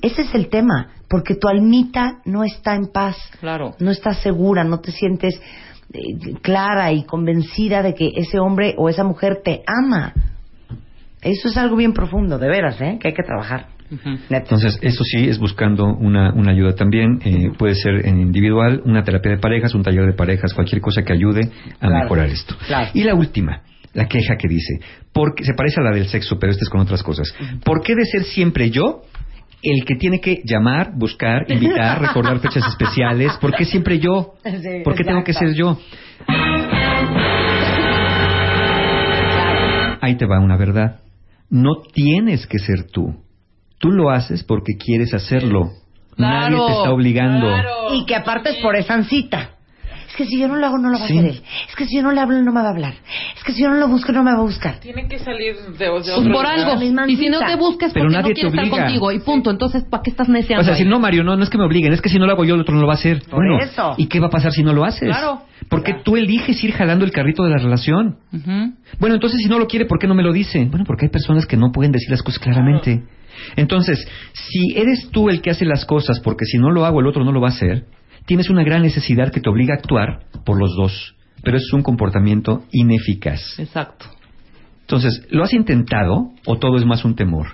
Ese 0.01 0.21
es 0.23 0.33
el 0.35 0.49
tema, 0.49 0.89
porque 1.09 1.35
tu 1.35 1.47
almita 1.47 2.19
no 2.25 2.43
está 2.43 2.75
en 2.75 2.87
paz, 2.93 3.17
Claro. 3.39 3.75
no 3.79 3.91
estás 3.91 4.21
segura, 4.21 4.63
no 4.63 4.79
te 4.79 4.91
sientes 4.91 5.41
eh, 5.93 6.33
clara 6.41 6.91
y 6.93 7.03
convencida 7.03 7.81
de 7.83 7.93
que 7.93 8.11
ese 8.15 8.39
hombre 8.39 8.75
o 8.77 8.87
esa 8.89 9.03
mujer 9.03 9.41
te 9.43 9.61
ama. 9.67 10.13
Eso 11.21 11.49
es 11.49 11.57
algo 11.57 11.75
bien 11.75 11.93
profundo, 11.93 12.37
de 12.39 12.47
veras, 12.47 12.79
¿eh? 12.81 12.97
Que 12.99 13.09
hay 13.09 13.13
que 13.13 13.23
trabajar. 13.23 13.67
Entonces, 14.29 14.79
eso 14.81 15.03
sí 15.03 15.27
es 15.27 15.37
buscando 15.37 15.83
una, 15.85 16.33
una 16.33 16.51
ayuda 16.53 16.73
también. 16.75 17.19
eh, 17.25 17.51
puede 17.57 17.75
ser 17.75 18.07
en 18.07 18.21
individual, 18.21 18.81
una 18.85 19.03
terapia 19.03 19.31
de 19.31 19.37
parejas, 19.37 19.75
un 19.75 19.83
taller 19.83 20.05
de 20.05 20.13
parejas, 20.13 20.53
cualquier 20.53 20.79
cosa 20.81 21.01
que 21.03 21.11
ayude 21.11 21.41
a 21.81 21.87
Claro, 21.87 22.03
mejorar 22.03 22.29
esto. 22.29 22.55
claro. 22.67 22.89
Y 22.93 23.03
la 23.03 23.13
última, 23.15 23.63
la 23.93 24.07
queja 24.07 24.37
que 24.37 24.47
dice, 24.47 24.79
porque 25.11 25.43
se 25.43 25.53
parece 25.53 25.81
a 25.81 25.83
la 25.83 25.91
del 25.91 26.07
sexo, 26.07 26.39
pero 26.39 26.53
esta 26.53 26.63
es 26.63 26.69
con 26.69 26.79
otras 26.79 27.03
cosas. 27.03 27.33
¿Por 27.65 27.81
qué 27.83 27.93
de 27.95 28.05
ser 28.05 28.23
siempre 28.23 28.69
yo 28.69 29.01
el 29.63 29.85
que 29.85 29.95
tiene 29.95 30.19
que 30.19 30.41
llamar, 30.43 30.91
buscar, 30.95 31.45
invitar, 31.51 32.01
recordar 32.07 32.39
fechas 32.39 32.65
especiales? 32.67 33.37
¿Por 33.39 33.53
qué 33.55 33.65
siempre 33.65 33.99
yo? 33.99 34.33
Sí, 34.43 34.81
¿Por 34.83 34.95
qué 34.95 35.03
tengo 35.03 35.23
que 35.23 35.33
ser 35.33 35.53
yo? 35.53 35.77
Ahí 40.01 40.15
te 40.15 40.25
va 40.25 40.39
una 40.39 40.57
verdad. 40.57 40.99
No 41.49 41.81
tienes 41.93 42.47
que 42.47 42.57
ser 42.59 42.89
tú. 42.91 43.15
Tú 43.77 43.91
lo 43.91 44.09
haces 44.09 44.43
porque 44.43 44.73
quieres 44.77 45.13
hacerlo. 45.13 45.71
Nadie 46.17 46.57
te 46.57 46.71
está 46.73 46.91
obligando. 46.91 47.47
claro. 47.47 47.93
Y 47.95 48.05
que 48.05 48.15
aparte 48.15 48.49
es 48.51 48.57
por 48.57 48.75
esa 48.75 48.95
ansita. 48.95 49.51
Es 50.09 50.15
que 50.15 50.25
si 50.25 50.39
yo 50.39 50.47
no 50.47 50.55
lo 50.57 50.65
hago, 50.67 50.77
no 50.77 50.89
lo 50.89 50.99
va 50.99 51.07
Sí. 51.07 51.17
a 51.17 51.19
hacer 51.21 51.31
él. 51.31 51.43
Es 51.69 51.75
que 51.75 51.85
si 51.85 51.95
yo 51.97 52.01
no 52.03 52.11
le 52.11 52.19
hablo, 52.19 52.37
él 52.37 52.43
no 52.45 52.51
me 52.51 52.61
va 52.61 52.67
a 52.67 52.71
hablar. 52.71 52.93
Es 53.41 53.45
que 53.45 53.53
si 53.53 53.63
yo 53.63 53.69
no 53.69 53.77
lo 53.77 53.87
busco, 53.87 54.11
no 54.11 54.21
me 54.23 54.31
va 54.31 54.37
a 54.37 54.41
buscar. 54.43 54.79
Tiene 54.81 55.07
que 55.07 55.17
salir 55.17 55.55
de, 55.55 55.71
de 55.71 55.89
Pues 55.89 56.11
otro 56.11 56.31
por 56.31 56.45
algo. 56.45 56.79
Y 57.07 57.15
si 57.15 57.27
no 57.27 57.39
te 57.39 57.55
buscas, 57.55 57.91
Pero 57.91 58.05
porque 58.05 58.15
nadie 58.15 58.21
no 58.21 58.27
te 58.27 58.33
quiere 58.35 58.49
estar 58.49 58.65
obliga. 58.65 58.83
contigo. 58.83 59.11
Y 59.11 59.19
punto. 59.21 59.49
Entonces, 59.49 59.83
¿para 59.89 60.03
qué 60.03 60.11
estás 60.11 60.29
neceando? 60.29 60.61
O 60.61 60.63
sea, 60.63 60.75
si 60.75 60.85
no, 60.85 60.99
Mario, 60.99 61.23
no, 61.23 61.35
no 61.35 61.41
es 61.41 61.49
que 61.49 61.57
me 61.57 61.63
obliguen, 61.63 61.91
es 61.91 62.03
que 62.03 62.09
si 62.09 62.19
no 62.19 62.27
lo 62.27 62.33
hago 62.33 62.45
yo, 62.45 62.53
el 62.53 62.61
otro 62.61 62.75
no 62.75 62.81
lo 62.81 62.85
va 62.87 62.93
a 62.93 62.97
hacer. 62.97 63.23
Por 63.23 63.39
bueno, 63.39 63.57
eso. 63.57 63.95
¿y 63.97 64.05
qué 64.05 64.19
va 64.19 64.27
a 64.27 64.29
pasar 64.29 64.51
si 64.51 64.61
no 64.61 64.73
lo 64.73 64.85
haces? 64.85 65.09
Claro. 65.09 65.41
Porque 65.69 65.95
tú 66.03 66.17
eliges 66.17 66.63
ir 66.63 66.71
jalando 66.71 67.03
el 67.03 67.11
carrito 67.11 67.43
de 67.43 67.49
la 67.49 67.57
relación. 67.57 68.17
Bueno, 68.99 69.15
entonces 69.15 69.41
si 69.41 69.49
no 69.49 69.57
lo 69.57 69.65
quiere, 69.65 69.85
¿por 69.85 69.97
qué 69.97 70.05
no 70.05 70.13
me 70.13 70.21
lo 70.21 70.33
dice? 70.33 70.63
Bueno, 70.65 70.85
porque 70.85 71.05
hay 71.05 71.09
personas 71.11 71.47
que 71.47 71.57
no 71.57 71.71
pueden 71.71 71.91
decir 71.91 72.11
las 72.11 72.21
cosas 72.21 72.37
claramente. 72.37 73.01
Entonces, 73.55 74.07
si 74.33 74.77
eres 74.77 75.09
tú 75.09 75.29
el 75.29 75.41
que 75.41 75.49
hace 75.49 75.65
las 75.65 75.85
cosas, 75.85 76.19
porque 76.19 76.45
si 76.45 76.59
no 76.59 76.69
lo 76.69 76.85
hago, 76.85 76.99
el 76.99 77.07
otro 77.07 77.23
no 77.23 77.31
lo 77.31 77.41
va 77.41 77.47
a 77.47 77.51
hacer, 77.51 77.85
tienes 78.27 78.51
una 78.51 78.63
gran 78.63 78.83
necesidad 78.83 79.31
que 79.31 79.39
te 79.39 79.49
obliga 79.49 79.73
a 79.73 79.77
actuar 79.77 80.25
por 80.45 80.59
los 80.59 80.75
dos. 80.75 81.15
Pero 81.43 81.57
es 81.57 81.71
un 81.73 81.81
comportamiento 81.81 82.63
ineficaz. 82.71 83.41
Exacto. 83.59 84.05
Entonces, 84.81 85.25
¿lo 85.29 85.43
has 85.43 85.53
intentado 85.53 86.31
o 86.45 86.57
todo 86.57 86.77
es 86.77 86.85
más 86.85 87.05
un 87.05 87.15
temor? 87.15 87.47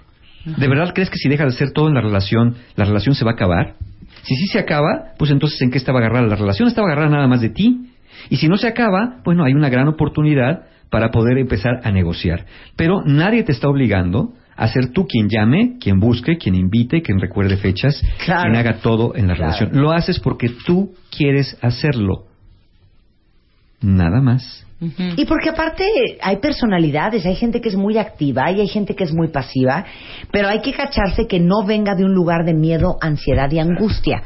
¿De 0.45 0.67
verdad 0.67 0.93
crees 0.93 1.09
que 1.09 1.17
si 1.17 1.27
dejas 1.29 1.47
de 1.49 1.55
hacer 1.55 1.71
todo 1.73 1.88
en 1.89 1.93
la 1.93 2.01
relación, 2.01 2.55
la 2.75 2.85
relación 2.85 3.15
se 3.15 3.25
va 3.25 3.31
a 3.31 3.33
acabar? 3.33 3.75
Si 4.23 4.35
sí 4.35 4.47
se 4.47 4.59
acaba, 4.59 5.13
pues 5.17 5.29
entonces 5.31 5.61
¿en 5.61 5.71
qué 5.71 5.77
estaba 5.77 5.99
agarrada? 5.99 6.25
La 6.27 6.35
relación 6.35 6.67
estaba 6.67 6.88
agarrada 6.88 7.09
nada 7.09 7.27
más 7.27 7.41
de 7.41 7.49
ti. 7.49 7.91
Y 8.29 8.38
si 8.38 8.47
no 8.47 8.57
se 8.57 8.67
acaba, 8.67 9.17
bueno, 9.23 9.43
hay 9.43 9.53
una 9.53 9.69
gran 9.69 9.88
oportunidad 9.88 10.63
para 10.89 11.11
poder 11.11 11.38
empezar 11.38 11.81
a 11.83 11.91
negociar. 11.91 12.45
Pero 12.75 13.03
nadie 13.05 13.43
te 13.43 13.51
está 13.51 13.67
obligando 13.69 14.33
a 14.55 14.67
ser 14.69 14.91
tú 14.91 15.05
quien 15.05 15.27
llame, 15.29 15.77
quien 15.79 15.99
busque, 15.99 16.38
quien 16.38 16.55
invite, 16.55 17.01
quien 17.01 17.19
recuerde 17.19 17.57
fechas, 17.57 18.01
Claro. 18.25 18.43
quien 18.43 18.55
haga 18.55 18.77
todo 18.79 19.13
en 19.15 19.27
la 19.27 19.35
Claro. 19.35 19.51
relación. 19.53 19.81
Lo 19.81 19.91
haces 19.91 20.19
porque 20.19 20.49
tú 20.65 20.93
quieres 21.15 21.57
hacerlo. 21.61 22.23
Nada 23.82 24.21
más. 24.21 24.65
Y 24.80 25.25
porque 25.25 25.49
aparte 25.49 25.84
hay 26.21 26.38
personalidades, 26.38 27.25
hay 27.25 27.36
gente 27.36 27.61
que 27.61 27.69
es 27.69 27.75
muy 27.75 27.97
activa 27.97 28.51
y 28.51 28.61
hay 28.61 28.67
gente 28.67 28.95
que 28.95 29.05
es 29.05 29.13
muy 29.13 29.30
pasiva, 29.30 29.84
pero 30.32 30.49
hay 30.49 30.61
que 30.61 30.71
cacharse 30.71 31.25
que 31.25 31.39
no 31.39 31.65
venga 31.65 31.95
de 31.95 32.03
un 32.03 32.13
lugar 32.13 32.45
de 32.45 32.53
miedo, 32.53 32.97
ansiedad 33.01 33.51
y 33.51 33.57
angustia. 33.57 34.21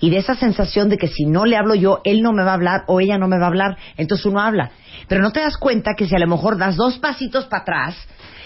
Y 0.00 0.10
de 0.10 0.18
esa 0.18 0.34
sensación 0.34 0.90
de 0.90 0.98
que 0.98 1.08
si 1.08 1.24
no 1.24 1.46
le 1.46 1.56
hablo 1.56 1.74
yo, 1.74 2.00
él 2.04 2.20
no 2.20 2.32
me 2.32 2.44
va 2.44 2.50
a 2.50 2.54
hablar 2.54 2.82
o 2.86 3.00
ella 3.00 3.16
no 3.16 3.28
me 3.28 3.38
va 3.38 3.44
a 3.44 3.48
hablar, 3.48 3.78
entonces 3.96 4.26
uno 4.26 4.40
habla. 4.40 4.72
Pero 5.08 5.22
no 5.22 5.32
te 5.32 5.40
das 5.40 5.56
cuenta 5.56 5.92
que 5.96 6.06
si 6.06 6.14
a 6.14 6.18
lo 6.18 6.26
mejor 6.26 6.58
das 6.58 6.76
dos 6.76 6.98
pasitos 6.98 7.46
para 7.46 7.62
atrás, 7.62 7.96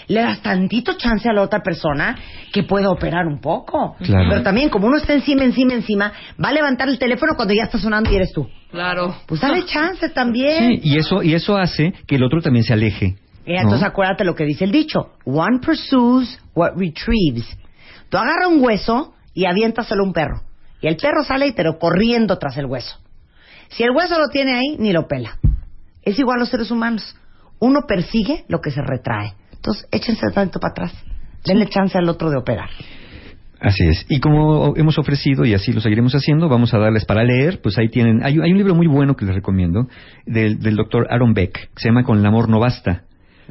le 0.09 0.21
das 0.21 0.41
tantito 0.41 0.97
chance 0.97 1.29
a 1.29 1.33
la 1.33 1.43
otra 1.43 1.61
persona 1.61 2.17
que 2.51 2.63
pueda 2.63 2.89
operar 2.89 3.27
un 3.27 3.39
poco. 3.39 3.95
Claro. 3.99 4.29
Pero 4.29 4.43
también, 4.43 4.69
como 4.69 4.87
uno 4.87 4.97
está 4.97 5.13
encima, 5.13 5.43
encima, 5.43 5.73
encima, 5.73 6.11
va 6.43 6.49
a 6.49 6.51
levantar 6.51 6.89
el 6.89 6.97
teléfono 6.97 7.33
cuando 7.35 7.53
ya 7.53 7.63
está 7.63 7.77
sonando 7.77 8.11
y 8.11 8.15
eres 8.15 8.33
tú. 8.33 8.49
Claro. 8.71 9.15
Pues 9.27 9.39
dale 9.39 9.65
chance 9.65 10.09
también. 10.09 10.81
Sí, 10.81 10.89
y 10.89 10.97
eso, 10.97 11.21
y 11.21 11.35
eso 11.35 11.55
hace 11.57 11.93
que 12.07 12.15
el 12.15 12.23
otro 12.23 12.41
también 12.41 12.65
se 12.65 12.73
aleje. 12.73 13.17
Eh, 13.45 13.53
¿no? 13.53 13.61
Entonces 13.61 13.87
acuérdate 13.87 14.23
lo 14.23 14.33
que 14.33 14.45
dice 14.45 14.65
el 14.65 14.71
dicho. 14.71 15.11
One 15.25 15.59
pursues 15.63 16.39
what 16.55 16.71
retrieves. 16.75 17.45
Tú 18.09 18.17
agarra 18.17 18.47
un 18.47 18.63
hueso 18.63 19.13
y 19.35 19.45
aviéntaselo 19.45 20.03
a 20.03 20.07
un 20.07 20.13
perro. 20.13 20.41
Y 20.81 20.87
el 20.87 20.97
perro 20.97 21.23
sale 21.23 21.53
pero 21.55 21.77
corriendo 21.77 22.39
tras 22.39 22.57
el 22.57 22.65
hueso. 22.65 22.97
Si 23.69 23.83
el 23.83 23.91
hueso 23.91 24.17
lo 24.17 24.29
tiene 24.29 24.55
ahí, 24.55 24.75
ni 24.79 24.91
lo 24.91 25.07
pela. 25.07 25.37
Es 26.01 26.17
igual 26.17 26.37
a 26.37 26.39
los 26.39 26.49
seres 26.49 26.71
humanos. 26.71 27.15
Uno 27.59 27.81
persigue 27.87 28.45
lo 28.47 28.59
que 28.59 28.71
se 28.71 28.81
retrae. 28.81 29.33
Entonces, 29.59 29.85
échense 29.91 30.31
tanto 30.33 30.59
para 30.59 30.71
atrás. 30.71 30.93
Denle 31.45 31.67
chance 31.67 31.97
al 31.97 32.07
otro 32.07 32.29
de 32.29 32.37
operar. 32.37 32.69
Así 33.59 33.85
es. 33.85 34.05
Y 34.07 34.19
como 34.19 34.73
hemos 34.77 34.97
ofrecido, 34.97 35.43
y 35.45 35.53
así 35.53 35.73
lo 35.73 35.81
seguiremos 35.81 36.13
haciendo, 36.15 36.47
vamos 36.47 36.73
a 36.73 36.77
darles 36.77 37.03
para 37.03 37.23
leer, 37.23 37.59
pues 37.61 37.77
ahí 37.77 37.89
tienen, 37.89 38.23
hay, 38.23 38.37
hay 38.41 38.51
un 38.51 38.57
libro 38.57 38.73
muy 38.73 38.87
bueno 38.87 39.15
que 39.15 39.25
les 39.25 39.35
recomiendo, 39.35 39.87
del, 40.25 40.59
del 40.59 40.77
doctor 40.77 41.07
Aaron 41.09 41.33
Beck, 41.33 41.53
que 41.53 41.81
se 41.81 41.89
llama 41.89 42.03
Con 42.03 42.19
el 42.19 42.25
amor 42.25 42.49
no 42.49 42.59
basta. 42.59 43.03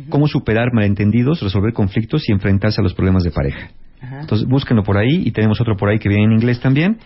Cómo 0.08 0.28
superar 0.28 0.72
malentendidos, 0.72 1.42
resolver 1.42 1.72
conflictos 1.72 2.28
y 2.28 2.32
enfrentarse 2.32 2.80
a 2.80 2.84
los 2.84 2.94
problemas 2.94 3.24
de 3.24 3.32
pareja. 3.32 3.70
Ajá. 4.00 4.20
Entonces, 4.20 4.46
búsquenlo 4.46 4.84
por 4.84 4.96
ahí, 4.96 5.22
y 5.26 5.32
tenemos 5.32 5.60
otro 5.60 5.76
por 5.76 5.88
ahí 5.88 5.98
que 5.98 6.08
viene 6.08 6.24
en 6.24 6.32
inglés 6.32 6.60
también, 6.60 6.98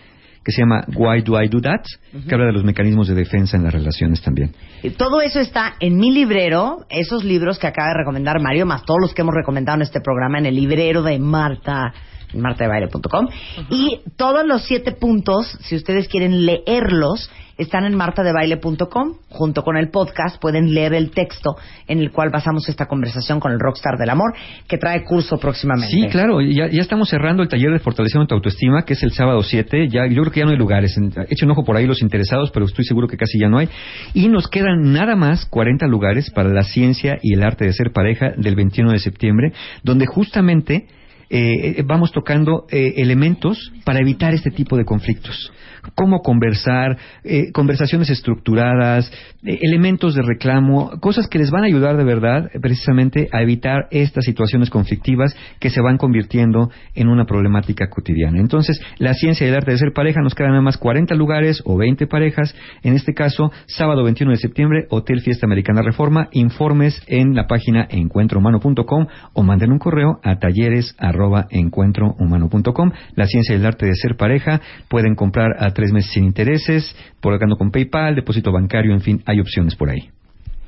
que 0.43 0.51
se 0.51 0.61
llama 0.61 0.85
Why 0.95 1.21
Do 1.21 1.41
I 1.41 1.47
Do 1.47 1.61
That, 1.61 1.83
que 2.27 2.35
habla 2.35 2.47
de 2.47 2.53
los 2.53 2.63
mecanismos 2.63 3.07
de 3.07 3.15
defensa 3.15 3.57
en 3.57 3.63
las 3.63 3.73
relaciones 3.73 4.21
también. 4.21 4.53
Todo 4.97 5.21
eso 5.21 5.39
está 5.39 5.75
en 5.79 5.97
mi 5.97 6.11
librero, 6.11 6.85
esos 6.89 7.23
libros 7.23 7.59
que 7.59 7.67
acaba 7.67 7.89
de 7.89 7.99
recomendar 7.99 8.41
Mario, 8.41 8.65
más 8.65 8.83
todos 8.83 8.99
los 9.01 9.13
que 9.13 9.21
hemos 9.21 9.33
recomendado 9.33 9.77
en 9.77 9.83
este 9.83 10.01
programa, 10.01 10.39
en 10.39 10.45
el 10.45 10.55
librero 10.55 11.01
de 11.01 11.17
Marta, 11.19 11.93
martadebaile.com. 12.35 13.27
Y 13.69 13.99
todos 14.17 14.45
los 14.45 14.63
siete 14.63 14.91
puntos, 14.91 15.47
si 15.61 15.75
ustedes 15.75 16.07
quieren 16.07 16.45
leerlos, 16.45 17.29
están 17.57 17.85
en 17.85 17.95
martadebaile.com. 17.95 19.13
Junto 19.29 19.63
con 19.63 19.77
el 19.77 19.89
podcast 19.89 20.39
pueden 20.41 20.73
leer 20.73 20.93
el 20.93 21.11
texto 21.11 21.55
en 21.87 21.99
el 21.99 22.11
cual 22.11 22.29
basamos 22.31 22.67
esta 22.69 22.87
conversación 22.87 23.39
con 23.39 23.51
el 23.51 23.59
rockstar 23.59 23.97
del 23.97 24.09
amor, 24.09 24.33
que 24.67 24.77
trae 24.77 25.03
curso 25.03 25.37
próximamente. 25.37 25.89
Sí, 25.95 26.07
claro, 26.09 26.41
ya, 26.41 26.67
ya 26.69 26.81
estamos 26.81 27.09
cerrando 27.09 27.43
el 27.43 27.49
taller 27.49 27.71
de 27.71 27.79
fortalecimiento 27.79 28.33
de 28.35 28.39
tu 28.41 28.47
autoestima, 28.47 28.83
que 28.85 28.93
es 28.93 29.03
el 29.03 29.11
sábado 29.11 29.41
7. 29.43 29.87
Ya, 29.89 30.05
yo 30.07 30.21
creo 30.21 30.31
que 30.31 30.39
ya 30.39 30.45
no 30.45 30.51
hay 30.51 30.57
lugares. 30.57 30.97
En- 30.97 31.13
Echen 31.29 31.49
ojo 31.51 31.63
por 31.63 31.77
ahí 31.77 31.85
los 31.85 32.01
interesados, 32.01 32.51
pero 32.51 32.65
estoy 32.65 32.85
seguro 32.85 33.07
que 33.07 33.17
casi 33.17 33.39
ya 33.39 33.49
no 33.49 33.57
hay. 33.59 33.69
Y 34.13 34.29
nos 34.29 34.47
quedan 34.47 34.91
nada 34.93 35.15
más 35.15 35.45
40 35.45 35.87
lugares 35.87 36.31
para 36.31 36.49
la 36.49 36.63
ciencia 36.63 37.17
y 37.21 37.33
el 37.33 37.43
arte 37.43 37.65
de 37.65 37.73
ser 37.73 37.91
pareja 37.91 38.31
del 38.37 38.55
21 38.55 38.91
de 38.91 38.99
septiembre, 38.99 39.53
donde 39.83 40.05
justamente 40.05 40.87
eh, 41.35 41.79
eh, 41.79 41.83
vamos 41.83 42.11
tocando 42.11 42.67
eh, 42.69 42.93
elementos 42.97 43.71
para 43.83 43.99
evitar 43.99 44.35
este 44.35 44.51
tipo 44.51 44.77
de 44.77 44.85
conflictos. 44.85 45.51
Cómo 45.95 46.21
conversar, 46.21 46.97
eh, 47.23 47.51
conversaciones 47.51 48.09
estructuradas, 48.09 49.11
eh, 49.43 49.59
elementos 49.61 50.15
de 50.15 50.21
reclamo, 50.21 50.91
cosas 50.99 51.27
que 51.27 51.39
les 51.39 51.51
van 51.51 51.63
a 51.63 51.67
ayudar 51.67 51.97
de 51.97 52.03
verdad 52.03 52.49
eh, 52.53 52.59
precisamente 52.59 53.27
a 53.31 53.41
evitar 53.41 53.87
estas 53.91 54.25
situaciones 54.25 54.69
conflictivas 54.69 55.35
que 55.59 55.69
se 55.69 55.81
van 55.81 55.97
convirtiendo 55.97 56.69
en 56.95 57.09
una 57.09 57.25
problemática 57.25 57.89
cotidiana. 57.89 58.39
Entonces, 58.39 58.81
la 58.97 59.13
ciencia 59.13 59.45
y 59.45 59.49
el 59.49 59.55
arte 59.55 59.71
de 59.71 59.77
ser 59.77 59.93
pareja 59.93 60.21
nos 60.21 60.35
quedan 60.35 60.51
nada 60.51 60.61
más 60.61 60.77
40 60.77 61.15
lugares 61.15 61.61
o 61.65 61.77
20 61.77 62.07
parejas. 62.07 62.55
En 62.81 62.93
este 62.93 63.13
caso, 63.13 63.51
sábado 63.65 64.03
21 64.03 64.31
de 64.31 64.37
septiembre, 64.37 64.87
Hotel 64.89 65.21
Fiesta 65.21 65.45
Americana 65.45 65.81
Reforma. 65.81 66.29
Informes 66.31 67.01
en 67.07 67.35
la 67.35 67.47
página 67.47 67.87
encuentrohumano.com 67.89 69.07
o 69.33 69.43
manden 69.43 69.71
un 69.71 69.79
correo 69.79 70.19
a 70.23 70.39
talleres 70.39 70.95
arroba 70.97 71.47
encuentrohumano.com. 71.49 72.91
La 73.15 73.25
ciencia 73.27 73.55
y 73.55 73.59
el 73.59 73.65
arte 73.65 73.85
de 73.85 73.95
ser 73.95 74.15
pareja 74.15 74.61
pueden 74.87 75.15
comprar 75.15 75.51
a 75.59 75.72
tres 75.73 75.91
meses 75.91 76.11
sin 76.13 76.23
intereses, 76.25 76.95
pagando 77.21 77.55
con 77.55 77.71
PayPal, 77.71 78.15
depósito 78.15 78.51
bancario, 78.51 78.93
en 78.93 79.01
fin, 79.01 79.23
hay 79.25 79.39
opciones 79.39 79.75
por 79.75 79.89
ahí. 79.89 80.09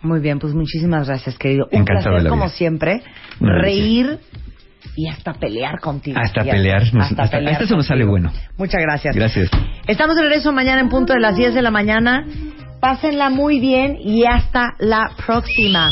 Muy 0.01 0.19
bien, 0.19 0.37
pues 0.39 0.53
muchísimas 0.53 1.07
gracias, 1.07 1.37
querido. 1.37 1.65
Un 1.71 1.79
Encantado 1.81 2.09
placer, 2.11 2.17
de 2.17 2.23
la 2.23 2.29
como 2.29 2.49
siempre, 2.49 3.01
Una 3.39 3.59
reír 3.59 4.19
y 4.95 5.07
hasta 5.07 5.33
pelear 5.33 5.79
contigo. 5.79 6.19
Hasta 6.23 6.43
pelear, 6.43 6.83
nos- 6.93 7.09
hasta 7.09 7.23
hasta- 7.23 7.37
pelear 7.37 7.53
hasta 7.53 7.65
eso 7.65 7.75
nos 7.75 7.87
sale 7.87 8.05
bueno. 8.05 8.31
Muchas 8.57 8.81
gracias. 8.81 9.15
Gracias. 9.15 9.49
Estamos 9.87 10.15
de 10.15 10.21
regreso 10.21 10.51
mañana 10.51 10.79
en 10.81 10.89
punto 10.89 11.13
de 11.13 11.19
las 11.19 11.35
10 11.35 11.53
de 11.55 11.61
la 11.61 11.71
mañana. 11.71 12.25
Pásenla 12.79 13.29
muy 13.31 13.59
bien 13.59 13.97
y 13.99 14.25
hasta 14.25 14.73
la 14.79 15.09
próxima. 15.25 15.91